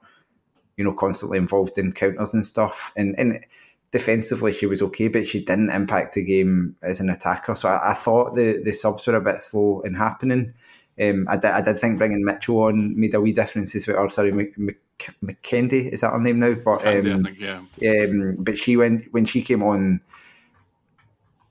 you 0.76 0.84
know, 0.84 0.92
constantly 0.92 1.38
involved 1.38 1.78
in 1.78 1.92
counters 1.92 2.34
and 2.34 2.44
stuff. 2.44 2.92
And 2.96 3.14
and 3.18 3.44
defensively, 3.90 4.52
she 4.52 4.66
was 4.66 4.82
okay, 4.82 5.08
but 5.08 5.26
she 5.26 5.40
didn't 5.40 5.70
impact 5.70 6.14
the 6.14 6.22
game 6.22 6.76
as 6.82 7.00
an 7.00 7.10
attacker. 7.10 7.54
So 7.54 7.68
I, 7.68 7.92
I 7.92 7.94
thought 7.94 8.34
the 8.34 8.62
the 8.62 8.72
subs 8.72 9.06
were 9.06 9.14
a 9.14 9.20
bit 9.20 9.40
slow 9.40 9.80
in 9.80 9.94
happening. 9.94 10.54
Um, 11.00 11.26
I 11.28 11.36
did, 11.36 11.50
I 11.50 11.60
did 11.60 11.78
think 11.78 11.98
bringing 11.98 12.24
Mitchell 12.24 12.62
on 12.62 12.98
made 12.98 13.14
a 13.14 13.20
wee 13.20 13.32
difference 13.32 13.74
as 13.74 13.86
well. 13.86 13.98
Or 13.98 14.10
sorry, 14.10 14.30
Mc, 14.30 14.56
Mc, 14.56 14.78
McKendy 15.24 15.92
is 15.92 16.02
that 16.02 16.12
her 16.12 16.20
name 16.20 16.38
now? 16.38 16.54
But 16.54 16.82
Candy, 16.82 17.10
um, 17.10 17.20
I 17.20 17.22
think, 17.30 17.40
yeah. 17.40 18.04
um, 18.04 18.36
but 18.38 18.58
she 18.58 18.76
when 18.76 19.06
when 19.10 19.24
she 19.24 19.42
came 19.42 19.62
on, 19.64 20.00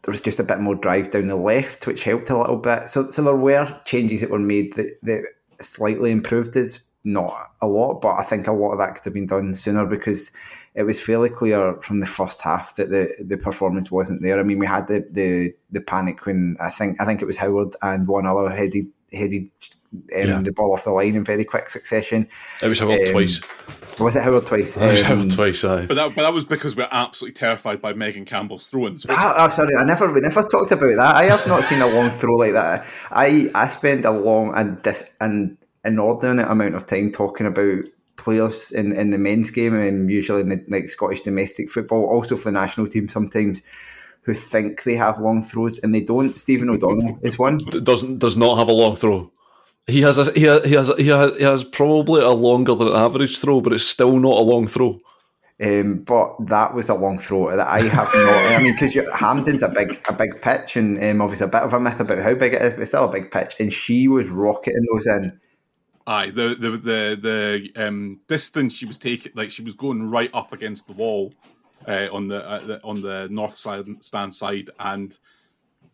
there 0.04 0.12
was 0.14 0.22
just 0.22 0.40
a 0.40 0.46
bit 0.46 0.60
more 0.60 0.76
drive 0.76 1.12
down 1.12 1.28
the 1.28 1.36
left, 1.36 1.88
which 1.88 2.06
helped 2.06 2.30
a 2.30 2.38
little 2.38 2.58
bit. 2.58 2.84
So 2.84 3.10
so 3.10 3.22
there 3.22 3.36
were 3.36 3.82
changes 3.84 4.22
that 4.22 4.30
were 4.30 4.40
made 4.40 4.74
that, 4.76 4.98
that 5.04 5.24
slightly 5.60 6.12
improved 6.12 6.56
us, 6.56 6.80
not 7.04 7.34
a 7.62 7.68
lot, 7.68 8.02
but 8.02 8.14
I 8.14 8.24
think 8.24 8.48
a 8.48 8.54
lot 8.54 8.72
of 8.72 8.78
that 8.80 8.96
could 8.96 9.04
have 9.06 9.14
been 9.14 9.26
done 9.26 9.56
sooner 9.56 9.86
because 9.86 10.32
it 10.74 10.84
was 10.84 11.00
fairly 11.02 11.30
clear 11.30 11.76
from 11.82 12.00
the 12.00 12.06
first 12.06 12.42
half 12.42 12.76
that 12.78 12.90
the, 12.90 13.14
the 13.24 13.38
performance 13.38 13.92
wasn't 13.92 14.22
there. 14.22 14.40
I 14.40 14.44
mean, 14.44 14.58
we 14.60 14.66
had 14.66 14.88
the, 14.88 15.06
the, 15.12 15.54
the 15.72 15.82
panic 15.82 16.26
when 16.26 16.56
I 16.62 16.70
think 16.70 17.00
I 17.02 17.06
think 17.06 17.22
it 17.22 17.26
was 17.26 17.38
Howard 17.38 17.74
and 17.82 18.08
one 18.08 18.26
other 18.26 18.50
headed 18.50 18.88
headed 19.12 19.50
um, 19.94 20.02
Yeah. 20.12 20.42
the 20.42 20.52
ball 20.52 20.74
off 20.74 20.86
the 20.86 20.92
line 20.92 21.16
in 21.16 21.24
very 21.24 21.46
quick 21.46 21.70
succession. 21.70 22.28
It 22.62 22.68
was 22.68 22.80
Howard 22.80 23.02
Um, 23.08 23.12
twice. 23.14 23.42
Was 24.00 24.16
it 24.16 24.24
Howard 24.24 24.48
twice? 24.48 24.76
It 24.78 24.84
was 24.88 25.02
Um, 25.04 25.06
Howard 25.18 25.32
twice, 25.32 25.64
aye. 25.64 25.86
But 25.86 25.94
that, 25.96 26.16
but 26.16 26.24
that 26.24 26.34
was 26.34 26.46
because 26.46 26.76
we're 26.76 26.88
absolutely 26.90 27.38
terrified 27.38 27.80
by 27.80 27.94
Megan 27.94 28.26
Campbell's 28.26 28.66
throw-ins. 28.66 29.06
Ah, 29.08 29.36
oh, 29.38 29.50
sorry, 29.50 29.76
I 29.78 29.84
never, 29.84 30.12
we 30.12 30.20
never 30.22 30.42
talked 30.42 30.72
about 30.72 30.96
that. 30.96 31.16
I 31.16 31.26
have 31.26 31.46
not 31.46 31.64
seen 31.64 31.80
a 31.82 31.86
long 31.86 32.10
throw 32.10 32.34
like 32.34 32.54
that. 32.54 32.88
I, 33.12 33.52
I 33.54 33.68
spend 33.68 34.06
a 34.06 34.12
long 34.12 34.56
and 34.56 34.82
dis, 34.82 35.08
an 35.22 35.60
inordinate 35.86 36.50
amount 36.50 36.76
of 36.76 36.86
time 36.86 37.12
talking 37.12 37.46
about 37.46 37.86
players 38.16 38.72
in, 38.72 38.94
in 38.94 39.10
the 39.10 39.18
men's 39.18 39.52
game 39.52 39.76
and 39.76 40.10
usually 40.10 40.42
in 40.42 40.50
the 40.50 40.64
like 40.70 40.90
Scottish 40.90 41.22
domestic 41.22 41.70
football, 41.70 42.06
also 42.06 42.36
for 42.36 42.46
the 42.46 42.52
national 42.52 42.88
team 42.88 43.08
sometimes, 43.08 43.62
who 44.22 44.34
think 44.34 44.84
they 44.84 44.96
have 44.96 45.20
long 45.20 45.42
throws 45.42 45.80
and 45.80 45.94
they 45.94 46.02
don't. 46.02 46.40
Stephen 46.40 46.70
O'Donnell 46.70 47.20
is 47.22 47.38
one. 47.38 47.58
Doesn't 47.58 48.20
does 48.20 48.38
not 48.38 48.58
have 48.58 48.70
a 48.70 48.74
long 48.74 48.96
throw. 48.96 49.32
He 49.88 50.02
has 50.02 50.18
a, 50.18 50.32
he 50.32 50.44
has 50.44 50.64
he 50.64 50.76
has 50.76 50.92
he 50.98 51.08
has, 51.08 51.38
he 51.38 51.44
has 51.44 51.64
probably 51.64 52.22
a 52.22 52.30
longer 52.30 52.74
than 52.76 52.90
average 52.90 53.40
throw, 53.40 53.60
but 53.60 53.74
it's 53.74 53.86
still 53.86 54.18
not 54.18 54.38
a 54.38 54.42
long 54.42 54.68
throw. 54.68 55.00
Um, 55.62 56.00
but 56.00 56.36
that 56.48 56.74
was 56.74 56.90
a 56.90 56.96
long 56.96 57.20
throw 57.20 57.56
that 57.56 57.68
I 57.68 57.82
have 57.82 58.10
not. 58.14 58.60
I 58.60 58.64
mean, 58.64 58.74
because 58.74 58.98
Hampden's 59.14 59.62
a 59.62 59.70
big, 59.70 60.02
a 60.10 60.14
big 60.14 60.42
pitch, 60.42 60.76
and 60.76 61.02
um, 61.02 61.22
obviously 61.22 61.46
a 61.46 61.50
bit 61.50 61.62
of 61.62 61.74
a 61.74 61.80
myth 61.80 62.00
about 62.00 62.20
how 62.20 62.34
big 62.34 62.54
it 62.54 62.62
is, 62.62 62.74
but 62.74 62.82
it's 62.82 62.92
still 62.92 63.06
a 63.06 63.12
big 63.12 63.32
pitch. 63.32 63.56
And 63.60 63.72
she 63.72 64.08
was 64.08 64.30
rocketing 64.30 64.86
those 64.92 65.06
in. 65.06 65.40
Aye, 66.06 66.32
the 66.32 66.56
the 66.60 66.72
the 66.72 67.72
the 67.76 67.88
um, 67.88 68.20
distance 68.28 68.74
she 68.74 68.86
was 68.86 68.98
taking, 68.98 69.32
like 69.36 69.52
she 69.52 69.64
was 69.64 69.74
going 69.74 70.10
right 70.10 70.30
up 70.34 70.52
against 70.52 70.88
the 70.88 70.94
wall 70.94 71.34
uh, 71.88 72.08
on 72.12 72.28
the, 72.28 72.46
uh, 72.46 72.60
the 72.60 72.84
on 72.84 73.02
the 73.02 73.28
north 73.30 73.56
side 73.56 73.86
stand 74.04 74.36
side, 74.36 74.70
and 74.80 75.18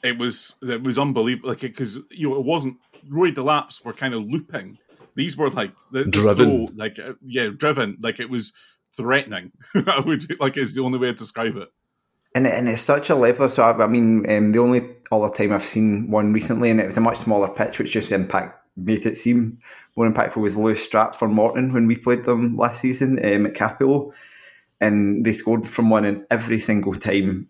it 0.03 0.17
was 0.17 0.55
it 0.63 0.83
was 0.83 0.97
unbelievable. 0.97 1.49
Like 1.49 1.61
because 1.61 1.99
you 2.09 2.29
know 2.29 2.35
it 2.37 2.43
wasn't 2.43 2.77
Rory 3.07 3.31
Delap's 3.31 3.83
were 3.83 3.93
kind 3.93 4.13
of 4.13 4.23
looping. 4.23 4.77
These 5.15 5.37
were 5.37 5.49
like 5.49 5.73
the, 5.91 6.05
Driven. 6.05 6.67
throw, 6.67 6.75
like 6.75 6.99
uh, 6.99 7.13
yeah, 7.25 7.49
driven. 7.55 7.97
Like 8.01 8.19
it 8.19 8.29
was 8.29 8.53
threatening. 8.95 9.51
I 9.75 9.99
would 9.99 10.39
like 10.39 10.57
is 10.57 10.75
the 10.75 10.83
only 10.83 10.99
way 10.99 11.07
to 11.07 11.13
describe 11.13 11.55
it. 11.55 11.69
And, 12.35 12.45
it, 12.45 12.53
and 12.53 12.69
it's 12.69 12.81
such 12.81 13.09
a 13.09 13.15
leveler. 13.15 13.49
So, 13.49 13.63
I, 13.63 13.83
I 13.83 13.87
mean, 13.87 14.29
um, 14.29 14.51
the 14.51 14.59
only 14.59 14.87
other 15.11 15.33
time 15.33 15.51
I've 15.51 15.63
seen 15.63 16.11
one 16.11 16.31
recently, 16.31 16.69
and 16.69 16.79
it 16.79 16.85
was 16.85 16.97
a 16.97 17.01
much 17.01 17.17
smaller 17.17 17.49
pitch, 17.49 17.79
which 17.79 17.91
just 17.91 18.11
impact 18.11 18.58
made 18.85 19.05
it 19.05 19.17
seem 19.17 19.59
more 19.95 20.09
impactful, 20.09 20.37
was 20.41 20.55
Lewis 20.55 20.87
Strapp 20.87 21.15
for 21.15 21.27
Morton 21.27 21.73
when 21.73 21.87
we 21.87 21.95
played 21.95 22.23
them 22.25 22.55
last 22.55 22.81
season 22.81 23.19
um, 23.23 23.45
at 23.45 23.53
Cappielow. 23.53 24.11
And 24.81 25.25
they 25.25 25.33
scored 25.33 25.67
from 25.67 25.89
one, 25.89 26.05
and 26.05 26.25
every 26.31 26.59
single 26.59 26.93
time 26.93 27.49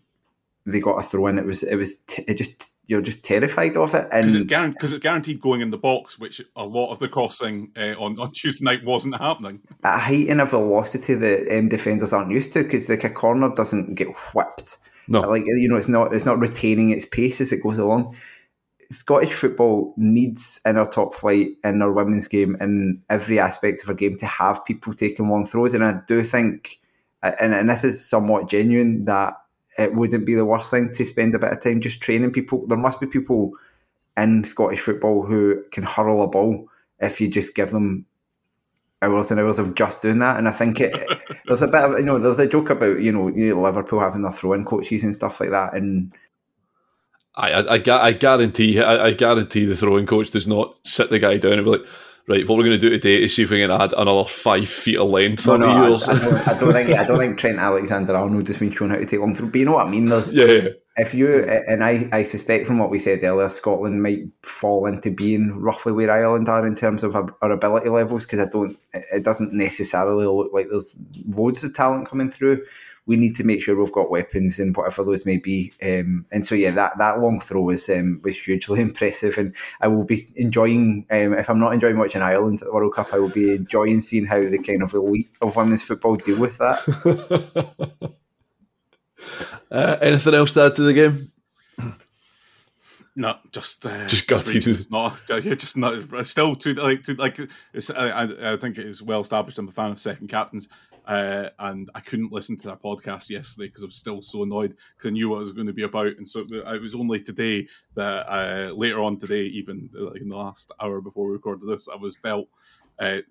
they 0.65 0.79
got 0.79 0.97
a 0.97 1.03
throw 1.03 1.27
in, 1.27 1.37
it 1.37 1.45
was, 1.45 1.61
it 1.63 1.75
was, 1.75 1.97
t- 1.99 2.23
it 2.27 2.33
just, 2.35 2.71
you're 2.87 3.01
just 3.01 3.23
terrified 3.23 3.77
of 3.77 3.93
it. 3.93 4.07
Because 4.09 4.33
And 4.33 4.43
it's, 4.43 4.51
guaran- 4.51 4.75
'cause 4.79 4.91
it's 4.93 5.03
guaranteed 5.03 5.39
going 5.39 5.61
in 5.61 5.69
the 5.69 5.77
box, 5.77 6.17
which 6.17 6.41
a 6.55 6.65
lot 6.65 6.91
of 6.91 6.97
the 6.99 7.07
crossing 7.07 7.71
uh, 7.77 7.93
on, 7.99 8.19
on 8.19 8.31
Tuesday 8.33 8.65
night 8.65 8.83
wasn't 8.83 9.15
happening. 9.21 9.61
at 9.83 9.95
a 9.95 9.99
height 9.99 10.27
and 10.29 10.41
a 10.41 10.45
velocity 10.45 11.13
that 11.13 11.55
um, 11.57 11.69
defenders 11.69 12.13
aren't 12.13 12.31
used 12.31 12.51
to, 12.53 12.63
because 12.63 12.89
like 12.89 13.03
a 13.03 13.09
corner 13.11 13.53
doesn't 13.55 13.93
get 13.93 14.07
whipped. 14.33 14.77
No. 15.07 15.21
like 15.21 15.43
you 15.45 15.67
know, 15.67 15.75
it's 15.75 15.87
not 15.89 16.13
it's 16.13 16.25
not 16.27 16.39
retaining 16.39 16.91
its 16.91 17.03
pace 17.05 17.41
as 17.41 17.51
it 17.51 17.63
goes 17.63 17.79
along. 17.79 18.15
Scottish 18.91 19.34
football 19.34 19.93
needs 19.97 20.60
in 20.65 20.78
our 20.78 20.86
top 20.86 21.13
flight 21.13 21.49
in 21.63 21.82
our 21.82 21.91
women's 21.91 22.28
game 22.28 22.58
in 22.60 23.02
every 23.10 23.39
aspect 23.39 23.84
of 23.84 23.89
our 23.89 23.95
game 23.95 24.17
to 24.17 24.25
have 24.25 24.65
people 24.65 24.93
taking 24.93 25.30
long 25.30 25.45
throws, 25.45 25.73
and 25.73 25.84
I 25.84 25.95
do 26.08 26.23
think, 26.23 26.80
uh, 27.21 27.34
and, 27.39 27.54
and 27.54 27.69
this 27.69 27.84
is 27.84 28.04
somewhat 28.04 28.49
genuine, 28.49 29.06
that 29.06 29.34
it 29.78 29.93
wouldn't 29.93 30.25
be 30.25 30.34
the 30.34 30.45
worst 30.45 30.71
thing 30.71 30.91
to 30.91 31.06
spend 31.06 31.36
a 31.36 31.39
bit 31.39 31.54
of 31.54 31.62
time 31.62 31.82
just 31.82 32.02
training 32.02 32.32
people. 32.32 32.65
There 32.65 32.78
must 32.78 32.99
be 32.99 33.06
people 33.06 33.54
in 34.17 34.43
Scottish 34.43 34.80
football 34.80 35.23
who 35.23 35.63
can 35.71 35.84
hurl 35.84 36.23
a 36.23 36.28
ball 36.28 36.67
if 36.99 37.21
you 37.21 37.28
just 37.28 37.56
give 37.56 37.69
them 37.69 38.06
hours 39.02 39.32
and 39.32 39.39
hours 39.39 39.60
of 39.60 39.75
just 39.75 40.02
doing 40.02 40.19
that. 40.19 40.38
And 40.38 40.47
I 40.47 40.52
think 40.52 40.82
it 40.82 40.95
there's 41.45 41.62
a 41.62 41.67
bit 41.67 41.82
of 41.82 41.99
you 41.99 42.06
know 42.06 42.17
there's 42.17 42.39
a 42.39 42.47
joke 42.47 42.71
about 42.71 42.99
you 42.99 43.12
know, 43.12 43.25
Liverpool 43.28 43.99
having 43.99 44.23
their 44.23 44.32
throw 44.32 44.54
in 44.54 44.65
coaches 44.65 45.04
and 45.04 45.13
stuff 45.13 45.39
like 45.39 45.52
that, 45.52 45.73
and 45.73 46.13
I 47.39 47.62
I, 47.62 47.75
I, 47.78 48.06
I 48.08 48.12
guarantee 48.12 48.80
I, 48.80 49.08
I 49.08 49.12
guarantee 49.12 49.65
the 49.65 49.75
throwing 49.75 50.06
coach 50.06 50.32
does 50.32 50.47
not 50.47 50.78
sit 50.86 51.10
the 51.10 51.19
guy 51.19 51.38
down 51.38 51.54
and 51.54 51.63
be 51.63 51.71
like, 51.71 51.86
right, 52.30 52.47
what 52.47 52.58
we're 52.58 52.63
going 52.63 52.80
to 52.80 52.89
do 52.89 52.89
today 52.89 53.23
is 53.23 53.36
see 53.36 53.43
if 53.43 53.49
we 53.49 53.60
can 53.60 53.71
add 53.71 53.93
another 53.93 54.25
five 54.25 54.69
feet 54.69 54.97
of 54.97 55.10
length 55.10 55.45
no, 55.47 55.58
no, 55.58 55.67
I. 55.67 55.86
I, 55.86 55.97
don't, 55.97 56.47
I 56.47 56.60
don't 56.60 56.73
think 56.73 56.89
I 56.91 57.04
don't 57.04 57.19
think 57.19 57.38
Trent 57.39 57.60
Alexander 57.60 58.15
Arnold 58.15 58.47
has 58.47 58.58
been 58.58 58.71
shown 58.71 58.91
how 58.91 58.97
to 58.97 59.06
take 59.06 59.19
long 59.19 59.36
through. 59.36 59.52
But 59.52 59.60
you 59.60 59.65
know 59.65 59.73
what 59.73 59.88
I 59.88 59.89
mean? 59.89 60.06
There's 60.06 60.32
yeah, 60.32 60.45
yeah. 60.45 60.69
if 60.97 61.13
you 61.13 61.43
and 61.43 61.84
I, 61.84 62.08
I 62.12 62.23
suspect 62.23 62.67
from 62.67 62.78
what 62.78 62.91
we 62.91 62.99
said 62.99 63.23
earlier, 63.23 63.49
Scotland 63.49 64.04
might 64.04 64.28
fall 64.43 64.86
into 64.86 65.10
being 65.10 65.60
roughly 65.60 65.91
where 65.91 66.12
Ireland 66.12 66.47
are 66.47 66.67
in 66.67 66.75
terms 66.75 67.04
of 67.04 67.15
our 67.15 67.52
ability 67.52 67.89
levels 67.89 68.25
because 68.25 68.39
I 68.39 68.45
don't. 68.45 68.78
It 68.93 69.23
doesn't 69.23 69.54
necessarily 69.54 70.28
look 70.28 70.54
like 70.54 70.67
there's 70.69 70.97
loads 71.28 71.63
of 71.63 71.73
talent 71.73 72.10
coming 72.10 72.32
through. 72.32 72.63
We 73.10 73.17
need 73.17 73.36
to 73.38 73.43
make 73.43 73.62
sure 73.62 73.76
we've 73.76 73.91
got 73.91 74.12
weapons 74.12 74.60
and 74.60 74.76
whatever 74.78 75.04
those 75.04 75.26
may 75.26 75.38
be. 75.38 75.74
Um, 75.82 76.26
and 76.32 76.45
so 76.45 76.54
yeah, 76.54 76.72
that, 76.72 76.98
that 77.00 77.19
long 77.19 77.39
throw 77.39 77.62
was 77.62 77.89
um, 77.89 78.22
was 78.24 78.38
hugely 78.39 78.82
impressive, 78.88 79.38
and 79.38 79.56
I 79.82 79.88
will 79.88 80.06
be 80.06 80.28
enjoying. 80.36 81.07
Um, 81.10 81.34
if 81.34 81.49
I'm 81.49 81.60
not 81.60 81.74
enjoying 81.74 81.97
watching 81.97 82.22
Ireland 82.22 82.60
at 82.62 82.68
the 82.68 82.74
World 82.74 82.93
Cup, 82.93 83.14
I 83.14 83.20
will 83.20 83.30
be 83.30 83.55
enjoying 83.55 83.99
seeing 84.01 84.26
how 84.26 84.39
the 84.39 84.60
kind 84.60 84.84
of 84.84 84.93
elite 84.93 85.32
of 85.41 85.55
women's 85.55 85.84
football 85.84 86.16
deal 86.16 86.39
with 86.39 86.57
that. 86.60 88.16
Uh, 89.72 89.97
anything 90.01 90.34
else 90.34 90.53
to 90.53 90.64
add 90.64 90.76
to 90.76 90.82
the 90.82 90.93
game? 90.93 91.28
No, 93.16 93.36
just 93.51 93.86
uh, 93.86 94.07
Just 94.07 94.28
gutted. 94.28 94.55
reasons 94.55 94.89
not. 94.89 95.22
You're 95.28 95.55
just 95.55 95.76
not. 95.76 96.26
Still, 96.26 96.55
to 96.55 96.74
like, 96.74 97.03
to 97.03 97.16
like. 97.16 97.38
It's, 97.74 97.91
I, 97.91 98.07
I 98.10 98.53
I 98.53 98.57
think 98.57 98.78
it 98.78 98.86
is 98.86 99.03
well 99.03 99.20
established. 99.20 99.60
I'm 99.60 99.68
a 99.68 99.72
fan 99.72 99.91
of 99.91 99.99
second 99.99 100.30
captains. 100.30 100.70
Uh, 101.10 101.49
and 101.57 101.89
I 101.95 102.01
couldn't 102.01 102.32
listen 102.32 102.55
to 102.57 102.68
their 102.68 102.76
podcast 102.76 103.32
yesterday 103.32 103.68
because 103.68 103.82
I 103.82 103.88
was 103.88 103.95
still 103.95 104.22
so 104.22 104.43
annoyed 104.43 104.78
because 104.95 105.10
I 105.10 105.14
knew 105.14 105.30
what 105.30 105.38
it 105.38 105.39
was 105.39 105.51
going 105.51 105.66
to 105.66 105.74
be 105.74 105.84
about, 105.84 106.18
and 106.18 106.30
so 106.30 106.45
it 106.49 106.82
was 106.82 106.93
only 106.93 107.20
today 107.20 107.68
that 107.95 108.32
uh, 108.32 108.72
later 108.74 109.01
on 109.01 109.18
today, 109.18 109.41
even 109.45 109.89
like 109.93 110.22
in 110.22 110.30
the 110.30 110.38
last 110.38 110.72
hour 110.80 111.01
before 111.01 111.26
we 111.26 111.34
recorded 111.34 111.68
this, 111.68 111.89
I 111.89 111.95
was 111.95 112.16
felt 112.16 112.47
uh, 112.99 113.22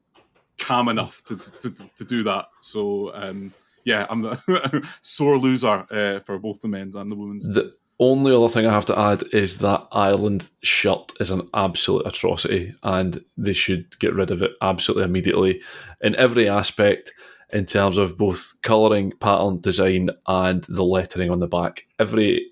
calm 0.58 0.88
enough 0.88 1.22
to, 1.26 1.36
to, 1.36 1.70
to, 1.70 1.90
to 1.96 2.04
do 2.04 2.24
that. 2.24 2.46
So 2.60 3.14
um, 3.14 3.52
yeah, 3.84 4.08
I'm 4.10 4.22
the 4.22 4.88
sore 5.00 5.38
loser 5.38 5.86
uh, 5.88 6.18
for 6.20 6.36
both 6.40 6.60
the 6.60 6.68
men's 6.68 6.96
and 6.96 7.12
the 7.12 7.16
women's. 7.16 7.48
The 7.48 7.74
only 8.00 8.34
other 8.34 8.48
thing 8.48 8.66
I 8.66 8.72
have 8.72 8.86
to 8.86 8.98
add 8.98 9.22
is 9.32 9.58
that 9.58 9.86
Ireland 9.92 10.50
shirt 10.62 11.12
is 11.20 11.30
an 11.30 11.48
absolute 11.54 12.06
atrocity, 12.06 12.74
and 12.82 13.24
they 13.36 13.52
should 13.52 13.98
get 14.00 14.14
rid 14.14 14.32
of 14.32 14.42
it 14.42 14.52
absolutely 14.62 15.04
immediately 15.04 15.62
in 16.00 16.16
every 16.16 16.48
aspect. 16.48 17.12
In 17.50 17.64
terms 17.64 17.96
of 17.96 18.18
both 18.18 18.54
colouring, 18.62 19.12
pattern, 19.12 19.60
design, 19.60 20.10
and 20.26 20.64
the 20.64 20.84
lettering 20.84 21.30
on 21.30 21.40
the 21.40 21.48
back, 21.48 21.86
every 21.98 22.50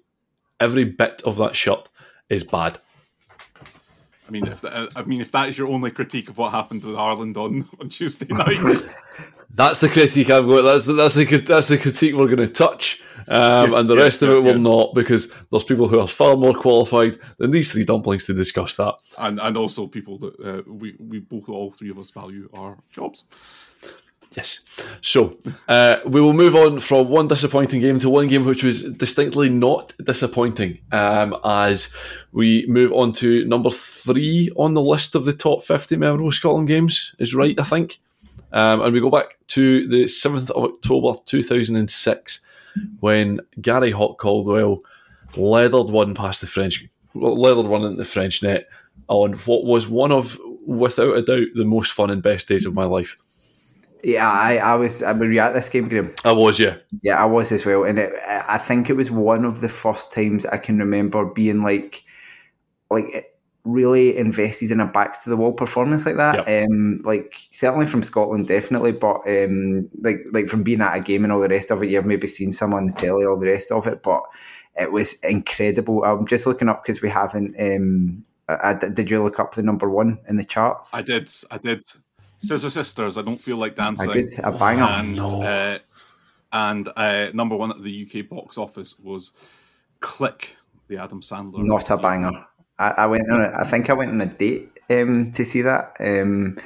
every 0.59 0.85
bit 0.85 1.23
of 1.25 1.37
that 1.37 1.55
shirt 1.55 1.89
is 2.31 2.43
bad. 2.43 2.79
I 4.27 4.31
mean, 4.33 4.47
if 4.47 4.61
that, 4.63 4.91
I 4.97 5.03
mean, 5.05 5.21
if 5.21 5.31
that 5.33 5.49
is 5.49 5.59
your 5.59 5.69
only 5.69 5.91
critique 5.91 6.29
of 6.29 6.39
what 6.39 6.53
happened 6.53 6.85
with 6.85 6.97
Ireland 6.97 7.37
on, 7.37 7.69
on 7.81 7.89
Tuesday 7.89 8.27
night, 8.33 8.59
that's 9.51 9.79
the 9.79 9.89
critique 9.89 10.31
I've 10.31 10.47
got. 10.47 10.63
That's 10.63 10.87
the, 10.87 10.95
that's 10.95 11.15
the 11.15 11.25
that's 11.25 11.69
the 11.69 11.79
critique 11.79 12.15
we're 12.15 12.27
going 12.27 12.39
to 12.39 12.49
touch, 12.49 13.03
um, 13.29 13.71
Yes, 13.71 13.81
and 13.81 13.89
the 13.89 13.95
yeah, 13.97 14.03
rest 14.03 14.23
of 14.23 14.31
yeah, 14.31 14.37
it 14.37 14.43
will 14.43 14.59
not 14.59 14.95
because 14.95 15.33
there's 15.51 15.65
people 15.65 15.89
who 15.89 16.01
are 16.01 16.09
far 16.09 16.37
more 16.37 16.55
qualified 16.55 17.19
than 17.39 17.53
these 17.53 17.71
three 17.71 17.85
dumplings 17.85 18.25
to 18.25 18.35
discuss 18.35 18.75
that. 18.77 18.95
and 19.19 19.39
and 19.41 19.57
also 19.57 19.87
people 19.87 20.19
that 20.19 20.41
uh, 20.41 20.63
we 20.71 20.97
we 20.99 21.21
both 21.21 21.49
all 21.49 21.71
three 21.71 21.91
of 21.91 21.99
us 21.99 22.11
value 22.11 22.49
our 22.53 22.79
jobs. 22.91 23.25
Yes. 24.37 24.61
So 25.01 25.39
uh, 25.67 25.97
we 26.05 26.21
will 26.21 26.35
move 26.35 26.55
on 26.55 26.79
from 26.81 27.09
one 27.09 27.27
disappointing 27.27 27.81
game 27.81 27.99
to 28.01 28.11
one 28.11 28.29
game 28.29 28.45
which 28.45 28.63
was 28.63 28.85
distinctly 28.85 29.49
not 29.49 29.95
disappointing 30.05 30.79
um, 30.93 31.35
as 31.43 31.95
we 32.33 32.67
move 32.69 32.93
on 32.93 33.13
to 33.15 33.47
number 33.47 33.71
three 33.71 34.51
on 34.55 34.75
the 34.75 34.83
list 34.83 35.15
of 35.15 35.25
the 35.25 35.33
top 35.33 35.65
50 35.65 35.97
memorable 35.97 36.31
Scotland 36.33 36.69
games, 36.69 37.15
is 37.19 37.35
right, 37.35 37.59
I 37.59 37.65
think. 37.65 37.99
Um, 38.53 38.83
and 38.83 38.93
we 38.93 39.01
go 39.01 39.11
back 39.11 39.39
to 39.49 39.89
the 39.89 40.05
7th 40.05 40.51
of 40.51 40.65
October 40.65 41.19
2006 41.25 42.45
when 43.01 43.41
Gary 43.61 43.91
Hot 43.91 44.19
Caldwell 44.19 44.83
leathered 45.35 45.87
one 45.87 46.15
past 46.15 46.43
the 46.43 46.47
French, 46.47 46.87
leathered 47.15 47.67
one 47.67 47.85
into 47.85 47.97
the 47.97 48.05
French 48.05 48.43
net 48.43 48.69
on 49.09 49.33
what 49.33 49.65
was 49.65 49.89
one 49.89 50.13
of, 50.13 50.39
without 50.67 51.17
a 51.17 51.23
doubt, 51.23 51.49
the 51.55 51.65
most 51.65 51.93
fun 51.93 52.11
and 52.11 52.23
best 52.23 52.49
days 52.49 52.67
of 52.67 52.75
my 52.75 52.85
life. 52.85 53.17
Yeah, 54.07 54.31
I, 54.31 54.59
I 54.59 54.77
was. 54.77 55.03
I 55.03 55.11
were 55.13 55.25
you 55.33 55.41
at 55.41 55.53
this 55.53 55.69
game, 55.69 55.89
Graham? 55.89 56.15
I 56.25 56.31
was, 56.31 56.61
yeah. 56.61 56.77
Yeah, 57.03 57.21
I 57.21 57.25
was 57.25 57.51
as 57.51 57.67
well, 57.67 57.83
and 57.83 57.99
it, 57.99 58.13
I 58.49 58.57
think 58.57 58.89
it 58.89 58.93
was 58.93 59.11
one 59.11 59.45
of 59.45 59.61
the 59.61 59.69
first 59.69 60.13
times 60.13 60.47
I 60.47 60.59
can 60.59 60.79
remember 60.79 61.25
being 61.25 61.63
like, 61.63 62.05
like 62.89 63.35
really 63.65 64.17
invested 64.17 64.71
in 64.71 64.79
a 64.79 64.87
backs 64.87 65.25
to 65.25 65.31
the 65.31 65.37
wall 65.37 65.53
performance 65.53 66.07
like 66.07 66.19
that. 66.19 66.47
Um, 66.47 67.01
like 67.03 67.49
certainly 67.51 67.87
from 67.89 68.05
Scotland, 68.05 68.47
definitely, 68.47 68.93
but 68.93 69.23
um, 69.27 69.89
like 70.01 70.21
like 70.31 70.47
from 70.47 70.63
being 70.63 70.83
at 70.83 70.97
a 70.97 71.01
game 71.01 71.25
and 71.25 71.33
all 71.33 71.41
the 71.41 71.49
rest 71.49 71.73
of 71.73 71.83
it, 71.83 71.91
you've 71.91 72.07
maybe 72.07 72.29
seen 72.29 72.53
some 72.53 72.75
on 72.75 72.87
the 72.87 72.93
telly, 72.93 73.27
all 73.27 73.37
the 73.41 73.49
rest 73.51 73.73
of 73.73 73.89
it, 73.89 74.05
but 74.05 74.23
it 74.77 74.93
was 74.93 75.15
incredible. 75.25 76.05
I'm 76.05 76.29
just 76.29 76.47
looking 76.47 76.69
up 76.69 76.85
because 76.85 77.03
we 77.03 77.11
haven't. 77.11 77.57
Um, 77.59 78.25
I, 78.49 78.71
I- 78.81 78.89
did 78.89 79.11
you 79.11 79.21
look 79.21 79.41
up 79.41 79.57
the 79.57 79.65
number 79.65 79.91
one 79.91 80.21
in 80.29 80.37
the 80.37 80.45
charts? 80.45 80.95
I 80.95 81.03
did, 81.03 81.29
I 81.51 81.59
did. 81.59 81.83
Scissor 82.39 82.71
Sisters. 82.71 83.19
I 83.19 83.23
don't 83.23 83.41
feel 83.41 83.57
like 83.57 83.75
dancing. 83.75 84.11
a 84.11 84.15
good, 84.15 84.31
a 84.43 84.53
banger. 84.53 84.83
and 84.83 85.19
uh, 85.21 85.79
and 86.53 86.89
uh, 86.97 87.31
number 87.33 87.57
one 87.57 87.71
at 87.71 87.83
the 87.83 88.07
UK 88.07 88.29
box 88.29 88.59
office 88.59 88.99
was 88.99 89.37
Click, 90.01 90.57
the 90.89 90.99
Adam 90.99 91.21
Sandler. 91.21 91.65
Not 91.65 91.91
a 91.91 91.97
banger. 91.97 92.47
I, 92.79 92.89
I 92.99 93.07
went 93.07 93.31
on. 93.31 93.41
A, 93.41 93.53
I 93.59 93.65
think 93.65 93.91
I 93.91 93.95
went 93.95 94.11
on 94.11 94.21
a 94.21 94.27
date 94.27 94.71
um, 94.91 95.33
to 95.33 95.45
see 95.45 95.63
that. 95.63 95.97
Um, 96.01 96.59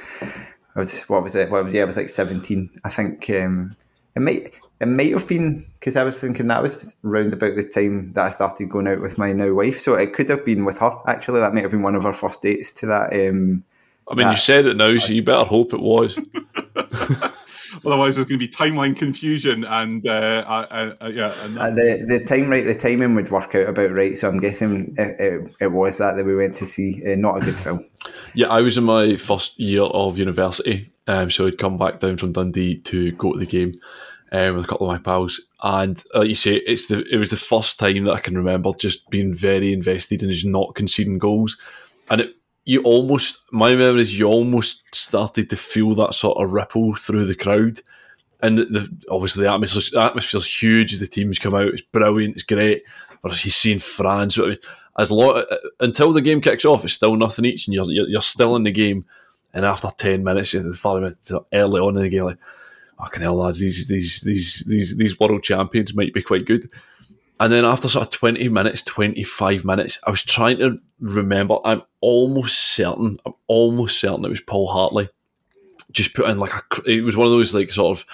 I 0.75 0.79
was, 0.79 1.01
what 1.03 1.23
was 1.23 1.35
it? 1.35 1.49
What 1.49 1.65
was 1.65 1.73
yeah? 1.73 1.83
I 1.83 1.85
was 1.85 1.97
like 1.97 2.09
seventeen. 2.09 2.69
I 2.83 2.89
think 2.89 3.29
um, 3.29 3.75
it 4.15 4.21
might. 4.21 4.53
It 4.79 4.87
might 4.87 5.11
have 5.11 5.27
been 5.27 5.63
because 5.79 5.95
I 5.95 6.03
was 6.03 6.19
thinking 6.19 6.47
that 6.47 6.63
was 6.63 6.95
round 7.03 7.33
about 7.33 7.55
the 7.55 7.63
time 7.63 8.13
that 8.13 8.25
I 8.25 8.29
started 8.31 8.67
going 8.67 8.87
out 8.87 8.99
with 8.99 9.17
my 9.17 9.31
now 9.31 9.53
wife. 9.53 9.79
So 9.79 9.93
it 9.93 10.13
could 10.13 10.27
have 10.29 10.43
been 10.43 10.65
with 10.65 10.79
her. 10.79 10.91
Actually, 11.07 11.41
that 11.41 11.53
might 11.53 11.61
have 11.61 11.71
been 11.71 11.83
one 11.83 11.93
of 11.93 12.05
our 12.05 12.13
first 12.13 12.41
dates 12.41 12.71
to 12.73 12.87
that. 12.87 13.13
Um, 13.13 13.63
I 14.11 14.15
mean, 14.15 14.31
you 14.31 14.37
said 14.37 14.65
it 14.65 14.77
now, 14.77 14.97
so 14.97 15.13
you 15.13 15.23
better 15.23 15.45
hope 15.45 15.73
it 15.73 15.81
was. 15.81 16.17
Otherwise, 17.85 18.15
there's 18.15 18.27
going 18.27 18.39
to 18.39 18.47
be 18.47 18.47
timeline 18.47 18.95
confusion 18.95 19.65
and 19.65 20.05
uh, 20.05 20.43
uh, 20.47 20.93
uh, 21.01 21.07
yeah. 21.07 21.33
And 21.43 21.57
uh, 21.57 21.71
the 21.71 22.05
the 22.07 22.25
time 22.25 22.49
right, 22.49 22.65
the 22.65 22.75
timing 22.75 23.15
would 23.15 23.31
work 23.31 23.55
out 23.55 23.69
about 23.69 23.91
right. 23.91 24.17
So 24.17 24.27
I'm 24.27 24.39
guessing 24.39 24.93
it, 24.97 25.19
it, 25.19 25.55
it 25.59 25.67
was 25.71 25.97
that 25.97 26.15
that 26.15 26.25
we 26.25 26.35
went 26.35 26.55
to 26.57 26.65
see. 26.65 27.01
Uh, 27.05 27.15
not 27.15 27.37
a 27.37 27.45
good 27.45 27.55
film. 27.55 27.85
Yeah, 28.35 28.47
I 28.47 28.61
was 28.61 28.77
in 28.77 28.83
my 28.83 29.15
first 29.15 29.59
year 29.59 29.83
of 29.83 30.19
university, 30.19 30.91
um, 31.07 31.31
so 31.31 31.47
I'd 31.47 31.57
come 31.57 31.77
back 31.77 31.99
down 31.99 32.17
from 32.17 32.33
Dundee 32.33 32.79
to 32.79 33.11
go 33.13 33.33
to 33.33 33.39
the 33.39 33.45
game 33.45 33.79
um, 34.31 34.55
with 34.55 34.65
a 34.65 34.67
couple 34.67 34.89
of 34.89 34.95
my 34.95 35.01
pals. 35.01 35.41
And 35.63 36.01
like 36.13 36.27
you 36.27 36.35
say, 36.35 36.55
it's 36.55 36.87
the 36.87 37.03
it 37.11 37.17
was 37.17 37.29
the 37.29 37.37
first 37.37 37.79
time 37.79 38.03
that 38.03 38.13
I 38.13 38.19
can 38.19 38.37
remember 38.37 38.73
just 38.79 39.09
being 39.09 39.33
very 39.33 39.73
invested 39.73 40.21
and 40.21 40.31
just 40.31 40.45
not 40.45 40.75
conceding 40.75 41.17
goals. 41.17 41.57
And 42.09 42.21
it, 42.21 42.35
you 42.65 42.81
almost, 42.83 43.43
my 43.51 43.75
memory 43.75 44.01
is 44.01 44.17
you 44.17 44.27
almost 44.27 44.93
started 44.93 45.49
to 45.49 45.57
feel 45.57 45.95
that 45.95 46.13
sort 46.13 46.37
of 46.43 46.51
ripple 46.51 46.95
through 46.95 47.25
the 47.25 47.35
crowd. 47.35 47.79
And 48.41 48.57
the, 48.57 48.89
obviously 49.09 49.43
the 49.43 49.53
atmosphere, 49.53 49.83
the 49.91 50.05
atmosphere's 50.05 50.61
huge 50.61 50.97
the 50.97 51.07
teams 51.07 51.39
come 51.39 51.55
out. 51.55 51.67
It's 51.67 51.81
brilliant. 51.81 52.35
It's 52.35 52.43
great. 52.43 52.83
But 53.21 53.33
he's 53.33 53.55
seen 53.55 53.79
France. 53.79 54.37
I 54.39 54.41
mean, 54.41 54.57
as 54.97 55.11
long 55.11 55.37
uh, 55.37 55.45
uh, 55.49 55.57
until 55.79 56.11
the 56.11 56.21
game 56.21 56.41
kicks 56.41 56.65
off, 56.65 56.83
it's 56.83 56.93
still 56.93 57.15
nothing 57.15 57.45
each, 57.45 57.67
and 57.67 57.73
you're 57.73 57.85
you're, 57.91 58.21
still 58.21 58.55
in 58.55 58.63
the 58.63 58.71
game. 58.71 59.05
And 59.53 59.65
after 59.65 59.89
ten 59.97 60.23
minutes, 60.23 60.53
the 60.53 60.73
five 60.73 61.01
minutes 61.01 61.31
early 61.53 61.79
on 61.79 61.97
in 61.97 62.03
the 62.03 62.09
game, 62.09 62.23
like, 62.23 62.37
fucking 62.97 63.21
hell, 63.21 63.35
lads, 63.35 63.59
these 63.59 63.87
these 63.87 64.21
these 64.21 64.65
these 64.67 64.97
these 64.97 65.19
world 65.19 65.43
champions 65.43 65.93
might 65.93 66.13
be 66.13 66.21
quite 66.21 66.45
good. 66.45 66.69
And 67.41 67.51
then 67.51 67.65
after 67.65 67.89
sort 67.89 68.05
of 68.05 68.11
twenty 68.11 68.47
minutes, 68.49 68.83
twenty 68.83 69.23
five 69.23 69.65
minutes, 69.65 69.99
I 70.05 70.11
was 70.11 70.21
trying 70.21 70.59
to 70.59 70.79
remember. 70.99 71.57
I'm 71.65 71.81
almost 71.99 72.57
certain. 72.57 73.17
I'm 73.25 73.33
almost 73.47 73.99
certain 73.99 74.23
it 74.23 74.29
was 74.29 74.41
Paul 74.41 74.67
Hartley. 74.67 75.09
Just 75.91 76.13
put 76.13 76.29
in 76.29 76.37
like 76.37 76.53
a. 76.53 76.63
It 76.85 77.01
was 77.01 77.17
one 77.17 77.25
of 77.25 77.33
those 77.33 77.55
like 77.55 77.71
sort 77.71 77.97
of 77.97 78.05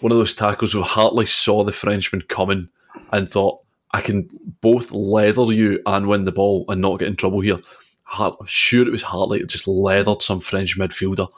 one 0.00 0.10
of 0.10 0.16
those 0.16 0.34
tackles 0.34 0.74
where 0.74 0.84
Hartley 0.84 1.26
saw 1.26 1.64
the 1.64 1.72
Frenchman 1.72 2.22
coming 2.22 2.70
and 3.12 3.30
thought, 3.30 3.60
I 3.90 4.00
can 4.00 4.30
both 4.62 4.90
leather 4.90 5.52
you 5.52 5.82
and 5.84 6.06
win 6.06 6.24
the 6.24 6.32
ball 6.32 6.64
and 6.68 6.80
not 6.80 6.98
get 6.98 7.08
in 7.08 7.16
trouble 7.16 7.40
here. 7.40 7.58
Hart, 8.04 8.36
I'm 8.40 8.46
sure 8.46 8.86
it 8.86 8.90
was 8.90 9.02
Hartley 9.02 9.40
that 9.40 9.48
just 9.48 9.68
leathered 9.68 10.22
some 10.22 10.40
French 10.40 10.78
midfielder. 10.78 11.28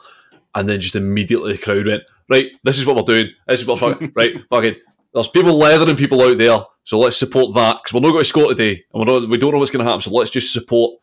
And 0.55 0.69
then 0.69 0.79
just 0.79 0.95
immediately 0.95 1.53
the 1.53 1.57
crowd 1.57 1.87
went, 1.87 2.03
right, 2.29 2.47
this 2.63 2.79
is 2.79 2.85
what 2.85 2.95
we're 2.95 3.03
doing. 3.03 3.31
This 3.47 3.61
is 3.61 3.67
what 3.67 3.81
we're 3.81 3.91
fucking, 3.91 4.13
right, 4.15 4.41
fucking, 4.49 4.75
there's 5.13 5.27
people 5.27 5.57
leathering 5.57 5.95
people 5.95 6.21
out 6.21 6.37
there. 6.37 6.59
So 6.89 6.97
let's 6.97 7.17
support 7.17 7.53
that 7.53 7.77
because 7.77 7.93
we're 7.93 7.99
not 7.99 8.13
going 8.13 8.21
to 8.21 8.25
score 8.25 8.49
today 8.49 8.83
and 8.91 8.99
we're 8.99 9.19
not, 9.19 9.29
we 9.29 9.37
don't 9.37 9.51
know 9.51 9.59
what's 9.59 9.69
going 9.69 9.85
to 9.85 9.87
happen. 9.87 10.01
So 10.01 10.09
let's 10.09 10.31
just 10.31 10.51
support 10.51 10.99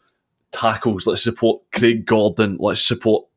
tackles. 0.51 1.07
Let's 1.07 1.22
support 1.22 1.62
Craig 1.70 2.05
Gordon. 2.05 2.57
Let's 2.59 2.84
support 2.84 3.28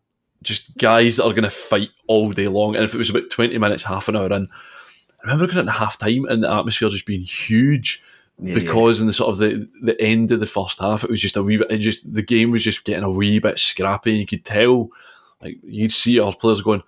just 0.42 0.76
guys 0.76 1.18
that 1.18 1.26
are 1.26 1.34
going 1.34 1.44
to 1.44 1.52
fight 1.52 1.90
all 2.08 2.32
day 2.32 2.48
long. 2.48 2.76
And 2.76 2.84
if 2.84 2.96
it 2.96 2.98
was 2.98 3.12
about 3.12 3.30
20 3.30 3.56
minutes, 3.60 3.84
half 3.84 4.08
an 4.08 4.16
hour 4.16 4.34
in, 4.34 4.48
I 4.52 5.22
remember 5.26 5.46
going 5.46 5.60
into 5.60 5.74
half 5.74 6.00
time 6.00 6.26
and 6.26 6.42
the 6.42 6.52
atmosphere 6.52 6.90
just 6.90 7.06
being 7.06 7.22
huge 7.22 8.04
Yeah, 8.40 8.56
because 8.56 9.00
in 9.00 9.06
the 9.06 9.14
sort 9.14 9.30
of 9.30 9.38
the, 9.38 9.70
the 9.84 10.02
end 10.02 10.32
of 10.32 10.40
the 10.40 10.48
first 10.48 10.80
half, 10.80 11.04
it 11.04 11.10
was 11.12 11.22
just 11.22 11.38
a 11.38 11.44
wee 11.44 11.58
bit, 11.58 11.70
it 11.70 11.78
just 11.78 12.12
the 12.12 12.24
game 12.24 12.50
was 12.50 12.64
just 12.64 12.84
getting 12.84 13.04
a 13.04 13.12
wee 13.12 13.38
bit 13.38 13.60
scrappy. 13.60 14.14
You 14.14 14.26
could 14.26 14.44
tell, 14.44 14.90
like, 15.40 15.60
you'd 15.62 15.94
see 15.94 16.20
our 16.20 16.34
players 16.34 16.62
going, 16.62 16.82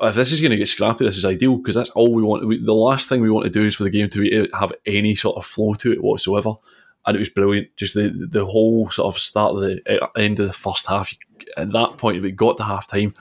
if 0.00 0.14
this 0.14 0.32
is 0.32 0.40
going 0.40 0.50
to 0.50 0.56
get 0.56 0.68
scrappy, 0.68 1.04
this 1.04 1.16
is 1.16 1.24
ideal 1.24 1.56
because 1.56 1.74
that's 1.74 1.90
all 1.90 2.12
we 2.12 2.22
want. 2.22 2.46
We, 2.46 2.62
the 2.62 2.74
last 2.74 3.08
thing 3.08 3.20
we 3.20 3.30
want 3.30 3.44
to 3.44 3.50
do 3.50 3.64
is 3.64 3.74
for 3.74 3.84
the 3.84 3.90
game 3.90 4.08
to 4.10 4.20
be, 4.20 4.48
have 4.52 4.72
any 4.84 5.14
sort 5.14 5.36
of 5.36 5.46
flow 5.46 5.74
to 5.74 5.92
it 5.92 6.02
whatsoever. 6.02 6.54
And 7.06 7.14
it 7.14 7.20
was 7.20 7.28
brilliant. 7.28 7.68
Just 7.76 7.94
the 7.94 8.08
the 8.30 8.44
whole 8.44 8.90
sort 8.90 9.14
of 9.14 9.20
start 9.20 9.54
of 9.54 9.60
the 9.60 10.02
uh, 10.02 10.08
end 10.16 10.40
of 10.40 10.48
the 10.48 10.52
first 10.52 10.86
half. 10.86 11.14
At 11.56 11.72
that 11.72 11.98
point, 11.98 12.16
if 12.16 12.24
it 12.24 12.32
got 12.32 12.56
to 12.56 12.64
half 12.64 12.88
time, 12.88 13.14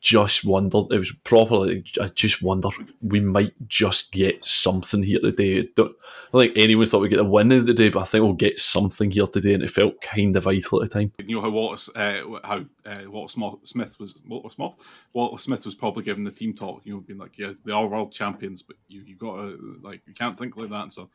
just 0.00 0.44
wondered. 0.44 0.86
It 0.90 0.98
was 0.98 1.12
properly. 1.12 1.84
I 2.00 2.08
just 2.08 2.42
wonder 2.42 2.68
we 3.02 3.20
might 3.20 3.52
just 3.68 4.12
get 4.12 4.44
something 4.44 5.02
here 5.02 5.20
today. 5.20 5.62
Don't, 5.76 5.92
I 5.92 6.30
don't 6.32 6.42
think 6.42 6.58
anyone 6.58 6.86
thought 6.86 7.00
we'd 7.00 7.10
get 7.10 7.20
a 7.20 7.24
win 7.24 7.52
of 7.52 7.66
the 7.66 7.74
day, 7.74 7.88
but 7.88 8.00
I 8.00 8.04
think 8.04 8.22
we'll 8.22 8.32
get 8.34 8.58
something 8.58 9.10
here 9.10 9.26
today, 9.26 9.54
and 9.54 9.62
it 9.62 9.70
felt 9.70 10.00
kind 10.02 10.36
of 10.36 10.44
vital 10.44 10.82
at 10.82 10.90
the 10.90 10.98
time. 11.00 11.12
you 11.24 11.36
know 11.36 11.42
how 11.42 11.50
Walter, 11.50 11.92
uh, 11.94 12.38
how 12.44 12.64
uh, 12.86 13.10
Walter 13.10 13.56
Smith 13.62 13.96
was 13.98 14.18
Walter 14.26 14.50
Smith. 14.50 14.74
Walter 15.14 15.42
Smith 15.42 15.64
was 15.64 15.74
probably 15.74 16.04
giving 16.04 16.24
the 16.24 16.30
team 16.32 16.54
talk. 16.54 16.84
You 16.84 16.94
know, 16.94 17.00
being 17.00 17.18
like, 17.18 17.38
"Yeah, 17.38 17.52
they 17.64 17.72
are 17.72 17.86
world 17.86 18.12
champions, 18.12 18.62
but 18.62 18.76
you 18.88 19.02
you 19.02 19.16
got 19.16 19.36
to 19.36 19.78
like 19.82 20.02
you 20.06 20.14
can't 20.14 20.36
think 20.36 20.56
like 20.56 20.70
that." 20.70 20.82
And 20.82 20.92
so 20.92 21.10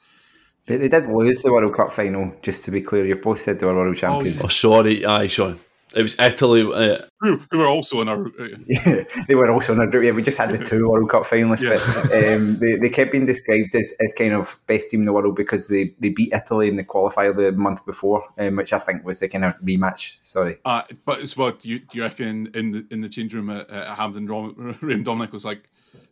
They, 0.66 0.78
they 0.78 0.88
did 0.88 1.08
lose 1.08 1.42
the 1.42 1.52
World 1.52 1.76
Cup 1.76 1.92
final. 1.92 2.34
Just 2.42 2.64
to 2.66 2.72
be 2.72 2.82
clear, 2.82 3.06
you've 3.06 3.22
both 3.22 3.42
said 3.42 3.60
they 3.60 3.66
were 3.66 3.76
world 3.76 3.98
champions. 3.98 4.44
Oh, 4.44 4.48
sorry, 4.48 5.06
aye, 5.06 5.28
sorry, 5.28 5.60
It 5.96 6.02
was 6.02 6.18
Italy. 6.20 6.62
Uh, 6.64 7.06
who, 7.20 7.40
who 7.52 7.58
were 7.60 7.68
also 7.68 8.02
in 8.02 8.08
our. 8.08 8.26
Uh, 8.26 8.48
Yeah, 8.68 9.04
they 9.28 9.36
were 9.36 9.52
also 9.52 9.74
in 9.74 9.80
our 9.80 9.88
group. 9.88 10.04
Yeah, 10.06 10.12
we 10.12 10.24
just 10.24 10.38
had 10.38 10.50
the 10.52 10.58
two 10.64 10.90
World 10.90 11.10
Cup 11.10 11.24
finalists, 11.24 11.62
Yeah. 11.62 11.78
but 11.94 12.12
um, 12.34 12.58
they, 12.60 12.76
they 12.78 12.90
kept 12.90 13.12
being 13.12 13.26
described 13.26 13.76
as, 13.76 13.94
as 14.00 14.12
kind 14.14 14.34
of 14.34 14.60
best 14.68 14.90
team 14.90 15.02
in 15.02 15.06
the 15.06 15.14
world 15.14 15.36
because 15.36 15.68
they, 15.68 15.94
they 16.00 16.10
beat 16.10 16.34
Italy 16.34 16.68
in 16.68 16.78
the 16.78 16.84
qualifier 16.84 17.36
the 17.36 17.52
month 17.52 17.86
before, 17.86 18.24
um, 18.40 18.56
which 18.56 18.74
I 18.74 18.80
think 18.80 19.06
was 19.06 19.20
the 19.20 19.28
kind 19.30 19.46
of 19.46 19.54
rematch. 19.62 20.18
Sorry. 20.24 20.58
uh, 20.66 20.82
but 21.06 21.20
it's 21.20 21.38
what 21.38 21.60
do 21.60 21.70
you, 21.70 21.80
do 21.80 21.98
you 21.98 22.04
reckon 22.04 22.48
in 22.56 22.72
the 22.72 22.86
in 22.90 23.02
the 23.02 23.10
change 23.10 23.34
room 23.34 23.50
at, 23.50 23.70
at 23.70 23.96
Hampden? 23.98 24.26
Rom- 24.28 24.78
Raymond 24.82 25.06
Domenech 25.06 25.32
was 25.32 25.46
like, 25.46 25.70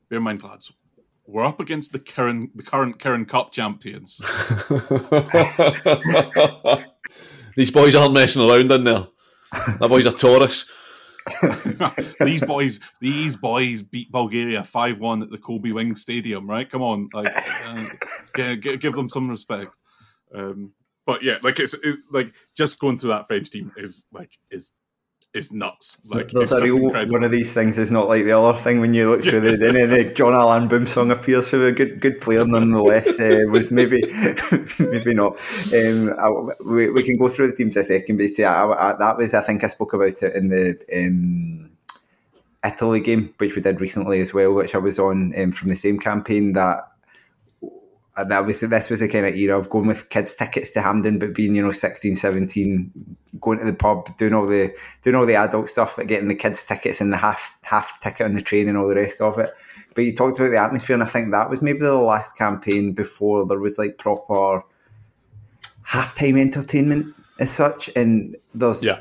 "Bear 0.10 0.18
in 0.18 0.24
mind, 0.24 0.44
lads, 0.44 0.74
we're 1.26 1.46
up 1.46 1.60
against 1.60 1.92
the 1.92 2.00
current 2.00 2.56
the 2.56 2.64
current 2.64 3.00
Kirin 3.00 3.28
Cup 3.28 3.52
champions. 3.52 4.22
these 7.56 7.72
boys 7.72 7.96
aren't 7.96 8.14
messing 8.14 8.48
around 8.48 8.72
in 8.72 8.84
there. 8.84 9.08
That 9.52 9.88
boy's 9.90 10.06
a 10.06 10.12
Taurus. 10.12 10.70
these 12.20 12.44
boys, 12.44 12.80
these 13.00 13.36
boys 13.36 13.82
beat 13.84 14.12
Bulgaria 14.12 14.64
five 14.64 15.00
one 15.00 15.22
at 15.22 15.30
the 15.30 15.38
Kobe 15.38 15.72
Wing 15.72 15.96
Stadium. 15.96 16.50
Right? 16.50 16.70
Come 16.70 16.82
on, 16.82 17.10
like, 17.14 17.28
uh, 17.68 17.86
g- 18.36 18.58
g- 18.58 18.78
give 18.78 18.94
them 18.94 19.10
some 19.10 19.30
respect." 19.30 19.78
Um, 20.34 20.74
but 21.06 21.24
yeah, 21.24 21.38
like 21.44 21.60
it's 21.60 21.74
it, 21.74 22.00
like 22.12 22.34
just 22.56 22.80
going 22.80 22.98
through 22.98 23.12
that 23.12 23.28
French 23.28 23.50
team 23.50 23.72
is 23.78 24.08
like 24.12 24.32
is 24.50 24.74
is 25.34 25.52
nuts. 25.52 26.02
Like 26.06 26.32
a 26.34 26.60
real 26.62 26.92
one 26.92 27.24
of 27.24 27.32
these 27.32 27.54
things 27.54 27.78
is 27.78 27.90
not 27.90 28.08
like 28.08 28.26
the 28.26 28.38
other 28.38 28.58
thing 28.58 28.82
when 28.82 28.94
you 28.94 29.10
look 29.10 29.24
through 29.24 29.42
the 29.42 29.56
then 29.56 29.90
the 29.90 30.04
Jean-Alain 30.14 30.68
Boumsong 30.68 31.12
appears 31.12 31.50
for 31.50 31.66
a 31.66 31.72
good 31.72 32.02
good 32.02 32.20
player 32.20 32.46
nonetheless 32.46 33.20
uh, 33.20 33.40
was 33.50 33.72
maybe 33.72 34.02
maybe 34.80 35.14
not. 35.14 35.38
Um, 35.74 36.14
I, 36.20 36.30
we, 36.66 36.90
we 36.90 37.04
can 37.04 37.18
go 37.18 37.30
through 37.30 37.48
the 37.48 37.56
teams 37.56 37.78
a 37.78 37.84
second, 37.84 38.18
but 38.18 38.38
yeah, 38.38 38.52
I, 38.52 38.92
I, 38.92 38.98
that 38.98 39.18
was 39.18 39.34
I 39.34 39.42
think 39.42 39.64
I 39.64 39.68
spoke 39.68 39.94
about 39.94 40.22
it 40.22 40.36
in 40.36 40.50
the 40.50 40.78
um, 40.94 41.72
Italy 42.66 43.00
game, 43.00 43.34
which 43.38 43.56
we 43.56 43.62
did 43.62 43.80
recently 43.80 44.20
as 44.20 44.34
well, 44.34 44.54
which 44.54 44.76
I 44.76 44.80
was 44.80 45.00
on 45.00 45.34
um, 45.40 45.52
from 45.52 45.70
the 45.70 45.76
same 45.76 46.00
campaign 46.00 46.54
that. 46.54 46.88
That 48.18 48.46
was 48.46 48.60
this 48.60 48.90
was 48.90 49.00
the 49.00 49.08
kind 49.08 49.26
of 49.26 49.36
era 49.36 49.58
of 49.58 49.70
going 49.70 49.88
with 49.88 50.10
kids 50.10 50.36
tickets 50.36 50.72
to 50.72 50.82
Hampden, 50.82 51.18
but 51.18 51.34
being 51.34 51.56
you 51.56 51.62
know 51.62 51.72
16, 51.72 52.16
17, 52.18 53.18
going 53.40 53.60
to 53.60 53.66
the 53.66 53.74
pub, 53.74 54.16
doing 54.18 54.34
all 54.34 54.46
the 54.46 54.76
doing 55.02 55.16
all 55.16 55.26
the 55.26 55.36
adult 55.36 55.70
stuff, 55.70 55.96
but 55.96 56.08
getting 56.08 56.28
the 56.28 56.36
kids 56.36 56.62
tickets 56.64 57.00
and 57.00 57.14
the 57.14 57.18
half 57.18 57.58
half 57.64 58.00
ticket 58.02 58.26
on 58.26 58.34
the 58.34 58.42
train 58.42 58.68
and 58.68 58.78
all 58.78 58.88
the 58.90 58.96
rest 58.96 59.22
of 59.22 59.40
it. 59.40 59.54
But 59.96 60.04
you 60.04 60.14
talked 60.14 60.40
about 60.40 60.50
the 60.52 60.58
atmosphere, 60.58 60.94
and 60.94 61.04
I 61.04 61.06
think 61.06 61.32
that 61.32 61.50
was 61.50 61.62
maybe 61.62 61.80
the 61.80 61.94
last 61.96 62.38
campaign 62.38 62.92
before 62.92 63.46
there 63.46 63.60
was 63.60 63.78
like 63.78 63.98
proper 63.98 64.64
halftime 65.88 66.40
entertainment 66.40 67.16
as 67.40 67.50
such. 67.50 67.90
And 67.96 68.36
there's 68.54 68.84
Yeah. 68.84 69.00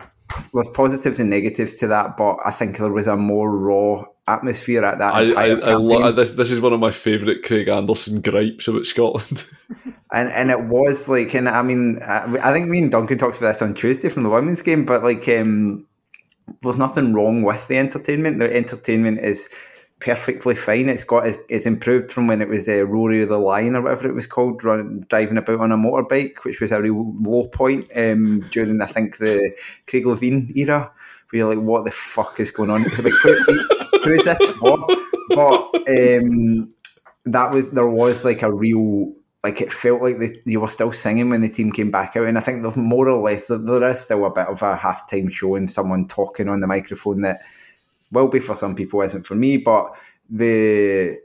there's 0.54 0.68
positives 0.68 1.18
and 1.18 1.30
negatives 1.30 1.74
to 1.76 1.88
that, 1.88 2.16
but 2.16 2.36
I 2.44 2.52
think 2.52 2.78
there 2.78 2.92
was 2.92 3.08
a 3.08 3.16
more 3.16 3.50
raw 3.50 4.04
atmosphere 4.30 4.84
at 4.84 4.98
that. 4.98 5.14
I, 5.14 5.32
I, 5.32 5.46
I 5.48 5.74
lo- 5.74 6.12
this. 6.12 6.32
This 6.32 6.50
is 6.50 6.60
one 6.60 6.72
of 6.72 6.80
my 6.80 6.90
favourite 6.90 7.42
Craig 7.42 7.68
Anderson 7.68 8.20
gripes 8.20 8.68
about 8.68 8.86
Scotland. 8.86 9.46
And 10.12 10.28
and 10.30 10.50
it 10.50 10.64
was 10.64 11.08
like, 11.08 11.34
and 11.34 11.48
I 11.48 11.62
mean, 11.62 12.00
I, 12.02 12.24
I 12.42 12.52
think 12.52 12.68
me 12.68 12.80
and 12.80 12.90
Duncan 12.90 13.16
talked 13.16 13.38
about 13.38 13.52
this 13.52 13.62
on 13.62 13.74
Tuesday 13.74 14.08
from 14.08 14.24
the 14.24 14.28
women's 14.28 14.60
game, 14.60 14.84
but 14.84 15.04
like, 15.04 15.28
um, 15.28 15.86
there's 16.62 16.78
nothing 16.78 17.12
wrong 17.12 17.42
with 17.42 17.68
the 17.68 17.78
entertainment. 17.78 18.40
The 18.40 18.52
entertainment 18.52 19.20
is 19.20 19.48
perfectly 20.00 20.54
fine. 20.54 20.88
It's 20.88 21.04
got 21.04 21.26
it's, 21.26 21.38
it's 21.48 21.66
improved 21.66 22.10
from 22.10 22.26
when 22.26 22.42
it 22.42 22.48
was 22.48 22.68
uh, 22.68 22.84
Rory 22.86 23.24
the 23.24 23.38
Lion 23.38 23.76
or 23.76 23.82
whatever 23.82 24.08
it 24.08 24.14
was 24.14 24.26
called, 24.26 24.64
run, 24.64 25.04
driving 25.08 25.38
about 25.38 25.60
on 25.60 25.72
a 25.72 25.76
motorbike, 25.76 26.44
which 26.44 26.60
was 26.60 26.72
a 26.72 26.82
real 26.82 27.14
low 27.20 27.46
point 27.48 27.86
um, 27.94 28.40
during 28.50 28.80
I 28.82 28.86
think 28.86 29.18
the 29.18 29.54
Craig 29.86 30.04
Levein 30.04 30.56
era. 30.56 30.90
Where 31.30 31.38
you're 31.38 31.54
like, 31.54 31.64
what 31.64 31.84
the 31.84 31.92
fuck 31.92 32.40
is 32.40 32.50
going 32.50 32.70
on? 32.70 32.84
Like, 32.98 33.79
who, 34.04 34.12
is 34.12 34.24
this 34.24 34.56
for? 34.56 34.78
But 35.30 35.74
um, 35.88 36.74
that 37.24 37.50
was 37.52 37.70
there 37.70 37.86
was 37.86 38.24
like 38.24 38.42
a 38.42 38.52
real 38.52 39.12
like 39.42 39.60
it 39.60 39.72
felt 39.72 40.02
like 40.02 40.18
they, 40.18 40.40
you 40.44 40.60
were 40.60 40.68
still 40.68 40.92
singing 40.92 41.30
when 41.30 41.40
the 41.40 41.48
team 41.48 41.72
came 41.72 41.90
back 41.90 42.16
out, 42.16 42.26
and 42.26 42.36
I 42.36 42.40
think 42.40 42.62
there's 42.62 42.76
more 42.76 43.08
or 43.08 43.22
less 43.22 43.46
there, 43.46 43.88
is 43.88 44.00
still 44.00 44.26
a 44.26 44.30
bit 44.30 44.48
of 44.48 44.62
a 44.62 44.76
halftime 44.76 45.32
show 45.32 45.54
and 45.54 45.70
someone 45.70 46.06
talking 46.06 46.48
on 46.48 46.60
the 46.60 46.66
microphone 46.66 47.22
that 47.22 47.40
will 48.12 48.28
be 48.28 48.38
for 48.38 48.56
some 48.56 48.74
people, 48.74 49.00
isn't 49.02 49.26
for 49.26 49.34
me. 49.34 49.56
But 49.56 49.96
the 50.28 51.18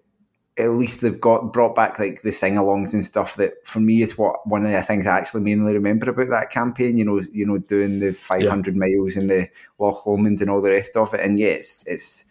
at 0.58 0.72
least 0.72 1.02
they've 1.02 1.20
got 1.20 1.52
brought 1.52 1.76
back 1.76 2.00
like 2.00 2.22
the 2.22 2.32
sing-alongs 2.32 2.94
and 2.94 3.04
stuff 3.04 3.36
that 3.36 3.56
for 3.66 3.82
me 3.82 4.02
is 4.02 4.18
what 4.18 4.48
one 4.48 4.66
of 4.66 4.72
the 4.72 4.82
things 4.84 5.06
I 5.06 5.18
actually 5.18 5.42
mainly 5.42 5.74
remember 5.74 6.10
about 6.10 6.30
that 6.30 6.50
campaign. 6.50 6.98
You 6.98 7.04
know, 7.04 7.22
you 7.34 7.46
know, 7.46 7.58
doing 7.58 8.00
the 8.00 8.14
500 8.14 8.78
miles 8.78 9.18
and 9.18 9.30
the 9.30 9.50
Loch 9.78 10.06
Lomond 10.06 10.40
and 10.40 10.50
all 10.50 10.62
the 10.62 10.72
rest 10.72 10.96
of 10.96 11.14
it. 11.14 11.20
And 11.20 11.38
yes, 11.38 11.84
it's 11.86 11.86
it's 11.86 12.26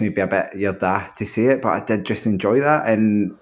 maybe 0.00 0.20
a 0.20 0.26
bit 0.26 0.54
your 0.54 0.72
da 0.72 1.06
to 1.16 1.26
say 1.26 1.46
it, 1.46 1.62
but 1.62 1.72
I 1.72 1.84
did 1.84 2.04
just 2.04 2.26
enjoy 2.26 2.60
that. 2.60 2.88
And 2.88 3.36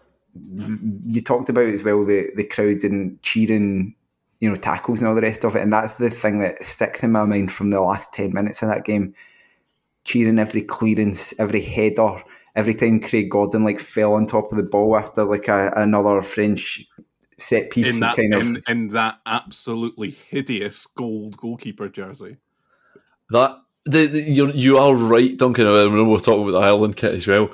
you 1.06 1.20
talked 1.20 1.48
about 1.48 1.66
as 1.66 1.84
well 1.84 2.04
the 2.04 2.30
the 2.34 2.44
crowds 2.44 2.84
and 2.84 3.20
cheering, 3.22 3.94
you 4.40 4.48
know, 4.48 4.56
tackles 4.56 5.00
and 5.00 5.08
all 5.08 5.14
the 5.14 5.22
rest 5.22 5.44
of 5.44 5.56
it. 5.56 5.62
And 5.62 5.72
that's 5.72 5.96
the 5.96 6.10
thing 6.10 6.40
that 6.40 6.64
sticks 6.64 7.02
in 7.02 7.12
my 7.12 7.24
mind 7.24 7.52
from 7.52 7.70
the 7.70 7.80
last 7.80 8.12
ten 8.12 8.32
minutes 8.32 8.62
of 8.62 8.68
that 8.68 8.84
game. 8.84 9.14
Cheering 10.04 10.38
every 10.38 10.62
clearance, 10.62 11.32
every 11.38 11.62
header, 11.62 12.22
every 12.54 12.74
time 12.74 13.00
Craig 13.00 13.30
Gordon 13.30 13.64
like 13.64 13.80
fell 13.80 14.14
on 14.14 14.26
top 14.26 14.50
of 14.50 14.56
the 14.56 14.62
ball 14.62 14.96
after 14.96 15.24
like 15.24 15.48
a, 15.48 15.72
another 15.76 16.20
French 16.20 16.86
set 17.38 17.70
piece 17.70 17.94
in 17.94 18.00
that 18.00 18.16
kind 18.16 18.34
of 18.34 18.42
in, 18.42 18.56
in 18.68 18.88
that 18.88 19.18
absolutely 19.26 20.10
hideous 20.10 20.86
gold 20.86 21.36
goalkeeper 21.36 21.88
jersey. 21.88 22.36
That 23.30 23.56
the, 23.84 24.06
the, 24.06 24.22
you're, 24.22 24.50
you 24.50 24.78
are 24.78 24.94
right, 24.94 25.36
Duncan. 25.36 25.66
I 25.66 25.70
remember 25.70 26.04
we 26.04 26.12
were 26.12 26.20
talking 26.20 26.48
about 26.48 26.60
the 26.60 26.66
Ireland 26.66 26.96
kit 26.96 27.14
as 27.14 27.26
well. 27.26 27.50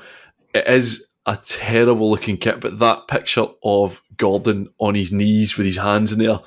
It 0.55 0.67
is 0.67 1.09
a 1.27 1.37
terrible 1.37 2.11
looking 2.11 2.37
kit, 2.37 2.61
but 2.61 2.79
that 2.79 3.09
picture 3.09 3.47
of 3.65 4.03
Gordon 4.17 4.69
on 4.79 4.95
his 4.95 5.13
knees 5.13 5.57
with 5.57 5.67
his 5.67 5.77
hands 5.77 6.13
in 6.13 6.19
there 6.19 6.41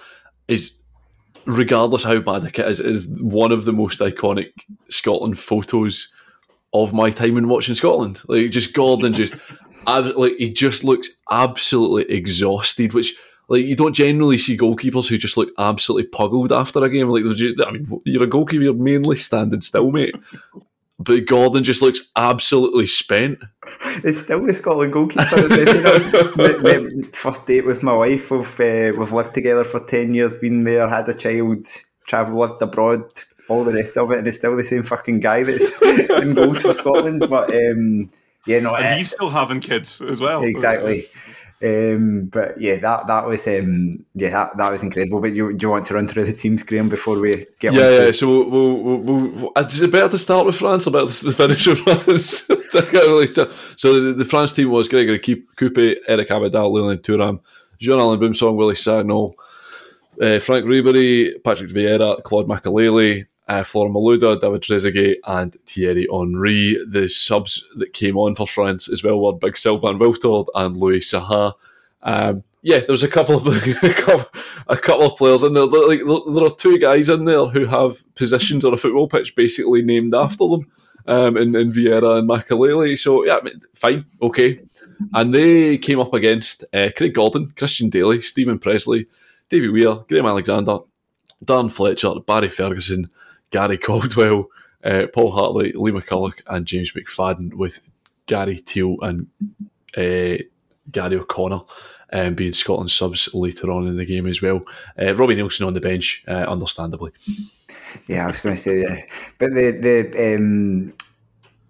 is, 0.48 0.78
regardless 1.46 2.04
how 2.04 2.20
bad 2.20 2.44
the 2.44 2.52
kit 2.52 2.68
is, 2.68 2.80
is 2.80 3.08
one 3.08 3.52
of 3.52 3.66
the 3.66 3.74
most 3.74 4.00
iconic 4.00 4.52
Scotland 4.90 5.38
photos 5.38 6.12
of 6.74 6.94
my 6.94 7.10
time 7.10 7.38
in 7.38 7.48
watching 7.48 7.76
Scotland. 7.76 8.22
Like 8.28 8.52
just 8.52 8.74
Gordon, 8.74 9.14
just 9.14 9.36
like 9.88 10.36
he 10.38 10.50
just 10.50 10.84
looks 10.84 11.10
absolutely 11.30 12.14
exhausted, 12.16 12.94
which. 12.94 13.16
Like 13.50 13.66
you 13.66 13.76
don't 13.76 13.94
generally 13.94 14.38
see 14.38 14.58
goalkeepers 14.58 15.08
who 15.08 15.18
just 15.18 15.38
look 15.38 15.50
absolutely 15.58 16.10
puggled 16.10 16.52
after 16.52 16.84
a 16.84 16.89
game. 16.89 17.10
Like 17.10 17.24
they're 17.26 17.68
I 17.68 17.72
mean, 17.72 18.02
you're 18.06 18.24
a 18.24 18.28
goalkeeper, 18.28 18.64
you're 18.64 18.74
mainly 18.74 19.16
standing 19.18 19.62
still, 19.62 19.91
mate. 19.91 20.16
But 21.00 21.26
Gordon 21.26 21.64
just 21.64 21.82
looks 21.82 22.12
absolutely 22.16 22.86
spent. 22.86 23.39
It's 24.04 24.20
still 24.20 24.46
the 24.46 24.54
Scotland 24.54 24.94
goalkeeper. 24.94 25.39
you 25.39 25.82
know, 25.82 26.34
my, 26.36 26.80
my 26.80 27.02
first 27.12 27.46
date 27.46 27.66
with 27.66 27.84
my 27.84 27.94
wife. 27.94 28.32
We've 28.32 28.60
uh, 28.60 28.94
we've 28.98 29.12
lived 29.12 29.34
together 29.34 29.64
for 29.64 29.80
ten 29.82 30.14
years, 30.14 30.34
been 30.36 30.64
there, 30.64 30.88
had 30.88 31.10
a 31.10 31.14
child, 31.14 31.68
travelled, 32.08 32.38
lived 32.38 32.62
abroad, 32.62 33.04
all 33.50 33.64
the 33.66 33.74
rest 33.74 33.98
of 33.98 34.12
it, 34.12 34.20
and 34.20 34.28
it's 34.28 34.38
still 34.38 34.56
the 34.56 34.64
same 34.64 34.84
fucking 34.84 35.20
guy 35.20 35.44
that's 35.44 35.82
in 35.82 36.36
goals 36.36 36.62
for 36.62 36.74
Scotland. 36.74 37.26
But 37.28 37.54
um, 37.54 38.10
yeah, 38.46 38.60
no, 38.60 38.76
And 38.76 38.86
it- 38.86 38.98
he's 39.00 39.12
still 39.12 39.30
having 39.30 39.60
kids 39.60 40.00
as 40.00 40.22
well. 40.22 40.44
exactly. 40.44 41.08
Um, 41.64 42.26
but 42.26 42.59
yeah, 42.59 42.76
that 42.78 43.07
that 43.07 43.26
was 43.26 43.47
um, 43.47 44.05
yeah 44.16 44.32
that, 44.32 44.57
that 44.57 44.72
was 44.72 44.84
incredible. 44.84 45.22
But 45.22 45.34
you 45.34 45.53
do 45.53 45.66
you 45.66 45.70
want 45.70 45.86
to 45.86 45.93
run 45.93 46.09
through 46.09 46.26
the 46.26 46.34
teams, 46.34 46.61
Graham, 46.61 46.89
before 46.89 47.18
we 47.18 47.45
get 47.59 47.74
Yeah, 47.74 48.05
yeah. 48.05 48.11
So 48.11 48.28
we'll, 48.28 48.49
we'll, 48.49 48.97
we'll, 48.97 49.28
we'll, 49.30 49.51
is 49.66 49.82
it 49.82 49.91
better 49.91 50.09
to 50.09 50.18
start 50.18 50.45
with 50.45 50.57
France 50.57 50.88
or 50.88 50.91
better 50.91 51.07
to 51.07 51.32
finish 51.32 51.68
with 51.68 51.80
France? 51.80 52.49
I 52.51 52.82
can't 52.82 52.93
really 52.93 53.28
tell. 53.28 53.49
So 53.78 54.01
the, 54.01 54.14
the 54.14 54.26
France 54.26 54.51
team 54.51 54.72
was 54.72 54.89
Gregory 54.89 55.20
Coupet, 55.20 55.99
Eric 56.07 56.30
Abidal, 56.30 56.72
Lilian 56.72 56.99
Thuram, 56.99 57.39
Jean-Alain 57.80 58.20
Boumsong, 58.20 58.55
Willy 58.55 58.76
Sagnol, 58.76 59.34
uh, 60.22 60.39
Franck 60.39 60.66
Ribery, 60.66 61.41
Patrick 61.43 61.70
Vieira, 61.70 62.22
Claude 62.24 62.47
Makelele, 62.47 63.26
uh, 63.48 63.64
Malouda, 63.64 64.39
David 64.39 64.62
Trezeguet, 64.62 65.16
and 65.26 65.56
Thierry 65.66 66.08
Henry. 66.12 66.78
The 66.88 67.10
subs 67.10 67.66
that 67.78 67.94
came 67.94 68.18
on 68.18 68.36
for 68.36 68.48
France 68.48 68.89
as 68.89 69.04
well 69.04 69.20
were 69.20 69.34
Big 69.34 69.58
Sylvain 69.58 70.00
Wiltord 70.00 70.48
and 70.56 70.78
Louis 70.78 71.00
Saha. 71.00 71.54
Um, 72.02 72.44
yeah, 72.62 72.80
there 72.80 72.88
was 72.89 73.04
a 73.04 73.10
couple 73.10 73.36
of 73.36 73.48
a 74.68 74.78
couple, 74.78 75.06
of 75.06 75.18
players 75.18 75.44
in 75.44 75.54
there. 75.54 75.68
There- 75.68 75.88
Like 75.88 76.00
there, 76.06 76.46
are 76.46 76.50
two 76.56 76.78
guys 76.78 77.10
in 77.10 77.26
there 77.26 77.46
who 77.46 77.66
have 77.66 78.04
positions 78.16 78.64
on 78.64 78.74
a 78.74 78.78
football 78.78 79.08
pitch 79.08 79.36
basically 79.36 79.82
named 79.82 80.14
after 80.14 80.48
them, 80.48 80.72
um, 81.06 81.36
in, 81.36 81.54
in 81.56 81.72
Vieira 81.72 82.20
and 82.20 82.30
Makelele. 82.30 82.98
So 82.98 83.26
yeah, 83.26 83.38
I 83.38 83.41
mean, 83.41 83.62
fine, 83.76 84.06
okay. 84.22 84.62
And 85.14 85.34
they 85.34 85.78
came 85.78 86.00
up 86.00 86.14
against 86.14 86.64
uh, 86.74 86.89
Craig 86.96 87.14
Gordon, 87.14 87.52
Christian 87.58 87.89
Dailly, 87.89 88.22
Steven 88.22 88.58
Pressley, 88.60 89.08
Davy 89.50 89.68
Weir, 89.68 89.96
Graham 90.08 90.26
Alexander, 90.26 90.80
Dan 91.44 91.68
Fletcher, 91.68 92.14
Barry 92.26 92.48
Ferguson, 92.50 93.10
Gary 93.54 93.78
Caldwell, 93.78 94.47
uh, 94.84 95.06
Paul 95.14 95.32
Hartley, 95.32 95.72
Lee 95.74 95.91
McCulloch, 95.91 96.41
and 96.47 96.66
James 96.66 96.91
McFadden, 96.91 97.54
with 97.54 97.88
Gary 98.26 98.58
Teale 98.58 98.97
and 99.01 99.28
uh, 99.95 100.43
Gary 100.91 101.18
O'Connor 101.18 101.62
um, 102.12 102.34
being 102.34 102.51
Scotland 102.51 102.91
subs 102.91 103.30
later 103.34 103.72
on 103.72 103.88
in 103.88 103.95
the 103.95 104.06
game 104.06 104.26
as 104.26 104.41
well. 104.41 104.64
Uh, 104.99 105.16
Robbie 105.16 105.36
Neilson 105.36 105.68
on 105.68 105.74
the 105.74 105.80
bench, 105.80 106.24
uh, 106.28 106.32
understandably. 106.32 107.12
Yeah, 108.08 108.24
I 108.24 108.28
was 108.28 108.41
going 108.41 108.56
to 108.56 108.62
say 108.62 108.82
yeah, 108.82 109.06
but 109.38 109.54
the 109.54 109.72
the 109.72 110.36
um, 110.36 110.93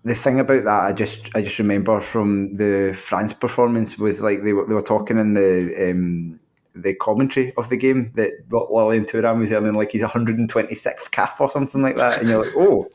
the 0.06 0.16
thing 0.16 0.40
about 0.40 0.64
that, 0.64 0.84
I 0.84 0.94
just 0.94 1.30
I 1.36 1.42
just 1.42 1.60
remember 1.60 2.00
from 2.00 2.54
the 2.56 2.94
France 2.98 3.34
performance 3.34 3.98
was 3.98 4.22
like 4.22 4.44
they 4.44 4.54
were 4.54 4.66
they 4.66 4.74
were 4.74 4.82
talking 4.82 5.18
in 5.18 5.34
the 5.34 5.92
um, 5.92 6.40
the 6.76 6.96
commentary 6.96 7.54
of 7.56 7.70
the 7.70 7.78
game 7.78 8.12
that 8.16 8.32
Lilian 8.50 9.06
Thuram 9.06 9.40
was 9.40 9.52
earning 9.52 9.74
like 9.74 9.92
he's 9.92 10.02
126th 10.02 11.12
cap 11.12 11.40
or 11.40 11.50
something 11.50 11.82
like 11.82 11.98
that, 11.98 12.20
and 12.20 12.30
you're 12.30 12.44
like, 12.44 12.56
oh, 12.56 12.88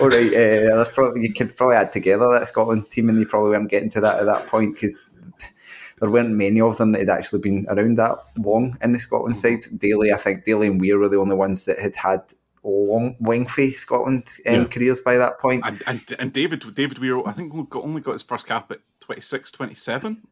all 0.00 0.08
right, 0.08 0.32
uh, 0.32 0.76
that's 0.76 0.90
probably 0.90 1.22
you 1.22 1.32
could 1.32 1.54
probably 1.56 1.76
add 1.76 1.92
together 1.92 2.26
that 2.30 2.48
Scotland 2.48 2.90
team, 2.90 3.08
and 3.08 3.18
you 3.18 3.26
probably 3.26 3.50
weren't 3.50 3.70
getting 3.70 3.90
to 3.90 4.00
that 4.00 4.20
at 4.20 4.26
that 4.26 4.46
point 4.46 4.74
because 4.74 5.14
there 6.00 6.10
weren't 6.10 6.30
many 6.30 6.60
of 6.60 6.76
them 6.78 6.92
that 6.92 7.00
had 7.00 7.10
actually 7.10 7.40
been 7.40 7.66
around 7.68 7.96
that 7.96 8.18
long 8.38 8.78
in 8.82 8.92
the 8.92 9.00
Scotland 9.00 9.36
side. 9.36 9.60
Dailly, 9.76 10.12
I 10.12 10.16
think 10.16 10.44
Dailly 10.44 10.68
and 10.68 10.80
Weir 10.80 10.98
were 10.98 11.08
the 11.08 11.18
only 11.18 11.36
ones 11.36 11.64
that 11.64 11.78
had 11.78 11.96
had 11.96 12.22
long, 12.62 13.16
lengthy 13.20 13.72
Scotland 13.72 14.28
um, 14.46 14.54
yeah. 14.54 14.64
careers 14.64 15.00
by 15.00 15.16
that 15.16 15.38
point. 15.38 15.64
And, 15.66 15.82
and, 15.86 16.16
and 16.18 16.32
David 16.32 16.74
David 16.74 16.98
Weir, 16.98 17.26
I 17.26 17.32
think 17.32 17.52
only 17.74 18.00
got 18.00 18.12
his 18.12 18.22
first 18.22 18.46
cap 18.46 18.70
at 18.70 18.80
26, 19.00 19.52
27, 19.52 20.22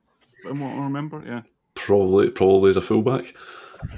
from 0.42 0.60
what 0.60 0.72
I 0.72 0.78
remember. 0.78 1.22
Yeah, 1.26 1.42
probably 1.76 2.30
probably 2.30 2.70
as 2.70 2.76
a 2.76 2.80
fullback. 2.80 3.34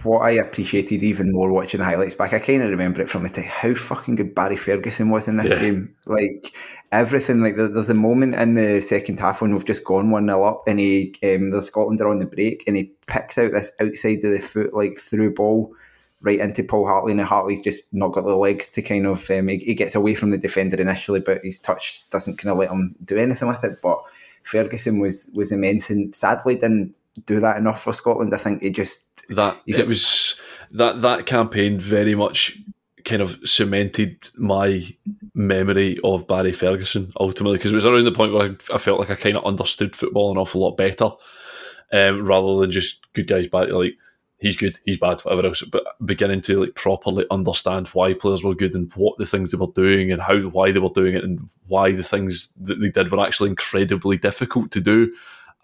What 0.02 0.20
I 0.20 0.32
appreciated 0.32 1.02
even 1.02 1.32
more 1.32 1.50
watching 1.52 1.78
the 1.78 1.86
highlights 1.86 2.14
back, 2.14 2.32
I 2.32 2.40
kind 2.40 2.62
of 2.62 2.68
remember 2.68 3.00
it 3.00 3.08
from 3.08 3.22
the 3.22 3.28
time 3.28 3.44
how 3.44 3.74
fucking 3.74 4.16
good 4.16 4.34
Barry 4.34 4.56
Ferguson 4.56 5.08
was 5.08 5.28
in 5.28 5.36
this 5.36 5.52
yeah. 5.52 5.60
game. 5.60 5.94
Like 6.04 6.52
everything, 6.92 7.40
like 7.40 7.56
there's 7.56 7.88
a 7.88 7.94
moment 7.94 8.34
in 8.34 8.54
the 8.54 8.82
second 8.82 9.20
half 9.20 9.40
when 9.40 9.52
we've 9.52 9.64
just 9.64 9.84
gone 9.84 10.10
one 10.10 10.26
0 10.26 10.42
up, 10.42 10.64
and 10.66 10.78
he 10.78 11.14
um, 11.22 11.50
the 11.50 11.62
Scotland 11.62 12.00
are 12.00 12.08
on 12.08 12.18
the 12.18 12.26
break, 12.26 12.64
and 12.66 12.76
he 12.76 12.92
picks 13.06 13.38
out 13.38 13.52
this 13.52 13.72
outside 13.80 14.24
of 14.24 14.32
the 14.32 14.40
foot 14.40 14.74
like 14.74 14.98
through 14.98 15.32
ball 15.32 15.72
right 16.20 16.40
into 16.40 16.64
Paul 16.64 16.86
Hartley, 16.86 17.12
and 17.12 17.20
Hartley's 17.20 17.60
just 17.60 17.82
not 17.92 18.12
got 18.12 18.24
the 18.24 18.36
legs 18.36 18.68
to 18.70 18.82
kind 18.82 19.06
of. 19.06 19.30
Um, 19.30 19.48
he, 19.48 19.58
he, 19.58 19.74
gets 19.74 19.94
away 19.94 20.14
from 20.14 20.30
the 20.30 20.38
defender 20.38 20.80
initially, 20.80 21.20
but 21.20 21.42
his 21.42 21.60
touch 21.60 22.04
doesn't 22.10 22.38
kind 22.38 22.50
of 22.52 22.58
let 22.58 22.70
him 22.70 22.96
do 23.04 23.16
anything 23.16 23.48
with 23.48 23.62
it. 23.64 23.78
But 23.82 24.02
Ferguson 24.42 24.98
was 24.98 25.30
was 25.34 25.52
immense, 25.52 25.90
and 25.90 26.14
sadly 26.14 26.56
didn't 26.56 26.94
do 27.26 27.40
that 27.40 27.56
enough 27.56 27.82
for 27.82 27.92
Scotland. 27.92 28.34
I 28.34 28.38
think 28.38 28.62
he 28.62 28.70
just 28.70 29.04
that 29.30 29.58
it 29.66 29.86
was 29.86 30.40
that 30.72 31.00
that 31.02 31.26
campaign 31.26 31.78
very 31.78 32.14
much 32.14 32.58
kind 33.04 33.22
of 33.22 33.38
cemented 33.44 34.28
my 34.34 34.84
memory 35.34 35.98
of 36.04 36.26
Barry 36.26 36.52
Ferguson 36.52 37.10
ultimately 37.18 37.56
because 37.56 37.72
it 37.72 37.76
was 37.76 37.84
around 37.84 38.04
the 38.04 38.12
point 38.12 38.32
where 38.32 38.48
I, 38.48 38.74
I, 38.74 38.78
felt 38.78 38.98
like 38.98 39.08
I 39.08 39.14
kind 39.14 39.36
of 39.36 39.46
understood 39.46 39.96
football 39.96 40.30
an 40.30 40.36
awful 40.36 40.60
lot 40.60 40.76
better 40.76 41.10
um, 41.92 42.24
rather 42.24 42.58
than 42.60 42.70
just 42.70 43.10
good 43.14 43.26
guys 43.26 43.46
bad 43.46 43.70
like 43.70 43.94
he's 44.38 44.56
good, 44.56 44.78
he's 44.84 44.98
bad, 44.98 45.20
whatever 45.20 45.46
else. 45.46 45.62
But 45.62 45.84
beginning 46.04 46.42
to 46.42 46.60
like 46.60 46.74
properly 46.74 47.26
understand 47.30 47.88
why 47.88 48.14
players 48.14 48.42
were 48.42 48.54
good 48.54 48.74
and 48.74 48.92
what 48.94 49.18
the 49.18 49.26
things 49.26 49.50
they 49.50 49.58
were 49.58 49.72
doing 49.74 50.10
and 50.10 50.22
how 50.22 50.38
why 50.40 50.72
they 50.72 50.80
were 50.80 50.88
doing 50.88 51.14
it 51.14 51.24
and 51.24 51.48
why 51.66 51.92
the 51.92 52.02
things 52.02 52.52
that 52.60 52.80
they 52.80 52.90
did 52.90 53.10
were 53.10 53.24
actually 53.24 53.50
incredibly 53.50 54.16
difficult 54.16 54.70
to 54.72 54.80
do. 54.80 55.12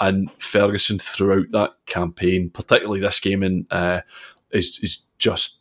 And 0.01 0.31
Ferguson 0.39 0.99
throughout 0.99 1.51
that 1.53 1.75
campaign, 1.87 2.51
particularly 2.51 3.01
this 3.01 3.21
game, 3.21 3.43
in 3.43 3.67
uh, 3.71 4.01
is 4.51 4.79
is 4.83 5.05
just 5.19 5.61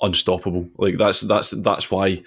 unstoppable. 0.00 0.68
Like 0.76 0.98
that's 0.98 1.20
that's 1.22 1.50
that's 1.50 1.90
why 1.90 2.22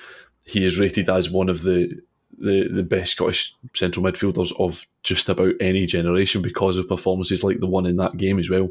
he 0.45 0.66
is 0.66 0.80
rated 0.80 1.10
as 1.10 1.30
one 1.30 1.49
of 1.49 1.64
the 1.64 2.01
the, 2.38 2.68
the 2.68 2.84
best 2.84 3.14
Scottish 3.14 3.56
central 3.74 4.06
midfielders 4.06 4.51
of 4.60 4.86
just 5.03 5.30
about 5.30 5.53
any 5.62 5.86
generation 5.86 6.41
because 6.41 6.78
of 6.78 6.88
performances 6.88 7.43
like 7.43 7.60
the 7.60 7.68
one 7.68 7.86
in 7.86 7.97
that 7.97 8.18
game 8.18 8.39
as 8.39 8.49
well. 8.49 8.70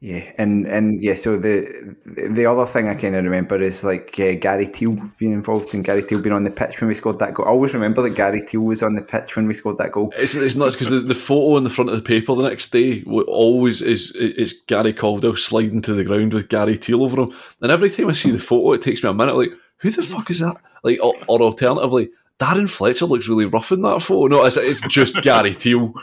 Yeah, 0.00 0.30
and 0.36 0.66
and 0.66 1.02
yeah, 1.02 1.14
so 1.14 1.38
the 1.38 1.96
the 2.04 2.44
other 2.44 2.66
thing 2.66 2.86
I 2.86 2.94
kind 2.94 3.16
of 3.16 3.24
remember 3.24 3.56
is 3.56 3.82
like 3.82 4.14
uh, 4.20 4.34
Gary 4.34 4.66
Teale 4.66 5.10
being 5.16 5.32
involved 5.32 5.72
and 5.72 5.82
Gary 5.82 6.02
Teale 6.02 6.20
being 6.20 6.34
on 6.34 6.44
the 6.44 6.50
pitch 6.50 6.78
when 6.80 6.88
we 6.88 6.94
scored 6.94 7.18
that 7.20 7.32
goal. 7.32 7.46
I 7.46 7.48
always 7.48 7.72
remember 7.72 8.02
that 8.02 8.10
Gary 8.10 8.42
Teale 8.42 8.60
was 8.60 8.82
on 8.82 8.94
the 8.94 9.00
pitch 9.00 9.36
when 9.36 9.46
we 9.46 9.54
scored 9.54 9.78
that 9.78 9.92
goal. 9.92 10.12
It's, 10.14 10.34
it's 10.34 10.54
nuts 10.54 10.74
because 10.74 10.90
the, 10.90 11.00
the 11.00 11.14
photo 11.14 11.56
on 11.56 11.64
the 11.64 11.70
front 11.70 11.88
of 11.88 11.96
the 11.96 12.02
paper 12.02 12.34
the 12.34 12.46
next 12.46 12.72
day 12.72 13.04
always 13.04 13.80
is 13.80 14.12
is 14.12 14.52
Gary 14.66 14.92
Caldwell 14.92 15.34
sliding 15.34 15.80
to 15.82 15.94
the 15.94 16.04
ground 16.04 16.34
with 16.34 16.50
Gary 16.50 16.76
Teale 16.76 17.02
over 17.02 17.22
him, 17.22 17.34
and 17.62 17.72
every 17.72 17.88
time 17.88 18.10
I 18.10 18.12
see 18.12 18.30
the 18.30 18.38
photo, 18.38 18.74
it 18.74 18.82
takes 18.82 19.02
me 19.02 19.08
a 19.08 19.14
minute. 19.14 19.34
Like, 19.34 19.52
who 19.78 19.90
the 19.90 20.02
fuck 20.02 20.30
is 20.30 20.40
that? 20.40 20.56
Like, 20.82 21.02
or, 21.02 21.14
or 21.26 21.40
alternatively, 21.40 22.10
Darren 22.38 22.68
Fletcher 22.68 23.06
looks 23.06 23.28
really 23.28 23.46
rough 23.46 23.72
in 23.72 23.80
that 23.80 24.02
photo. 24.02 24.26
No, 24.26 24.44
it's, 24.44 24.58
it's 24.58 24.86
just 24.88 25.22
Gary 25.22 25.54
Teale. 25.54 25.94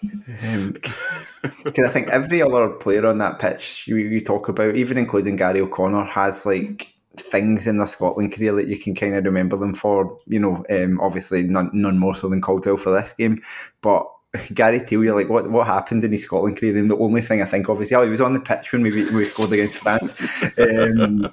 Because 1.64 1.84
I 1.84 1.88
think 1.88 2.08
every 2.08 2.42
other 2.42 2.68
player 2.68 3.06
on 3.06 3.18
that 3.18 3.38
pitch 3.38 3.86
you, 3.86 3.96
you 3.96 4.20
talk 4.20 4.48
about, 4.48 4.76
even 4.76 4.98
including 4.98 5.36
Gary 5.36 5.60
O'Connor, 5.60 6.04
has 6.04 6.44
like 6.44 6.94
things 7.16 7.66
in 7.66 7.78
their 7.78 7.86
Scotland 7.86 8.32
career 8.32 8.52
that 8.54 8.68
you 8.68 8.78
can 8.78 8.94
kind 8.94 9.14
of 9.14 9.24
remember 9.24 9.56
them 9.56 9.74
for. 9.74 10.18
You 10.26 10.40
know, 10.40 10.64
um, 10.70 11.00
obviously 11.00 11.42
none, 11.44 11.70
none 11.72 11.98
more 11.98 12.14
so 12.14 12.28
than 12.28 12.40
Caldwell 12.40 12.76
for 12.76 12.90
this 12.90 13.12
game, 13.12 13.42
but 13.80 14.06
Gary 14.54 14.80
Teale, 14.80 15.04
you're 15.04 15.16
like, 15.16 15.28
what 15.28 15.50
what 15.50 15.66
happened 15.66 16.04
in 16.04 16.12
his 16.12 16.24
Scotland 16.24 16.58
career? 16.58 16.76
And 16.76 16.90
the 16.90 16.96
only 16.96 17.22
thing 17.22 17.42
I 17.42 17.46
think 17.46 17.68
of 17.68 17.80
is, 17.80 17.90
yeah, 17.90 18.04
he 18.04 18.10
was 18.10 18.20
on 18.20 18.34
the 18.34 18.40
pitch 18.40 18.72
when 18.72 18.82
we 18.82 18.90
we 19.10 19.24
scored 19.24 19.52
against 19.52 19.78
France. 19.78 20.42
Um, 20.58 21.32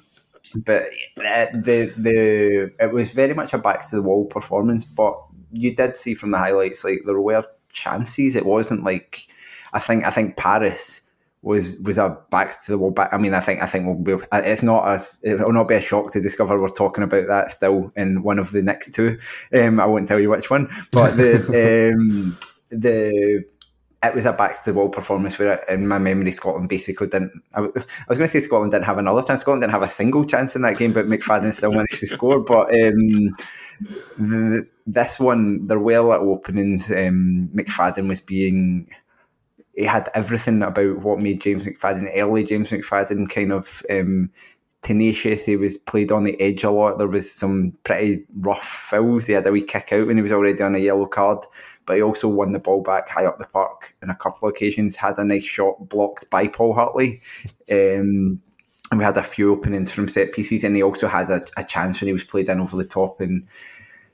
but 0.54 0.84
uh, 1.18 1.46
the 1.52 1.92
the 1.96 2.72
it 2.80 2.92
was 2.92 3.12
very 3.12 3.34
much 3.34 3.52
a 3.52 3.58
backs 3.58 3.90
to 3.90 3.96
the 3.96 4.02
wall 4.02 4.24
performance. 4.24 4.84
But 4.84 5.20
you 5.52 5.74
did 5.74 5.96
see 5.96 6.14
from 6.14 6.30
the 6.30 6.38
highlights, 6.38 6.84
like 6.84 7.02
there 7.04 7.20
were 7.20 7.44
chances. 7.70 8.36
It 8.36 8.46
wasn't 8.46 8.84
like 8.84 9.26
I 9.76 9.78
think 9.78 10.06
I 10.06 10.10
think 10.10 10.36
Paris 10.36 11.02
was 11.42 11.78
was 11.84 11.98
a 11.98 12.18
back 12.30 12.60
to 12.64 12.72
the 12.72 12.78
wall. 12.78 12.90
Back. 12.90 13.12
I 13.12 13.18
mean, 13.18 13.34
I 13.34 13.40
think 13.40 13.62
I 13.62 13.66
think 13.66 13.86
we'll 13.86 14.18
be. 14.18 14.24
It's 14.32 14.62
not 14.62 14.88
a. 14.88 15.06
It 15.22 15.38
will 15.38 15.52
not 15.52 15.68
be 15.68 15.74
a 15.74 15.80
shock 15.80 16.10
to 16.12 16.20
discover 16.20 16.60
we're 16.60 16.68
talking 16.68 17.04
about 17.04 17.26
that 17.28 17.50
still 17.50 17.92
in 17.94 18.22
one 18.22 18.38
of 18.38 18.52
the 18.52 18.62
next 18.62 18.94
two. 18.94 19.18
Um, 19.52 19.78
I 19.78 19.86
won't 19.86 20.08
tell 20.08 20.18
you 20.18 20.30
which 20.30 20.50
one, 20.50 20.68
but 20.90 21.16
the 21.16 21.92
um, 21.94 22.38
the 22.70 23.44
it 24.02 24.14
was 24.14 24.26
a 24.26 24.32
back 24.32 24.62
to 24.62 24.72
the 24.72 24.74
wall 24.78 24.88
performance 24.88 25.38
where, 25.38 25.62
in 25.68 25.86
my 25.86 25.98
memory, 25.98 26.30
Scotland 26.32 26.68
basically 26.68 27.06
didn't. 27.06 27.32
I, 27.54 27.60
was 27.60 27.72
going 28.08 28.20
to 28.20 28.28
say 28.28 28.40
Scotland 28.40 28.72
didn't 28.72 28.86
have 28.86 28.98
another 28.98 29.22
chance. 29.22 29.40
Scotland 29.40 29.62
didn't 29.62 29.72
have 29.72 29.82
a 29.82 29.88
single 29.88 30.24
chance 30.24 30.56
in 30.56 30.62
that 30.62 30.78
game, 30.78 30.92
but 30.92 31.06
McFadden 31.06 31.52
still 31.52 31.72
managed 31.72 32.00
to 32.00 32.06
score. 32.06 32.40
But 32.40 32.68
um, 32.74 33.36
the, 34.18 34.66
this 34.86 35.18
one, 35.18 35.66
there 35.66 35.78
were 35.78 36.00
little 36.00 36.30
openings. 36.30 36.90
Um, 36.90 37.50
McFadden 37.54 38.08
was 38.08 38.20
being. 38.20 38.88
He 39.76 39.84
had 39.84 40.08
everything 40.14 40.62
about 40.62 40.98
what 41.00 41.20
made 41.20 41.40
James 41.40 41.64
McFadden, 41.64 42.10
early 42.16 42.44
James 42.44 42.70
McFadden, 42.70 43.28
kind 43.28 43.52
of 43.52 43.82
um, 43.90 44.30
tenacious. 44.82 45.44
He 45.44 45.56
was 45.56 45.76
played 45.76 46.10
on 46.12 46.24
the 46.24 46.40
edge 46.40 46.64
a 46.64 46.70
lot. 46.70 46.98
There 46.98 47.06
was 47.06 47.30
some 47.30 47.76
pretty 47.84 48.24
rough 48.36 48.64
fouls. 48.64 49.26
He 49.26 49.34
had 49.34 49.46
a 49.46 49.52
wee 49.52 49.62
kick 49.62 49.92
out 49.92 50.06
when 50.06 50.16
he 50.16 50.22
was 50.22 50.32
already 50.32 50.62
on 50.62 50.74
a 50.74 50.78
yellow 50.78 51.06
card, 51.06 51.44
but 51.84 51.96
he 51.96 52.02
also 52.02 52.28
won 52.28 52.52
the 52.52 52.58
ball 52.58 52.82
back 52.82 53.08
high 53.08 53.26
up 53.26 53.38
the 53.38 53.46
park 53.46 53.94
on 54.02 54.10
a 54.10 54.14
couple 54.14 54.48
of 54.48 54.54
occasions. 54.54 54.96
Had 54.96 55.18
a 55.18 55.24
nice 55.24 55.44
shot 55.44 55.88
blocked 55.88 56.30
by 56.30 56.48
Paul 56.48 56.72
Hartley. 56.72 57.20
Um, 57.70 58.40
and 58.90 58.98
we 58.98 59.04
had 59.04 59.16
a 59.16 59.22
few 59.22 59.52
openings 59.52 59.90
from 59.90 60.08
set 60.08 60.32
pieces, 60.32 60.62
and 60.62 60.76
he 60.76 60.82
also 60.82 61.08
had 61.08 61.28
a, 61.30 61.44
a 61.56 61.64
chance 61.64 62.00
when 62.00 62.06
he 62.06 62.12
was 62.12 62.24
played 62.24 62.48
in 62.48 62.60
over 62.60 62.76
the 62.76 62.84
top 62.84 63.20
and 63.20 63.46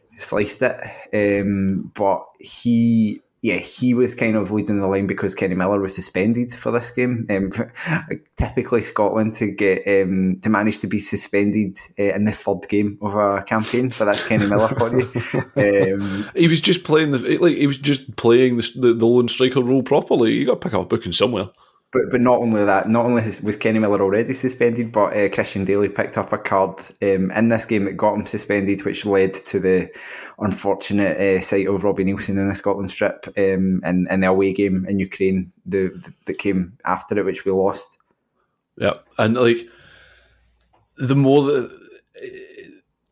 sliced 0.08 0.62
it. 0.62 0.80
Um, 1.12 1.92
but 1.94 2.24
he, 2.40 3.20
yeah, 3.42 3.56
he 3.56 3.92
was 3.92 4.14
kind 4.14 4.36
of 4.36 4.52
leading 4.52 4.78
the 4.78 4.86
line 4.86 5.08
because 5.08 5.34
Kenny 5.34 5.56
Miller 5.56 5.80
was 5.80 5.96
suspended 5.96 6.52
for 6.52 6.70
this 6.70 6.92
game. 6.92 7.26
Um, 7.28 7.50
typically, 8.36 8.82
Scotland 8.82 9.32
to 9.34 9.50
get 9.50 9.78
um, 9.88 10.38
to 10.42 10.48
manage 10.48 10.78
to 10.78 10.86
be 10.86 11.00
suspended 11.00 11.76
uh, 11.98 12.14
in 12.14 12.22
the 12.22 12.30
third 12.30 12.68
game 12.68 12.98
of 13.02 13.16
a 13.16 13.42
campaign, 13.42 13.92
but 13.98 14.04
that's 14.04 14.26
Kenny 14.26 14.46
Miller 14.46 14.68
for 14.68 14.98
you. 14.98 15.12
Um, 15.54 16.28
he 16.34 16.48
was 16.48 16.60
just 16.60 16.84
playing 16.84 17.10
the 17.10 17.18
like 17.38 17.56
he 17.56 17.66
was 17.66 17.78
just 17.78 18.16
playing 18.16 18.56
the, 18.56 18.72
the, 18.76 18.94
the 18.94 19.06
lone 19.06 19.28
striker 19.28 19.62
role 19.62 19.82
properly. 19.82 20.32
You 20.32 20.46
got 20.46 20.60
to 20.60 20.68
pick 20.68 20.74
up 20.74 20.82
a 20.82 20.84
booking 20.84 21.12
somewhere. 21.12 21.48
But 21.92 22.10
but 22.10 22.22
not 22.22 22.38
only 22.38 22.64
that, 22.64 22.88
not 22.88 23.04
only 23.04 23.22
was 23.42 23.58
Kenny 23.58 23.78
Miller 23.78 24.00
already 24.00 24.32
suspended, 24.32 24.92
but 24.92 25.14
uh, 25.14 25.28
Christian 25.28 25.66
Dailly 25.66 25.90
picked 25.90 26.16
up 26.16 26.32
a 26.32 26.38
card 26.38 26.80
um, 27.02 27.30
in 27.30 27.48
this 27.48 27.66
game 27.66 27.84
that 27.84 27.98
got 27.98 28.14
him 28.14 28.24
suspended, 28.24 28.82
which 28.84 29.04
led 29.04 29.34
to 29.34 29.60
the 29.60 29.90
unfortunate 30.38 31.18
uh, 31.18 31.40
sight 31.42 31.68
of 31.68 31.84
Robbie 31.84 32.06
Neilson 32.06 32.30
in 32.30 32.50
a 32.50 32.54
Scotland 32.54 32.90
strip 32.90 33.26
um, 33.36 33.82
in, 33.84 34.06
in 34.10 34.20
the 34.20 34.26
away 34.26 34.54
game 34.54 34.86
in 34.88 34.98
Ukraine 34.98 35.52
the, 35.66 35.88
the, 35.88 36.14
that 36.24 36.38
came 36.38 36.78
after 36.86 37.18
it, 37.18 37.26
which 37.26 37.44
we 37.44 37.52
lost. 37.52 37.98
Yeah, 38.78 38.94
and 39.18 39.34
like 39.34 39.68
the 40.96 41.16
more 41.16 41.44
that. 41.44 41.82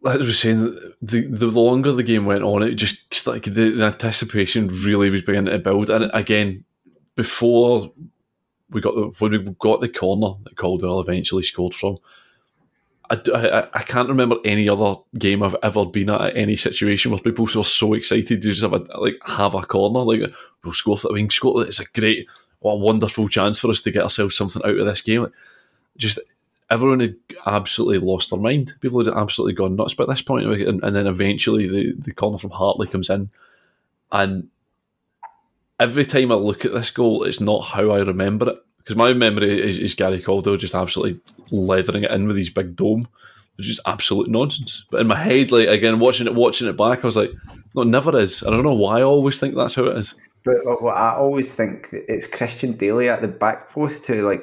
As 0.07 0.15
I 0.15 0.17
was 0.17 0.39
saying, 0.39 0.75
the 1.03 1.27
the 1.27 1.49
longer 1.49 1.93
the 1.93 2.03
game 2.03 2.25
went 2.25 2.43
on, 2.43 2.63
it 2.63 2.77
just 2.77 3.27
like 3.27 3.45
the, 3.45 3.73
the 3.73 3.85
anticipation 3.85 4.69
really 4.69 5.11
was 5.11 5.21
beginning 5.21 5.53
to 5.53 5.59
build. 5.59 5.91
And 5.91 6.11
again, 6.15 6.65
before 7.15 7.93
we 8.71 8.81
got 8.81 8.95
the 8.95 9.13
we 9.21 9.39
got 9.59 9.81
the 9.81 9.89
corner 9.89 10.35
that 10.45 10.57
Caldwell 10.57 11.01
eventually 11.01 11.43
scored 11.43 11.75
from. 11.75 11.99
I, 13.11 13.19
I, 13.35 13.69
I 13.75 13.83
can't 13.83 14.09
remember 14.09 14.37
any 14.45 14.69
other 14.69 14.95
game 15.19 15.43
I've 15.43 15.57
ever 15.65 15.85
been 15.85 16.11
at, 16.11 16.37
any 16.37 16.55
situation 16.55 17.11
where 17.11 17.21
people 17.21 17.49
were 17.53 17.65
so 17.65 17.95
excited 17.95 18.29
to 18.29 18.39
just 18.39 18.63
have 18.63 18.73
a 18.73 18.87
like 18.99 19.17
have 19.27 19.55
a 19.55 19.63
corner 19.63 20.01
like 20.01 20.33
we'll 20.63 20.73
score 20.73 20.97
for 20.97 21.13
we 21.13 21.23
can 21.23 21.31
score 21.31 21.67
it's 21.67 21.81
a 21.81 21.85
great 21.87 22.29
what 22.61 22.75
a 22.75 22.77
wonderful 22.77 23.29
chance 23.29 23.59
for 23.59 23.69
us 23.69 23.81
to 23.81 23.91
get 23.91 24.05
ourselves 24.05 24.37
something 24.37 24.63
out 24.65 24.79
of 24.79 24.87
this 24.87 25.03
game 25.03 25.27
just 25.97 26.21
everyone 26.71 27.01
had 27.01 27.17
absolutely 27.47 27.99
lost 27.99 28.31
their 28.31 28.39
mind. 28.39 28.75
People 28.81 29.05
had 29.05 29.13
absolutely 29.13 29.55
gone 29.55 29.77
nuts 29.77 29.95
by 29.95 30.07
this 30.07 30.23
point, 30.23 30.47
and, 30.47 30.83
and 30.83 30.97
then 30.97 31.07
eventually 31.07 31.67
the, 31.67 31.95
the 31.99 32.13
corner 32.13 32.39
from 32.39 32.51
Hartley 32.51 32.87
comes 32.87 33.11
in, 33.11 33.31
and 34.13 34.49
every 35.81 36.05
time 36.05 36.31
I 36.31 36.37
look 36.37 36.65
at 36.65 36.73
this 36.73 36.91
goal, 36.91 37.25
it's 37.25 37.41
not 37.41 37.61
how 37.61 37.91
I 37.91 38.01
remember 38.01 38.51
it 38.51 38.59
because 38.79 38.97
my 38.97 39.13
memory 39.13 39.69
is, 39.69 39.79
is 39.79 39.95
Gary 39.95 40.21
Caldwell 40.21 40.57
just 40.57 40.75
absolutely 40.75 41.21
leathering 41.51 42.05
it 42.05 42.11
in 42.11 42.27
with 42.27 42.37
his 42.37 42.51
big 42.51 42.77
dome, 42.77 43.09
which 43.57 43.69
is 43.69 43.81
absolute 43.87 44.29
nonsense. 44.29 44.85
But 44.91 45.01
in 45.01 45.07
my 45.07 45.17
head, 45.17 45.51
like 45.51 45.69
again, 45.69 45.99
watching 45.99 46.27
it, 46.27 46.35
watching 46.35 46.69
it 46.69 46.77
back, 46.77 47.03
I 47.03 47.07
was 47.07 47.17
like, 47.17 47.33
no, 47.75 47.83
it 47.83 47.89
never 47.89 48.17
is. 48.19 48.43
I 48.43 48.51
don't 48.51 48.63
know 48.63 48.75
why 48.75 48.99
I 48.99 49.03
always 49.03 49.39
think 49.39 49.55
that's 49.55 49.75
how 49.75 49.85
it 49.85 49.99
is. 49.99 50.15
But 50.45 50.57
I 50.67 51.15
always 51.17 51.55
think 51.55 51.89
it's 51.93 52.27
Christian 52.27 52.75
Dailly 52.75 53.09
at 53.09 53.21
the 53.21 53.29
back 53.29 53.69
post 53.69 54.07
who 54.07 54.23
like 54.23 54.43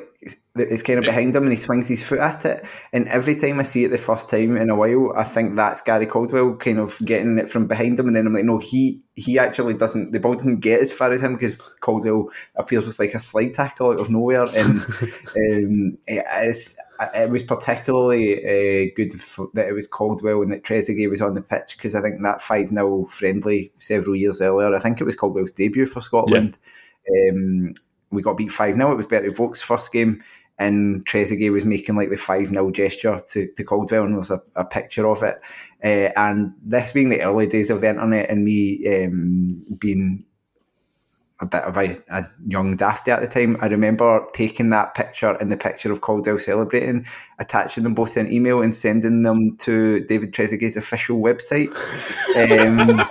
it's 0.59 0.83
kind 0.83 0.99
of 0.99 1.05
behind 1.05 1.35
him 1.35 1.43
and 1.43 1.51
he 1.51 1.57
swings 1.57 1.87
his 1.87 2.03
foot 2.03 2.19
at 2.19 2.45
it. 2.45 2.65
And 2.93 3.07
every 3.07 3.35
time 3.35 3.59
I 3.59 3.63
see 3.63 3.85
it 3.85 3.89
the 3.89 3.97
first 3.97 4.29
time 4.29 4.57
in 4.57 4.69
a 4.69 4.75
while, 4.75 5.13
I 5.15 5.23
think 5.23 5.55
that's 5.55 5.81
Gary 5.81 6.05
Caldwell 6.05 6.55
kind 6.55 6.79
of 6.79 6.97
getting 7.03 7.37
it 7.37 7.49
from 7.49 7.67
behind 7.67 7.99
him. 7.99 8.07
And 8.07 8.15
then 8.15 8.27
I'm 8.27 8.33
like, 8.33 8.45
no, 8.45 8.57
he 8.57 9.03
he 9.15 9.39
actually 9.39 9.73
doesn't, 9.73 10.11
the 10.11 10.19
ball 10.19 10.33
doesn't 10.33 10.59
get 10.59 10.79
as 10.79 10.91
far 10.91 11.11
as 11.11 11.21
him 11.21 11.33
because 11.33 11.57
Caldwell 11.81 12.29
appears 12.55 12.85
with 12.85 12.99
like 12.99 13.15
a 13.15 13.19
slide 13.19 13.55
tackle 13.55 13.91
out 13.91 13.99
of 13.99 14.11
nowhere. 14.11 14.43
And 14.43 14.81
um, 15.35 15.97
it, 16.05 16.75
it 17.15 17.29
was 17.29 17.43
particularly 17.43 18.37
uh, 18.37 18.91
good 18.95 19.13
that 19.53 19.67
it 19.67 19.73
was 19.73 19.87
Caldwell 19.87 20.41
and 20.41 20.51
that 20.51 20.63
Trezeguet 20.63 21.09
was 21.09 21.21
on 21.21 21.33
the 21.33 21.41
pitch 21.41 21.75
because 21.77 21.95
I 21.95 22.01
think 22.01 22.21
that 22.23 22.41
5 22.41 22.69
0 22.69 23.05
friendly 23.05 23.71
several 23.77 24.15
years 24.15 24.41
earlier, 24.41 24.73
I 24.73 24.79
think 24.79 25.01
it 25.01 25.05
was 25.05 25.15
Caldwell's 25.15 25.51
debut 25.51 25.85
for 25.85 26.01
Scotland. 26.01 26.57
Yeah. 27.07 27.31
Um, 27.31 27.73
we 28.11 28.21
got 28.21 28.37
beat 28.37 28.51
5 28.51 28.75
0. 28.75 28.91
It 28.91 28.95
was 28.95 29.07
Berti 29.07 29.35
Vogts' 29.35 29.63
first 29.63 29.91
game 29.91 30.23
and 30.59 31.05
Trezeguet 31.05 31.51
was 31.51 31.65
making 31.65 31.95
like 31.95 32.09
the 32.09 32.17
5 32.17 32.49
0 32.49 32.71
gesture 32.71 33.17
to, 33.27 33.47
to 33.55 33.63
Caldwell, 33.63 34.05
and 34.05 34.15
there's 34.15 34.31
a, 34.31 34.41
a 34.55 34.65
picture 34.65 35.07
of 35.07 35.23
it. 35.23 35.39
Uh, 35.83 36.11
and 36.19 36.53
this 36.63 36.91
being 36.91 37.09
the 37.09 37.21
early 37.21 37.47
days 37.47 37.69
of 37.69 37.81
the 37.81 37.89
internet 37.89 38.29
and 38.29 38.43
me 38.43 39.05
um, 39.05 39.63
being 39.77 40.25
a 41.39 41.45
bit 41.45 41.61
of 41.61 41.77
a, 41.77 42.01
a, 42.09 42.27
young 42.47 42.75
dafty 42.75 43.11
at 43.11 43.21
the 43.21 43.27
time, 43.27 43.57
I 43.61 43.67
remember 43.67 44.25
taking 44.33 44.69
that 44.69 44.95
picture 44.95 45.37
and 45.39 45.51
the 45.51 45.57
picture 45.57 45.91
of 45.91 46.01
Caldwell 46.01 46.39
celebrating, 46.39 47.05
attaching 47.37 47.83
them 47.83 47.93
both 47.93 48.17
in 48.17 48.25
an 48.25 48.33
email 48.33 48.63
and 48.63 48.73
sending 48.73 49.21
them 49.21 49.55
to 49.57 49.99
David 50.05 50.33
Trezeguet's 50.33 50.77
official 50.77 51.19
website. 51.19 51.69
Um, 52.35 53.07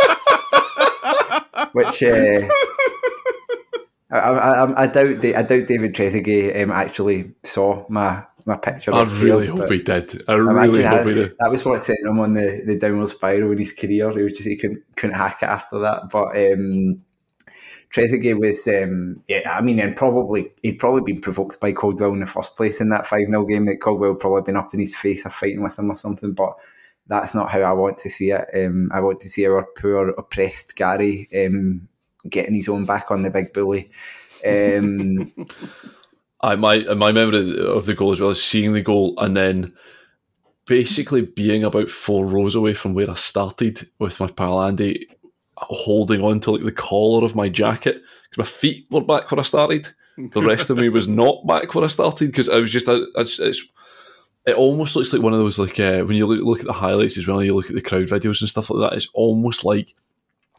which. 1.73 2.03
Uh, 2.03 2.49
I, 4.11 4.19
I, 4.19 4.83
I, 4.83 4.87
doubt 4.87 5.25
I 5.25 5.43
doubt 5.43 5.67
David 5.67 5.95
Trezeguet 5.95 6.63
um, 6.63 6.71
actually 6.71 7.33
saw 7.43 7.85
my 7.89 8.25
my 8.47 8.57
picture. 8.57 8.95
I 8.95 9.03
really 9.03 9.49
hope 9.49 9.69
he 9.69 9.79
did. 9.79 10.23
I 10.29 10.35
really 10.35 10.85
hope 10.85 11.07
he 11.09 11.15
did. 11.15 11.35
That 11.41 11.51
was 11.51 11.65
what 11.65 11.81
sent 11.81 11.99
him 12.05 12.21
on 12.21 12.35
the, 12.35 12.63
the 12.65 12.79
downward 12.79 13.09
spiral 13.09 13.51
in 13.51 13.59
his 13.59 13.73
career. 13.73 14.13
He 14.13 14.23
was 14.23 14.35
just 14.35 14.49
he 14.49 14.57
couldn't 14.57 14.85
couldn't 14.97 15.17
hack 15.17 15.43
it 15.43 15.47
after 15.47 15.81
that. 15.81 16.11
But 16.11 16.37
um, 16.37 17.03
Trezeguet 17.93 18.39
was 18.39 18.69
um, 18.69 19.23
yeah. 19.27 19.53
I 19.53 19.61
mean, 19.61 19.81
and 19.81 19.97
probably 19.97 20.53
he'd 20.63 20.79
probably 20.79 21.03
been 21.03 21.21
provoked 21.21 21.61
by 21.61 21.73
Caldwell 21.73 22.13
in 22.13 22.21
the 22.21 22.27
first 22.27 22.55
place 22.55 22.81
in 22.81 22.91
that 22.91 23.07
five 23.07 23.27
0 23.27 23.45
game. 23.47 23.67
That 23.67 23.81
Caldwell 23.81 24.15
probably 24.15 24.43
been 24.43 24.57
up 24.57 24.73
in 24.73 24.79
his 24.79 24.97
face 24.97 25.27
or 25.27 25.31
fighting 25.31 25.65
with 25.65 25.77
him 25.77 25.91
or 25.91 25.99
something. 25.99 26.33
But 26.33 26.57
that's 27.09 27.35
not 27.35 27.51
how 27.51 27.63
I 27.63 27.73
want 27.73 27.97
to 27.99 28.09
see 28.09 28.31
it. 28.31 28.47
Um, 28.55 28.91
I 28.95 29.01
want 29.01 29.19
to 29.21 29.29
see 29.29 29.47
our 29.47 29.67
poor 29.77 30.11
oppressed 30.11 30.77
Gary 30.77 31.29
um, 31.45 31.89
getting 32.29 32.55
his 32.55 32.69
own 32.69 32.85
back 32.85 33.11
on 33.11 33.23
the 33.23 33.31
big 33.31 33.53
bully. 33.53 33.91
Um, 34.47 35.33
I 36.41 36.55
my 36.57 36.79
my 36.95 37.13
memory 37.13 37.59
of 37.67 37.87
the 37.87 37.95
goal 37.95 38.13
as 38.13 38.21
well 38.21 38.31
is 38.31 38.43
seeing 38.43 38.73
the 38.73 38.83
goal 38.83 39.15
and 39.19 39.37
then 39.37 39.75
basically 40.67 41.23
being 41.23 41.65
about 41.65 41.89
four 41.89 42.27
rows 42.27 42.55
away 42.55 42.75
from 42.75 42.95
where 42.95 43.11
I 43.11 43.15
started 43.15 43.89
with 43.99 44.21
my 44.21 44.27
pal 44.29 44.63
Andy, 44.63 45.09
holding 45.57 46.23
on 46.23 46.41
to 46.41 46.51
like 46.53 46.65
the 46.65 46.73
collar 46.73 47.25
of 47.25 47.37
my 47.37 47.49
jacket 47.49 48.03
because 48.31 48.39
my 48.39 48.45
feet 48.45 48.87
were 48.91 49.01
back 49.01 49.31
where 49.31 49.41
I 49.41 49.45
started. 49.45 49.89
The 50.33 50.43
rest 50.43 50.71
of 50.71 50.79
me 50.79 50.89
was 50.89 51.09
not 51.09 51.47
back 51.47 51.75
where 51.75 51.85
I 51.85 51.89
started 51.89 52.27
because 52.27 52.49
I 52.49 52.59
was 52.59 52.73
just 52.73 52.89
it's, 52.89 53.39
it's 53.39 53.67
it 54.47 54.55
almost 54.55 54.95
looks 54.95 55.13
like 55.13 55.23
one 55.23 55.33
of 55.33 55.39
those 55.39 55.59
like 55.59 55.79
uh, 55.81 56.03
when 56.03 56.17
you 56.17 56.27
look, 56.27 56.41
look 56.43 56.61
at 56.61 56.67
the 56.67 56.73
highlights 56.73 57.19
as 57.19 57.27
well. 57.27 57.43
You 57.43 57.55
look 57.55 57.69
at 57.69 57.75
the 57.75 57.83
crowd 57.83 58.07
videos 58.07 58.41
and 58.41 58.49
stuff 58.49 58.71
like 58.71 58.91
that. 58.91 58.97
It's 58.97 59.09
almost 59.13 59.65
like 59.65 59.95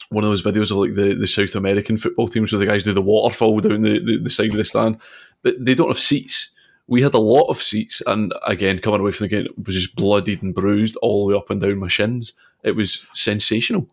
one 0.09 0.23
of 0.23 0.29
those 0.29 0.43
videos 0.43 0.71
of 0.71 0.77
like 0.77 0.93
the, 0.93 1.13
the 1.13 1.27
South 1.27 1.55
American 1.55 1.97
football 1.97 2.27
teams 2.27 2.51
where 2.51 2.59
the 2.59 2.65
guys 2.65 2.83
do 2.83 2.93
the 2.93 3.01
waterfall 3.01 3.59
down 3.59 3.81
the, 3.81 3.99
the, 3.99 4.17
the 4.17 4.29
side 4.29 4.51
of 4.51 4.57
the 4.57 4.63
stand, 4.63 4.97
but 5.41 5.55
they 5.59 5.75
don't 5.75 5.89
have 5.89 5.99
seats. 5.99 6.51
We 6.87 7.01
had 7.01 7.13
a 7.13 7.19
lot 7.19 7.49
of 7.49 7.61
seats, 7.61 8.01
and 8.07 8.33
again, 8.45 8.79
coming 8.79 9.01
away 9.01 9.11
from 9.11 9.25
the 9.25 9.35
game 9.35 9.47
was 9.65 9.75
just 9.75 9.95
bloodied 9.95 10.41
and 10.41 10.55
bruised 10.55 10.95
all 11.01 11.27
the 11.27 11.33
way 11.33 11.37
up 11.37 11.49
and 11.49 11.59
down 11.59 11.79
my 11.79 11.89
shins. 11.89 12.31
It 12.63 12.77
was 12.77 13.05
sensational. 13.13 13.89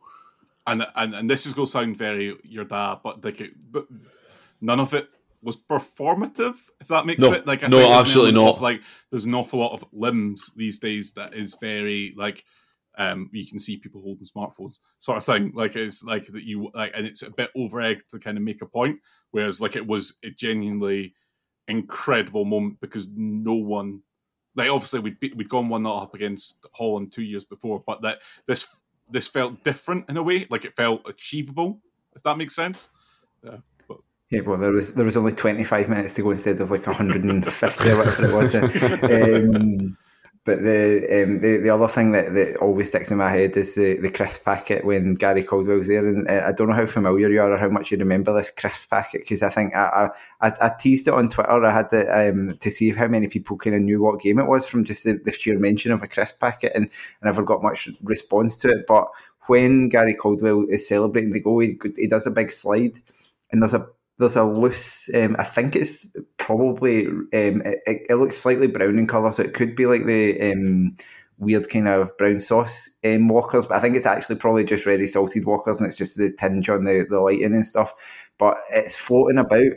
And 0.66 0.86
and, 0.94 1.14
and 1.14 1.28
this 1.28 1.44
is 1.44 1.54
going 1.54 1.66
to 1.66 1.72
sound 1.72 1.96
very 1.96 2.36
your 2.44 2.64
dad, 2.64 3.00
but 3.02 3.24
like, 3.24 3.42
but 3.70 3.86
none 4.60 4.78
of 4.78 4.94
it 4.94 5.08
was 5.42 5.56
performative. 5.56 6.54
If 6.80 6.88
that 6.88 7.04
makes 7.04 7.20
no, 7.20 7.32
it 7.32 7.46
like, 7.46 7.64
I 7.64 7.66
no, 7.66 7.92
absolutely 7.92 8.32
not. 8.32 8.56
Of, 8.56 8.62
like, 8.62 8.80
there's 9.10 9.26
an 9.26 9.34
awful 9.34 9.58
lot 9.58 9.72
of 9.72 9.84
limbs 9.92 10.52
these 10.56 10.78
days 10.78 11.12
that 11.14 11.34
is 11.34 11.54
very 11.60 12.14
like 12.16 12.44
um, 12.97 13.30
you 13.32 13.47
can 13.47 13.59
see 13.59 13.76
people 13.76 14.01
holding 14.01 14.26
smartphones, 14.26 14.80
sort 14.99 15.18
of 15.18 15.24
thing. 15.24 15.53
Like 15.55 15.76
it's 15.76 16.05
like 16.05 16.26
that 16.26 16.45
you 16.45 16.70
like, 16.74 16.92
and 16.95 17.07
it's 17.07 17.22
a 17.22 17.30
bit 17.30 17.51
over 17.57 17.80
egged 17.80 18.11
to 18.11 18.18
kind 18.18 18.36
of 18.36 18.45
make 18.45 18.62
a 18.62 18.66
point. 18.66 19.01
Whereas 19.30 19.61
like 19.61 19.76
it 19.76 19.86
was 19.86 20.18
a 20.22 20.30
genuinely 20.30 21.14
incredible 21.66 22.45
moment 22.45 22.80
because 22.80 23.09
no 23.14 23.55
one, 23.55 24.03
like 24.55 24.70
obviously 24.70 25.01
we'd 25.01 25.20
be, 25.20 25.32
we'd 25.34 25.49
gone 25.49 25.68
one 25.68 25.82
not 25.82 26.03
up 26.03 26.14
against 26.14 26.66
Holland 26.74 27.12
two 27.12 27.22
years 27.22 27.45
before, 27.45 27.82
but 27.84 28.03
that 28.03 28.20
this 28.47 28.76
this 29.11 29.28
felt 29.28 29.64
different 29.64 30.09
in 30.09 30.16
a 30.16 30.22
way. 30.22 30.47
Like 30.49 30.64
it 30.64 30.76
felt 30.76 31.09
achievable, 31.09 31.80
if 32.14 32.22
that 32.22 32.38
makes 32.38 32.55
sense. 32.55 32.90
Yeah. 33.42 33.57
But, 33.88 33.99
yeah, 34.30 34.40
well, 34.42 34.59
there 34.59 34.72
was 34.72 34.95
there 34.95 35.05
was 35.05 35.16
only 35.16 35.32
twenty 35.32 35.64
five 35.64 35.88
minutes 35.88 36.14
to 36.14 36.22
go 36.22 36.30
instead 36.30 36.61
of 36.61 36.70
like 36.70 36.84
hundred 36.84 37.24
and 37.24 37.45
fifty 37.45 37.90
or 37.90 37.97
whatever 37.97 38.26
it 38.26 38.32
was. 38.32 38.55
Um, 39.05 39.99
but 40.45 40.62
the, 40.62 41.22
um, 41.22 41.40
the 41.40 41.57
the 41.57 41.70
other 41.70 41.88
thing 41.88 42.12
that, 42.12 42.34
that 42.34 42.59
always 42.59 42.88
sticks 42.88 43.11
in 43.11 43.16
my 43.16 43.30
head 43.30 43.57
is 43.57 43.76
the, 43.76 43.95
the 43.95 44.11
crisp 44.11 44.45
packet 44.45 44.84
when 44.84 45.14
Gary 45.14 45.42
Caldwell's 45.42 45.88
there, 45.88 46.07
and 46.07 46.28
uh, 46.28 46.42
I 46.47 46.53
don't 46.53 46.68
know 46.68 46.74
how 46.74 46.84
familiar 46.84 47.30
you 47.30 47.40
are 47.40 47.53
or 47.53 47.57
how 47.57 47.70
much 47.70 47.90
you 47.90 47.97
remember 47.97 48.34
this 48.34 48.51
crisp 48.51 48.90
packet 48.90 49.22
because 49.22 49.42
I 49.42 49.49
think 49.49 49.74
I, 49.74 50.11
I, 50.42 50.53
I 50.61 50.70
teased 50.78 51.09
it 51.09 51.14
on 51.14 51.30
Twitter. 51.30 51.64
I 51.64 51.72
had 51.72 51.88
to 51.90 52.28
um, 52.30 52.59
to 52.59 52.70
see 52.70 52.90
how 52.90 53.09
many 53.09 53.28
people 53.28 53.57
kind 53.57 53.74
of 53.74 53.80
knew 53.80 54.03
what 54.03 54.20
game 54.20 54.38
it 54.38 54.47
was 54.47 54.66
from 54.66 54.84
just 54.84 55.05
the, 55.05 55.14
the 55.14 55.32
sheer 55.32 55.59
mention 55.59 55.92
of 55.92 56.03
a 56.03 56.09
crisp 56.09 56.40
packet, 56.40 56.72
and 56.74 56.90
I 57.22 57.26
never 57.26 57.42
got 57.42 57.62
much 57.62 57.88
response 58.03 58.59
to 58.59 58.68
it. 58.68 58.86
But 58.86 59.09
when 59.47 59.88
Gary 59.88 60.14
Caldwell 60.14 60.66
is 60.68 60.86
celebrating 60.86 61.32
the 61.32 61.40
goal, 61.40 61.61
he, 61.61 61.78
he 61.97 62.07
does 62.07 62.26
a 62.26 62.30
big 62.30 62.51
slide, 62.51 62.99
and 63.51 63.62
there's 63.62 63.72
a 63.72 63.86
there's 64.18 64.36
a 64.36 64.44
loose. 64.44 65.10
Um, 65.14 65.36
I 65.38 65.44
think 65.44 65.74
it's 65.74 66.08
probably. 66.36 67.06
Um, 67.06 67.26
it, 67.32 68.06
it, 68.08 68.16
looks 68.16 68.36
slightly 68.36 68.68
brown 68.68 68.98
in 68.98 69.06
colour, 69.06 69.32
so 69.32 69.42
it 69.42 69.54
could 69.54 69.74
be 69.74 69.86
like 69.86 70.06
the 70.06 70.52
um, 70.52 70.96
weird 71.38 71.68
kind 71.68 71.88
of 71.88 72.16
brown 72.16 72.38
sauce 72.38 72.90
um, 73.04 73.28
walkers. 73.28 73.66
But 73.66 73.76
I 73.76 73.80
think 73.80 73.96
it's 73.96 74.06
actually 74.06 74.36
probably 74.36 74.64
just 74.64 74.86
ready 74.86 75.06
salted 75.06 75.44
walkers, 75.44 75.80
and 75.80 75.86
it's 75.86 75.96
just 75.96 76.16
the 76.16 76.32
tinge 76.32 76.68
on 76.68 76.84
the 76.84 77.06
the 77.08 77.20
lighting 77.20 77.54
and 77.54 77.66
stuff. 77.66 77.92
But 78.38 78.56
it's 78.70 78.96
floating 78.96 79.38
about 79.38 79.72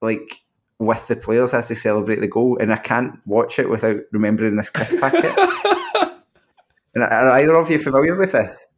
like 0.00 0.42
with 0.78 1.08
the 1.08 1.16
players 1.16 1.54
as 1.54 1.68
they 1.68 1.74
celebrate 1.74 2.20
the 2.20 2.28
goal, 2.28 2.58
and 2.60 2.72
I 2.72 2.76
can't 2.76 3.18
watch 3.26 3.58
it 3.58 3.68
without 3.68 4.00
remembering 4.12 4.56
this 4.56 4.70
crisp 4.70 5.00
packet. 5.00 5.24
and 6.94 7.02
are 7.02 7.30
either 7.30 7.56
of 7.56 7.70
you 7.70 7.78
familiar 7.78 8.14
with 8.14 8.32
this? 8.32 8.68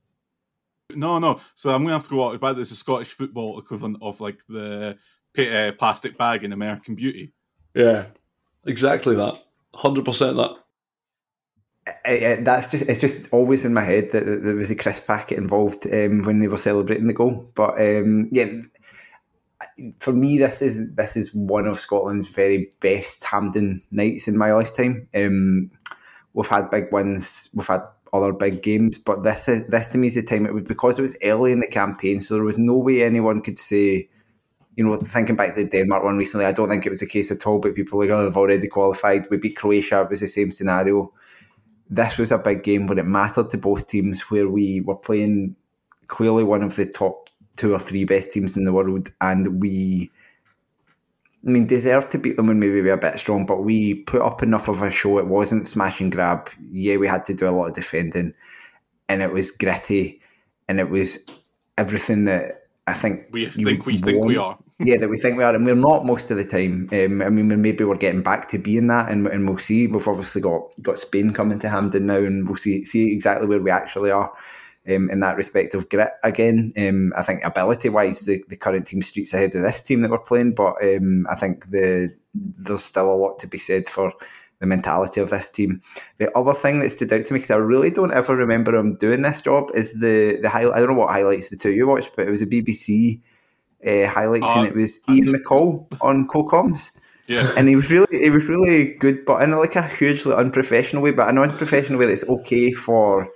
No, 0.96 1.18
no. 1.18 1.40
So 1.54 1.70
I'm 1.70 1.82
going 1.82 1.88
to 1.88 1.94
have 1.94 2.04
to 2.04 2.10
go 2.10 2.28
out 2.28 2.34
about 2.34 2.56
this. 2.56 2.70
The 2.70 2.76
Scottish 2.76 3.08
football 3.08 3.58
equivalent 3.58 3.98
of 4.02 4.20
like 4.20 4.40
the 4.48 4.96
uh, 5.38 5.72
plastic 5.78 6.18
bag 6.18 6.44
in 6.44 6.52
American 6.52 6.94
Beauty. 6.94 7.32
Yeah, 7.74 8.06
exactly 8.66 9.16
that. 9.16 9.42
Hundred 9.74 10.04
percent 10.04 10.36
that. 10.36 10.56
That's 12.44 12.68
just 12.68 12.84
it's 12.88 13.00
just 13.00 13.32
always 13.32 13.64
in 13.64 13.74
my 13.74 13.82
head 13.82 14.10
that, 14.12 14.24
there 14.24 14.54
was 14.54 14.70
a 14.70 14.76
crisp 14.76 15.06
packet 15.06 15.38
involved 15.38 15.86
um, 15.92 16.22
when 16.22 16.40
they 16.40 16.48
were 16.48 16.56
celebrating 16.56 17.06
the 17.06 17.14
goal. 17.14 17.50
But 17.54 17.80
um, 17.80 18.28
yeah, 18.32 18.46
for 19.98 20.12
me, 20.12 20.38
this 20.38 20.62
is 20.62 20.92
this 20.94 21.16
is 21.16 21.34
one 21.34 21.66
of 21.66 21.78
Scotland's 21.78 22.28
very 22.28 22.72
best 22.80 23.24
Hampden 23.24 23.82
nights 23.90 24.28
in 24.28 24.36
my 24.36 24.52
lifetime. 24.52 25.08
Um, 25.14 25.70
we've 26.32 26.48
had 26.48 26.70
big 26.70 26.92
wins. 26.92 27.48
We've 27.54 27.66
had 27.66 27.84
other 28.12 28.32
big 28.32 28.62
games. 28.62 28.98
But 28.98 29.22
this 29.22 29.48
is 29.48 29.66
this 29.66 29.88
to 29.88 29.98
me 29.98 30.08
is 30.08 30.14
the 30.14 30.22
time 30.22 30.46
it 30.46 30.54
was 30.54 30.64
because 30.64 30.98
it 30.98 31.02
was 31.02 31.16
early 31.22 31.52
in 31.52 31.60
the 31.60 31.66
campaign, 31.66 32.20
so 32.20 32.34
there 32.34 32.44
was 32.44 32.58
no 32.58 32.74
way 32.74 33.02
anyone 33.02 33.40
could 33.40 33.58
say, 33.58 34.08
you 34.76 34.84
know, 34.84 34.96
thinking 34.96 35.36
back 35.36 35.54
to 35.54 35.64
the 35.64 35.68
Denmark 35.68 36.04
one 36.04 36.18
recently, 36.18 36.46
I 36.46 36.52
don't 36.52 36.68
think 36.68 36.86
it 36.86 36.90
was 36.90 37.00
the 37.00 37.06
case 37.06 37.30
at 37.30 37.46
all. 37.46 37.58
But 37.58 37.74
people 37.74 37.98
were 37.98 38.06
like, 38.06 38.14
oh, 38.14 38.24
they've 38.24 38.36
already 38.36 38.68
qualified. 38.68 39.26
We 39.30 39.36
beat 39.36 39.56
Croatia. 39.56 40.02
It 40.02 40.10
was 40.10 40.20
the 40.20 40.28
same 40.28 40.50
scenario. 40.50 41.12
This 41.88 42.18
was 42.18 42.30
a 42.30 42.38
big 42.38 42.62
game 42.62 42.86
where 42.86 42.98
it 42.98 43.06
mattered 43.06 43.50
to 43.50 43.58
both 43.58 43.86
teams, 43.86 44.22
where 44.30 44.48
we 44.48 44.80
were 44.80 44.96
playing 44.96 45.56
clearly 46.06 46.44
one 46.44 46.62
of 46.62 46.76
the 46.76 46.86
top 46.86 47.28
two 47.56 47.74
or 47.74 47.78
three 47.78 48.04
best 48.04 48.32
teams 48.32 48.56
in 48.56 48.64
the 48.64 48.72
world, 48.72 49.10
and 49.20 49.60
we 49.60 50.10
I 51.46 51.50
mean, 51.50 51.66
deserved 51.66 52.10
to 52.12 52.18
beat 52.18 52.36
them 52.36 52.48
when 52.48 52.60
maybe 52.60 52.74
we 52.74 52.82
were 52.82 52.92
a 52.92 52.98
bit 52.98 53.18
strong, 53.18 53.46
but 53.46 53.64
we 53.64 53.94
put 53.94 54.20
up 54.20 54.42
enough 54.42 54.68
of 54.68 54.82
a 54.82 54.90
show. 54.90 55.18
It 55.18 55.26
wasn't 55.26 55.66
smash 55.66 56.00
and 56.00 56.12
grab. 56.12 56.50
Yeah, 56.70 56.96
we 56.96 57.08
had 57.08 57.24
to 57.26 57.34
do 57.34 57.48
a 57.48 57.50
lot 57.50 57.68
of 57.68 57.74
defending, 57.74 58.34
and 59.08 59.22
it 59.22 59.32
was 59.32 59.50
gritty, 59.50 60.20
and 60.68 60.78
it 60.78 60.90
was 60.90 61.24
everything 61.78 62.26
that 62.26 62.64
I 62.86 62.92
think 62.92 63.28
We 63.32 63.46
think 63.46 63.86
we 63.86 63.94
would 63.94 64.04
think 64.04 64.24
we 64.24 64.36
are. 64.36 64.58
yeah, 64.78 64.98
that 64.98 65.08
we 65.08 65.16
think 65.16 65.38
we 65.38 65.44
are, 65.44 65.54
and 65.54 65.64
we're 65.64 65.74
not 65.74 66.04
most 66.04 66.30
of 66.30 66.36
the 66.36 66.44
time. 66.44 66.90
Um, 66.92 67.22
I 67.22 67.30
mean, 67.30 67.62
maybe 67.62 67.84
we're 67.84 67.94
getting 67.96 68.22
back 68.22 68.48
to 68.48 68.58
being 68.58 68.88
that, 68.88 69.10
and, 69.10 69.26
and 69.26 69.48
we'll 69.48 69.58
see. 69.58 69.86
We've 69.86 70.06
obviously 70.06 70.42
got 70.42 70.72
got 70.82 70.98
Spain 70.98 71.32
coming 71.32 71.58
to 71.60 71.70
Hampden 71.70 72.04
now, 72.04 72.18
and 72.18 72.46
we'll 72.46 72.56
see 72.56 72.84
see 72.84 73.12
exactly 73.12 73.46
where 73.46 73.62
we 73.62 73.70
actually 73.70 74.10
are 74.10 74.30
um, 74.88 75.10
in 75.10 75.20
that 75.20 75.36
respect 75.36 75.74
of 75.74 75.88
grit 75.88 76.12
again. 76.22 76.72
Um, 76.76 77.12
I 77.16 77.22
think 77.22 77.44
ability 77.44 77.88
wise, 77.88 78.20
the, 78.20 78.42
the 78.48 78.56
current 78.56 78.86
team 78.86 79.02
streets 79.02 79.34
ahead 79.34 79.54
of 79.54 79.62
this 79.62 79.82
team 79.82 80.02
that 80.02 80.10
we're 80.10 80.18
playing, 80.18 80.54
but 80.54 80.74
um, 80.82 81.26
I 81.30 81.34
think 81.34 81.70
the 81.70 82.14
there's 82.32 82.84
still 82.84 83.12
a 83.12 83.16
lot 83.16 83.38
to 83.40 83.48
be 83.48 83.58
said 83.58 83.88
for 83.88 84.12
the 84.60 84.66
mentality 84.66 85.20
of 85.20 85.30
this 85.30 85.48
team. 85.48 85.82
The 86.18 86.36
other 86.36 86.54
thing 86.54 86.80
that 86.80 86.90
stood 86.90 87.12
out 87.12 87.26
to 87.26 87.34
me 87.34 87.38
because 87.38 87.50
I 87.50 87.56
really 87.56 87.90
don't 87.90 88.12
ever 88.12 88.36
remember 88.36 88.76
him 88.76 88.94
doing 88.96 89.22
this 89.22 89.40
job 89.40 89.70
is 89.74 90.00
the 90.00 90.38
the 90.40 90.48
highlight. 90.48 90.76
I 90.76 90.80
don't 90.80 90.90
know 90.90 90.98
what 91.00 91.10
highlights 91.10 91.50
the 91.50 91.56
two 91.56 91.72
you 91.72 91.86
watched, 91.86 92.14
but 92.14 92.26
it 92.26 92.30
was 92.30 92.42
a 92.42 92.46
BBC 92.46 93.20
uh, 93.84 94.06
highlights, 94.06 94.46
Uh, 94.46 94.58
and 94.58 94.66
it 94.68 94.76
was 94.76 95.00
Ian 95.08 95.34
McCall 95.34 95.86
on 96.00 96.28
co-coms. 96.28 96.92
Yeah. 97.26 97.52
And 97.56 97.68
he 97.68 97.76
was 97.76 97.88
really, 97.90 98.06
he 98.10 98.28
was 98.28 98.46
really 98.46 98.94
good, 98.94 99.24
but 99.24 99.42
in 99.42 99.52
like 99.52 99.76
a 99.76 99.86
hugely 99.86 100.34
unprofessional 100.34 101.02
way, 101.02 101.12
but 101.12 101.28
an 101.28 101.38
unprofessional 101.38 102.00
way 102.00 102.06
that's 102.06 102.28
okay 102.28 102.72
for 102.72 103.28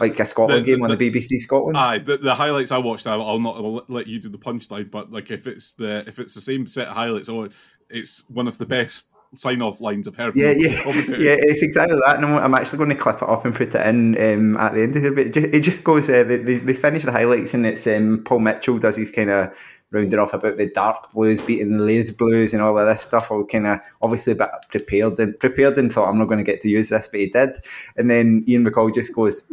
like 0.00 0.18
a 0.20 0.24
Scotland 0.24 0.64
The- 0.64 0.72
game 0.72 0.82
on 0.82 0.90
the- 0.90 0.96
the 0.96 1.10
BBC 1.10 1.38
Scotland. 1.38 1.76
Aye, 1.76 1.98
the, 1.98 2.16
the 2.16 2.34
highlights 2.34 2.72
I 2.72 2.78
watched, 2.78 3.06
I'll, 3.06 3.22
I'll 3.22 3.38
not 3.38 3.56
I'll 3.56 3.84
let 3.88 4.06
you 4.06 4.20
do 4.20 4.28
the 4.28 4.38
punchline, 4.38 4.90
but 4.90 5.10
like 5.12 5.30
if 5.30 5.46
it's 5.46 5.72
the 5.72 6.04
if 6.06 6.18
it's 6.18 6.34
the 6.34 6.40
same 6.40 6.66
set 6.66 6.88
of 6.88 6.94
highlights, 6.94 7.28
oh, 7.28 7.48
it's 7.90 8.28
one 8.30 8.48
of 8.48 8.58
the 8.58 8.66
best 8.66 9.12
sign 9.34 9.60
off 9.60 9.80
lines 9.80 10.08
I've 10.08 10.16
heard. 10.16 10.34
Yeah, 10.36 10.52
yeah, 10.52 10.70
yeah. 10.86 11.36
It's 11.38 11.62
exactly 11.62 11.98
that, 12.06 12.16
and 12.16 12.24
I'm, 12.24 12.54
actually 12.54 12.78
going 12.78 12.90
to 12.90 12.96
clip 12.96 13.16
it 13.16 13.28
up 13.28 13.44
and 13.44 13.54
put 13.54 13.74
it 13.74 13.86
in 13.86 14.16
um, 14.16 14.56
at 14.56 14.74
the 14.74 14.82
end 14.82 14.96
of 14.96 15.04
it. 15.04 15.14
But 15.14 15.26
it 15.26 15.32
just, 15.34 15.46
it 15.54 15.60
just 15.60 15.84
goes. 15.84 16.08
Uh, 16.08 16.24
they, 16.24 16.38
they, 16.38 16.56
they 16.58 16.74
finish 16.74 17.04
the 17.04 17.12
highlights, 17.12 17.54
and 17.54 17.66
it's 17.66 17.86
um, 17.86 18.22
Paul 18.24 18.40
Mitchell 18.40 18.78
does 18.78 18.96
his 18.96 19.10
kind 19.10 19.30
of 19.30 19.54
rounding 19.90 20.18
off 20.18 20.34
about 20.34 20.58
the 20.58 20.68
dark 20.68 21.12
blues 21.12 21.40
beating 21.40 21.78
the 21.78 21.82
lazy 21.82 22.12
blues 22.12 22.52
and 22.52 22.62
all 22.62 22.78
of 22.78 22.86
this 22.86 23.02
stuff. 23.02 23.30
All 23.30 23.44
kind 23.44 23.66
of 23.66 23.80
obviously 24.02 24.32
a 24.32 24.36
bit 24.36 24.50
prepared 24.70 25.18
and 25.18 25.38
prepared 25.38 25.78
and 25.78 25.90
thought 25.92 26.08
I'm 26.08 26.18
not 26.18 26.26
going 26.26 26.38
to 26.38 26.44
get 26.44 26.60
to 26.62 26.68
use 26.68 26.88
this, 26.90 27.08
but 27.08 27.20
he 27.20 27.26
did. 27.26 27.56
And 27.96 28.10
then 28.10 28.44
Ian 28.48 28.64
McCall 28.66 28.94
just 28.94 29.14
goes, 29.14 29.44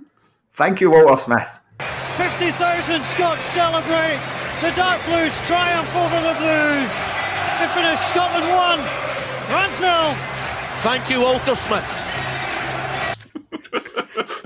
"Thank 0.56 0.82
you, 0.82 0.92
Walter 0.92 1.18
Smith." 1.18 1.62
50,000 2.18 3.04
Scots 3.04 3.42
celebrate 3.44 4.22
the 4.62 4.72
Dark 4.72 5.04
Blues 5.06 5.40
triumph 5.42 5.94
over 5.96 6.22
the 6.22 6.34
Blues. 6.40 7.04
They 7.60 7.68
finish 7.76 8.00
Scotland 8.00 8.48
1, 8.48 8.80
France 9.50 9.78
0. 9.78 10.16
Thank 10.80 11.10
you, 11.10 11.22
Walter 11.22 11.56
Smith. 11.56 12.02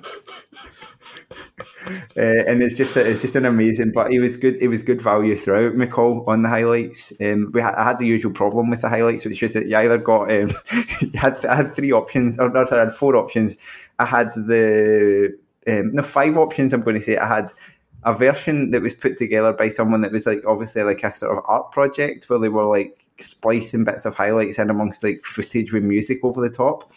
Uh, 2.17 2.43
and 2.47 2.61
it's 2.61 2.75
just 2.75 2.95
it's 2.97 3.21
just 3.21 3.35
an 3.35 3.45
amazing. 3.45 3.91
But 3.91 4.11
he 4.11 4.19
was 4.19 4.37
good. 4.37 4.61
It 4.61 4.67
was 4.67 4.83
good 4.83 5.01
value 5.01 5.35
throughout. 5.35 5.73
McCall 5.73 6.27
on 6.27 6.43
the 6.43 6.49
highlights. 6.49 7.13
Um, 7.21 7.49
we 7.53 7.61
had, 7.61 7.73
I 7.75 7.85
had 7.85 7.97
the 7.97 8.05
usual 8.05 8.31
problem 8.31 8.69
with 8.69 8.81
the 8.81 8.89
highlights, 8.89 9.25
which 9.25 9.41
is 9.41 9.53
that 9.53 9.67
you 9.67 9.77
either 9.77 9.97
got 9.97 10.29
um, 10.29 10.49
you 11.01 11.11
had 11.17 11.43
I 11.45 11.55
had 11.55 11.75
three 11.75 11.91
options, 11.91 12.37
or 12.37 12.49
no, 12.49 12.65
I 12.69 12.75
had 12.75 12.93
four 12.93 13.15
options. 13.15 13.55
I 13.97 14.05
had 14.05 14.33
the 14.33 15.35
um, 15.67 15.93
no 15.93 16.03
five 16.03 16.37
options. 16.37 16.73
I'm 16.73 16.81
going 16.81 16.95
to 16.95 17.01
say 17.01 17.17
I 17.17 17.27
had 17.27 17.51
a 18.03 18.13
version 18.13 18.71
that 18.71 18.81
was 18.81 18.93
put 18.93 19.17
together 19.17 19.51
by 19.51 19.69
someone 19.69 20.01
that 20.01 20.11
was 20.11 20.25
like 20.25 20.41
obviously 20.47 20.83
like 20.83 21.03
a 21.03 21.13
sort 21.13 21.37
of 21.37 21.43
art 21.47 21.71
project 21.71 22.29
where 22.29 22.39
they 22.39 22.49
were 22.49 22.65
like 22.65 23.05
splicing 23.19 23.83
bits 23.83 24.05
of 24.05 24.15
highlights 24.15 24.57
in 24.57 24.69
amongst 24.69 25.03
like 25.03 25.25
footage 25.25 25.73
with 25.73 25.83
music 25.83 26.19
over 26.23 26.41
the 26.41 26.49
top. 26.53 26.91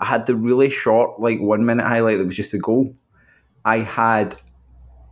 I 0.00 0.06
had 0.06 0.26
the 0.26 0.36
really 0.36 0.70
short, 0.70 1.20
like 1.20 1.40
one 1.40 1.64
minute 1.64 1.86
highlight 1.86 2.18
that 2.18 2.26
was 2.26 2.36
just 2.36 2.54
a 2.54 2.58
goal. 2.58 2.94
I 3.64 3.78
had 3.78 4.36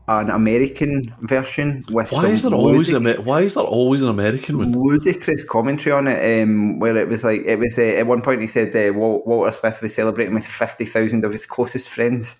an 0.08 0.30
American 0.30 1.12
version 1.22 1.84
with 1.90 2.12
Why 2.12 2.26
is 2.26 2.42
there 2.42 2.52
always 2.54 2.90
ludic- 2.92 3.24
Why 3.24 3.42
is 3.42 3.54
there 3.54 3.64
always 3.64 4.02
an 4.02 4.08
American 4.08 4.58
one? 4.58 4.72
ludicrous 4.78 5.44
commentary 5.44 5.92
on 5.92 6.06
it, 6.06 6.42
um, 6.42 6.78
where 6.78 6.96
it 6.96 7.08
was 7.08 7.24
like 7.24 7.42
it 7.44 7.58
was 7.58 7.78
uh, 7.78 7.82
at 7.82 8.06
one 8.06 8.22
point 8.22 8.40
he 8.40 8.46
said 8.46 8.74
uh, 8.76 8.92
Walter 8.92 9.50
Smith 9.52 9.82
was 9.82 9.94
celebrating 9.94 10.34
with 10.34 10.46
fifty 10.46 10.84
thousand 10.84 11.24
of 11.24 11.32
his 11.32 11.44
closest 11.46 11.88
friends, 11.90 12.36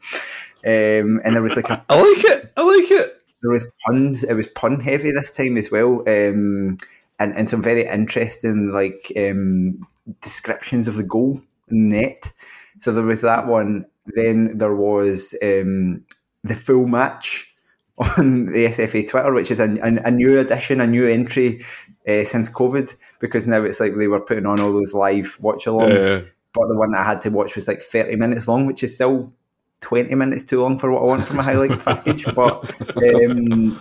um, 0.65 1.21
and 1.25 1.35
there 1.35 1.43
was 1.43 1.57
like 1.57 1.69
a 1.71 1.85
I 1.89 1.97
like 2.01 2.25
it. 2.25 2.53
I 2.57 2.63
like 2.63 2.91
it. 2.91 3.21
there 3.43 3.51
was 3.51 3.67
puns. 3.87 4.23
It 4.23 4.35
was 4.35 4.49
pun 4.49 4.79
heavy 4.81 5.11
this 5.11 5.33
time 5.33 5.57
as 5.57 5.71
well, 5.71 6.01
um, 6.07 6.77
and 7.19 7.37
and 7.37 7.49
some 7.51 7.63
very 7.63 7.85
interesting 7.87 8.71
like 8.73 9.13
um, 9.17 9.87
descriptions 10.21 10.87
of 10.87 10.95
the 10.95 11.03
goal 11.03 11.41
net. 11.69 12.33
So 12.79 12.93
there 12.93 13.03
was 13.03 13.23
that 13.23 13.49
one. 13.49 13.87
Then 14.15 14.57
there 14.59 14.75
was 14.77 15.35
um, 15.43 16.05
the 16.45 16.55
full 16.55 16.87
match 16.87 17.53
on 17.99 18.47
the 18.47 18.67
SFA 18.67 19.09
Twitter, 19.09 19.33
which 19.33 19.51
is 19.51 19.61
a, 19.61 19.71
a, 19.83 20.09
a 20.09 20.11
new 20.11 20.39
addition, 20.39 20.81
a 20.81 20.87
new 20.87 21.07
entry 21.07 21.65
uh, 22.07 22.25
since 22.25 22.51
COVID, 22.51 22.95
because 23.21 23.49
now 23.49 23.63
it's 23.63 23.81
like 23.81 23.97
they 23.97 24.09
were 24.09 24.21
putting 24.21 24.47
on 24.47 24.61
all 24.61 24.73
those 24.73 24.95
live 24.95 25.39
watch 25.41 25.65
alongs. 25.65 26.03
Yeah. 26.03 26.29
But 26.53 26.69
the 26.69 26.77
one 26.77 26.93
that 26.93 27.01
I 27.01 27.05
had 27.05 27.21
to 27.23 27.31
watch 27.31 27.55
was 27.55 27.69
like 27.69 27.83
30 27.83 28.17
minutes 28.17 28.49
long, 28.49 28.67
which 28.67 28.83
is 28.83 28.95
still 28.95 29.33
20 29.81 30.15
minutes 30.15 30.45
too 30.45 30.61
long 30.61 30.79
for 30.79 30.91
what 30.91 31.03
I 31.03 31.05
want 31.05 31.27
from 31.27 31.39
a 31.39 31.43
highlight 31.43 31.81
package. 31.85 32.25
But 32.35 32.71
um, 32.97 33.81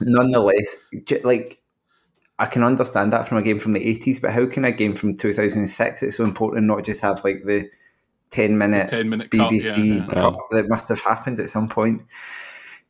nonetheless, 0.00 0.76
like 1.24 1.60
I 2.38 2.46
can 2.46 2.62
understand 2.62 3.12
that 3.12 3.26
from 3.28 3.38
a 3.38 3.42
game 3.42 3.58
from 3.58 3.72
the 3.72 3.80
80s, 3.80 4.20
but 4.20 4.32
how 4.32 4.46
can 4.46 4.64
a 4.64 4.72
game 4.72 4.94
from 4.94 5.14
2006 5.14 6.02
it's 6.02 6.16
so 6.16 6.24
important 6.24 6.66
not 6.66 6.84
just 6.84 7.00
have 7.00 7.24
like 7.24 7.44
the 7.44 7.70
10 8.30 8.58
minute 8.58 8.88
10 8.88 9.08
minute 9.08 9.30
cut, 9.30 9.50
BBC 9.50 9.98
yeah, 9.98 10.32
that 10.50 10.68
must 10.68 10.88
have 10.88 11.00
happened 11.00 11.40
at 11.40 11.50
some 11.50 11.68
point? 11.68 12.02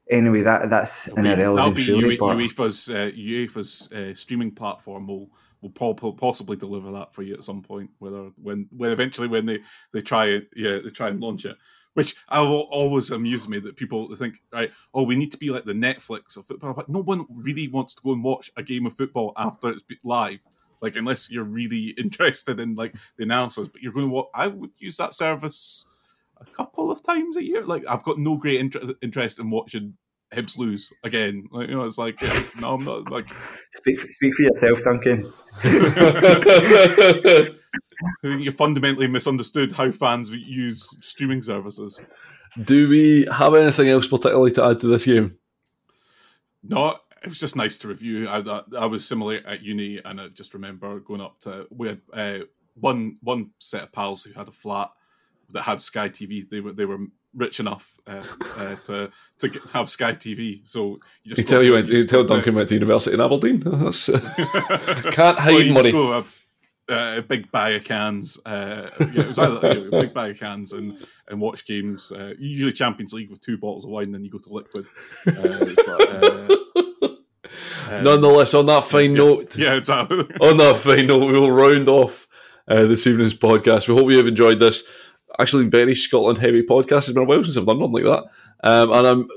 Anyway, 0.09 0.43
that 0.43 0.71
that's 0.71 1.09
an 1.09 1.25
That'll 1.25 1.45
irrelevant 1.45 1.77
be. 1.77 1.83
UE 1.83 2.19
but 2.19 2.37
UEFA's 2.37 2.89
uh, 2.91 3.11
UEFA's 3.17 3.93
uh, 3.93 4.15
streaming 4.15 4.53
platform 4.53 5.07
will 5.09 5.31
will 5.61 5.71
po- 5.71 5.95
po- 5.95 6.13
possibly 6.13 6.57
deliver 6.57 6.93
that 6.93 7.13
for 7.13 7.23
you 7.23 7.35
at 7.35 7.43
some 7.43 7.63
point. 7.63 7.91
Whether 7.99 8.31
when 8.41 8.69
when 8.71 8.93
eventually 8.93 9.27
when 9.27 9.47
they 9.47 9.61
they 9.93 10.03
try 10.03 10.27
it, 10.27 10.49
yeah, 10.55 10.79
they 10.79 10.91
try 10.91 11.09
and 11.09 11.21
launch 11.21 11.45
it. 11.45 11.57
Which 11.95 12.15
I 12.29 12.41
will 12.43 12.69
always 12.71 13.11
amuse 13.11 13.49
me 13.49 13.59
that 13.61 13.77
people 13.77 14.15
think, 14.15 14.43
right? 14.53 14.71
Oh, 14.93 15.03
we 15.03 15.17
need 15.17 15.33
to 15.33 15.39
be 15.39 15.49
like 15.49 15.65
the 15.65 15.73
Netflix 15.73 16.37
of 16.37 16.45
football, 16.45 16.75
but 16.75 16.91
no 16.91 17.01
one 17.01 17.25
really 17.31 17.69
wants 17.69 17.95
to 17.95 18.03
go 18.03 18.13
and 18.13 18.23
watch 18.23 18.51
a 18.57 18.63
game 18.63 18.85
of 18.85 18.95
football 18.95 19.33
after 19.37 19.71
it's 19.71 19.83
live. 20.05 20.47
Like 20.83 20.95
unless 20.97 21.33
you're 21.33 21.45
really 21.45 21.89
interested 21.99 22.61
in 22.61 22.75
like 22.75 22.95
the 23.17 23.25
analysis, 23.25 23.69
but 23.69 23.83
you're 23.83 23.95
going 23.95 24.07
to 24.07 24.13
watch. 24.13 24.29
I 24.35 24.47
would 24.47 24.73
use 24.79 24.99
that 24.99 25.15
service 25.15 25.87
a 26.41 26.45
couple 26.47 26.91
of 26.91 27.03
times 27.03 27.37
a 27.37 27.45
year. 27.45 27.65
Like 27.65 27.85
I've 27.89 28.03
got 28.03 28.19
no 28.19 28.37
great 28.37 28.61
inter- 28.61 28.95
interest 29.03 29.39
in 29.39 29.51
watching 29.51 29.97
Hibs 30.33 30.59
lose 30.59 30.93
again. 31.05 31.49
Like, 31.51 31.69
you 31.69 31.77
know, 31.77 31.85
it's 31.85 31.99
like 31.99 32.21
yeah, 32.21 32.43
no, 32.61 32.75
I'm 32.75 32.85
not 32.85 33.11
like 33.11 33.27
speak 33.75 34.01
speak 34.01 34.35
for 34.35 34.43
yourself, 34.43 34.83
Duncan. 34.83 35.33
You 38.23 38.53
fundamentally 38.53 39.07
misunderstood 39.07 39.73
how 39.73 39.91
fans 39.91 40.31
use 40.31 40.99
streaming 41.01 41.43
services. 41.43 42.05
Do 42.63 42.89
we 42.89 43.27
have 43.33 43.55
anything 43.55 43.89
else 43.89 44.07
particularly 44.07 44.53
to 44.53 44.65
add 44.65 44.81
to 44.81 44.87
this 44.87 45.07
game? 45.07 45.39
No, 46.63 46.97
it 47.23 47.29
was 47.29 47.41
just 47.41 47.57
nice 47.57 47.77
to 47.79 47.89
review. 47.89 48.29
I, 48.29 48.39
I, 48.41 48.63
I 48.81 48.87
was 48.87 49.07
similar 49.07 49.41
at 49.47 49.63
uni, 49.63 50.01
and 50.05 50.21
I 50.21 50.29
just 50.29 50.55
remember 50.55 51.01
going 51.01 51.21
up 51.21 51.41
to 51.41 51.67
we 51.71 51.89
had 51.89 52.01
uh, 52.13 52.39
one 52.75 53.19
one 53.23 53.51
set 53.59 53.85
of 53.85 53.93
pals 53.93 54.25
who 54.25 54.33
had 54.33 54.49
a 54.49 54.53
flat 54.53 54.91
that 55.51 55.63
had 55.63 55.81
Sky 55.81 56.09
TV. 56.09 56.49
They 56.49 56.61
were 56.61 56.73
they 56.73 56.85
were 56.85 56.99
rich 57.35 57.61
enough 57.61 57.95
uh, 58.07 58.23
uh, 58.57 58.77
to 58.77 59.11
to 59.39 59.49
get, 59.49 59.63
have 59.71 59.89
Sky 59.91 60.13
TV. 60.13 60.67
So 60.67 60.99
you 61.23 61.31
just 61.35 61.39
You 61.39 61.45
tell 61.45 61.63
you 61.63 61.73
went, 61.75 61.89
you 61.89 62.05
tell. 62.07 62.25
Duncan 62.25 62.55
went 62.55 62.69
to 62.71 62.75
university 62.75 63.15
in 63.15 63.21
Aberdeen. 63.21 63.61
That's, 63.65 64.09
uh, 64.09 64.19
can't 65.13 65.17
Well, 65.17 65.35
hide 65.37 65.67
you 65.67 65.73
money. 65.75 65.93
go, 65.93 66.13
uh, 66.13 66.23
uh, 66.89 67.15
a 67.19 67.23
big 67.23 67.51
bag 67.51 67.75
of 67.77 67.85
cans. 67.85 68.39
Uh, 68.47 68.89
yeah, 69.01 69.23
it 69.23 69.27
was 69.29 69.39
either 69.39 69.75
you 69.75 69.91
know, 69.91 69.99
a 69.99 70.03
big 70.03 70.15
bag 70.15 70.31
of 70.33 70.39
cans 70.39 70.73
and 70.73 70.97
and 71.29 71.41
watch 71.41 71.67
games. 71.67 72.13
Uh, 72.13 72.33
usually 72.39 72.73
Champions 72.73 73.13
League 73.13 73.29
with 73.31 73.41
two 73.41 73.59
bottles 73.59 73.85
of 73.85 73.91
wine, 73.91 74.13
then 74.13 74.23
you 74.25 74.31
go 74.31 74.39
to 74.39 74.53
liquid. 74.53 74.87
Uh, 75.27 75.65
but, 75.75 75.89
uh, 75.89 76.57
um, 77.91 78.05
Nonetheless, 78.05 78.55
on 78.55 78.67
that 78.67 78.85
fine 78.85 79.15
note, 79.15 79.57
yeah, 79.57 79.75
exactly. 79.75 80.19
on 80.41 80.57
that 80.59 80.77
fine 80.77 81.07
note, 81.07 81.27
we 81.27 81.39
will 81.39 81.51
round 81.51 81.89
off 81.89 82.27
uh, 82.69 82.85
this 82.87 83.07
evening's 83.07 83.35
podcast. 83.35 83.89
We 83.89 83.95
hope 83.95 84.11
you 84.11 84.17
have 84.19 84.27
enjoyed 84.27 84.59
this. 84.61 84.85
Actually, 85.39 85.65
very 85.65 85.95
Scotland 85.95 86.39
heavy 86.39 86.63
podcast. 86.63 86.99
It's 86.99 87.13
been 87.13 87.25
a 87.25 87.27
while 87.27 87.45
since 87.45 87.57
I've 87.57 87.67
done 87.67 87.81
one 87.81 87.93
like 87.93 88.05
that, 88.05 88.25
um, 88.65 88.93
and 88.93 89.07
I'm 89.07 89.29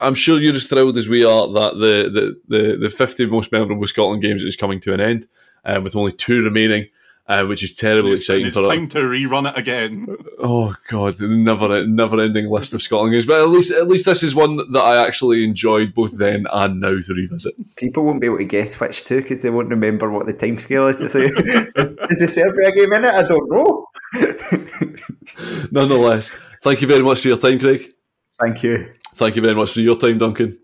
I'm 0.00 0.14
sure 0.14 0.40
you're 0.40 0.54
as 0.54 0.66
thrilled 0.66 0.98
as 0.98 1.08
we 1.08 1.24
are 1.24 1.48
that 1.48 1.74
the 1.74 2.10
the 2.48 2.56
the, 2.56 2.76
the 2.76 2.90
50 2.90 3.26
most 3.26 3.52
memorable 3.52 3.86
Scotland 3.86 4.22
games 4.22 4.44
is 4.44 4.56
coming 4.56 4.80
to 4.80 4.92
an 4.92 5.00
end, 5.00 5.28
uh, 5.64 5.80
with 5.82 5.96
only 5.96 6.12
two 6.12 6.42
remaining. 6.42 6.86
Uh, 7.28 7.44
which 7.44 7.62
is 7.62 7.74
terribly 7.74 8.12
It's, 8.12 8.28
and 8.28 8.38
exciting 8.42 8.46
it's 8.46 8.58
for 8.58 8.74
time 8.74 8.88
to 8.88 8.98
rerun 8.98 9.50
it 9.50 9.58
again. 9.58 10.06
Oh 10.38 10.74
god, 10.88 11.18
never 11.18 11.86
never 11.86 12.20
ending 12.20 12.50
list 12.50 12.74
of 12.74 12.82
Scotland 12.82 13.12
games. 13.12 13.24
But 13.24 13.40
at 13.40 13.48
least 13.48 13.72
at 13.72 13.88
least 13.88 14.04
this 14.04 14.22
is 14.22 14.34
one 14.34 14.58
that 14.58 14.82
I 14.82 15.04
actually 15.04 15.44
enjoyed 15.44 15.94
both 15.94 16.18
then 16.18 16.46
and 16.52 16.78
now 16.78 17.00
to 17.00 17.14
revisit. 17.14 17.54
People 17.76 18.04
won't 18.04 18.20
be 18.20 18.26
able 18.26 18.38
to 18.38 18.44
guess 18.44 18.78
which 18.78 19.02
two 19.04 19.22
because 19.22 19.40
they 19.40 19.48
won't 19.48 19.70
remember 19.70 20.10
what 20.10 20.26
the 20.26 20.34
time 20.34 20.56
scale 20.56 20.88
is. 20.88 20.98
To 20.98 21.08
say, 21.08 21.24
is, 21.76 21.94
is 22.10 22.18
the 22.18 22.28
Serbia 22.28 22.70
game 22.72 22.92
in 22.92 23.04
it? 23.06 23.14
I 23.14 23.22
don't 23.22 23.50
know. 23.50 23.86
Nonetheless, 25.72 26.32
thank 26.62 26.82
you 26.82 26.86
very 26.86 27.02
much 27.02 27.22
for 27.22 27.28
your 27.28 27.38
time, 27.38 27.58
Craig. 27.58 27.92
Thank 28.38 28.62
you. 28.62 28.92
Thank 29.14 29.36
you 29.36 29.42
very 29.42 29.54
much 29.54 29.72
for 29.72 29.80
your 29.80 29.96
time, 29.96 30.18
Duncan. 30.18 30.58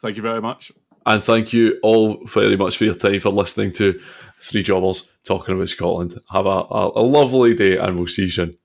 Thank 0.00 0.16
you 0.16 0.22
very 0.22 0.40
much. 0.40 0.70
And 1.04 1.22
thank 1.22 1.52
you 1.52 1.78
all 1.82 2.24
very 2.26 2.56
much 2.56 2.76
for 2.76 2.84
your 2.84 2.94
time 2.94 3.18
for 3.20 3.30
listening 3.30 3.72
to 3.72 4.00
Three 4.42 4.62
Jobbers 4.62 5.10
talking 5.24 5.54
about 5.54 5.68
Scotland. 5.68 6.14
Have 6.30 6.46
a, 6.46 6.64
a, 6.70 6.90
a 6.96 7.02
lovely 7.02 7.54
day 7.54 7.76
and 7.76 7.96
we'll 7.96 8.06
see 8.06 8.22
you 8.22 8.28
soon. 8.28 8.56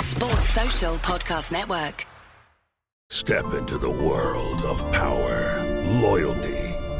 Sports 0.00 0.48
Social 0.50 0.94
Podcast 0.96 1.52
Network. 1.52 2.06
Step 3.10 3.52
into 3.54 3.78
the 3.78 3.90
world 3.90 4.62
of 4.62 4.80
power, 4.90 5.62
loyalty, 6.00 6.63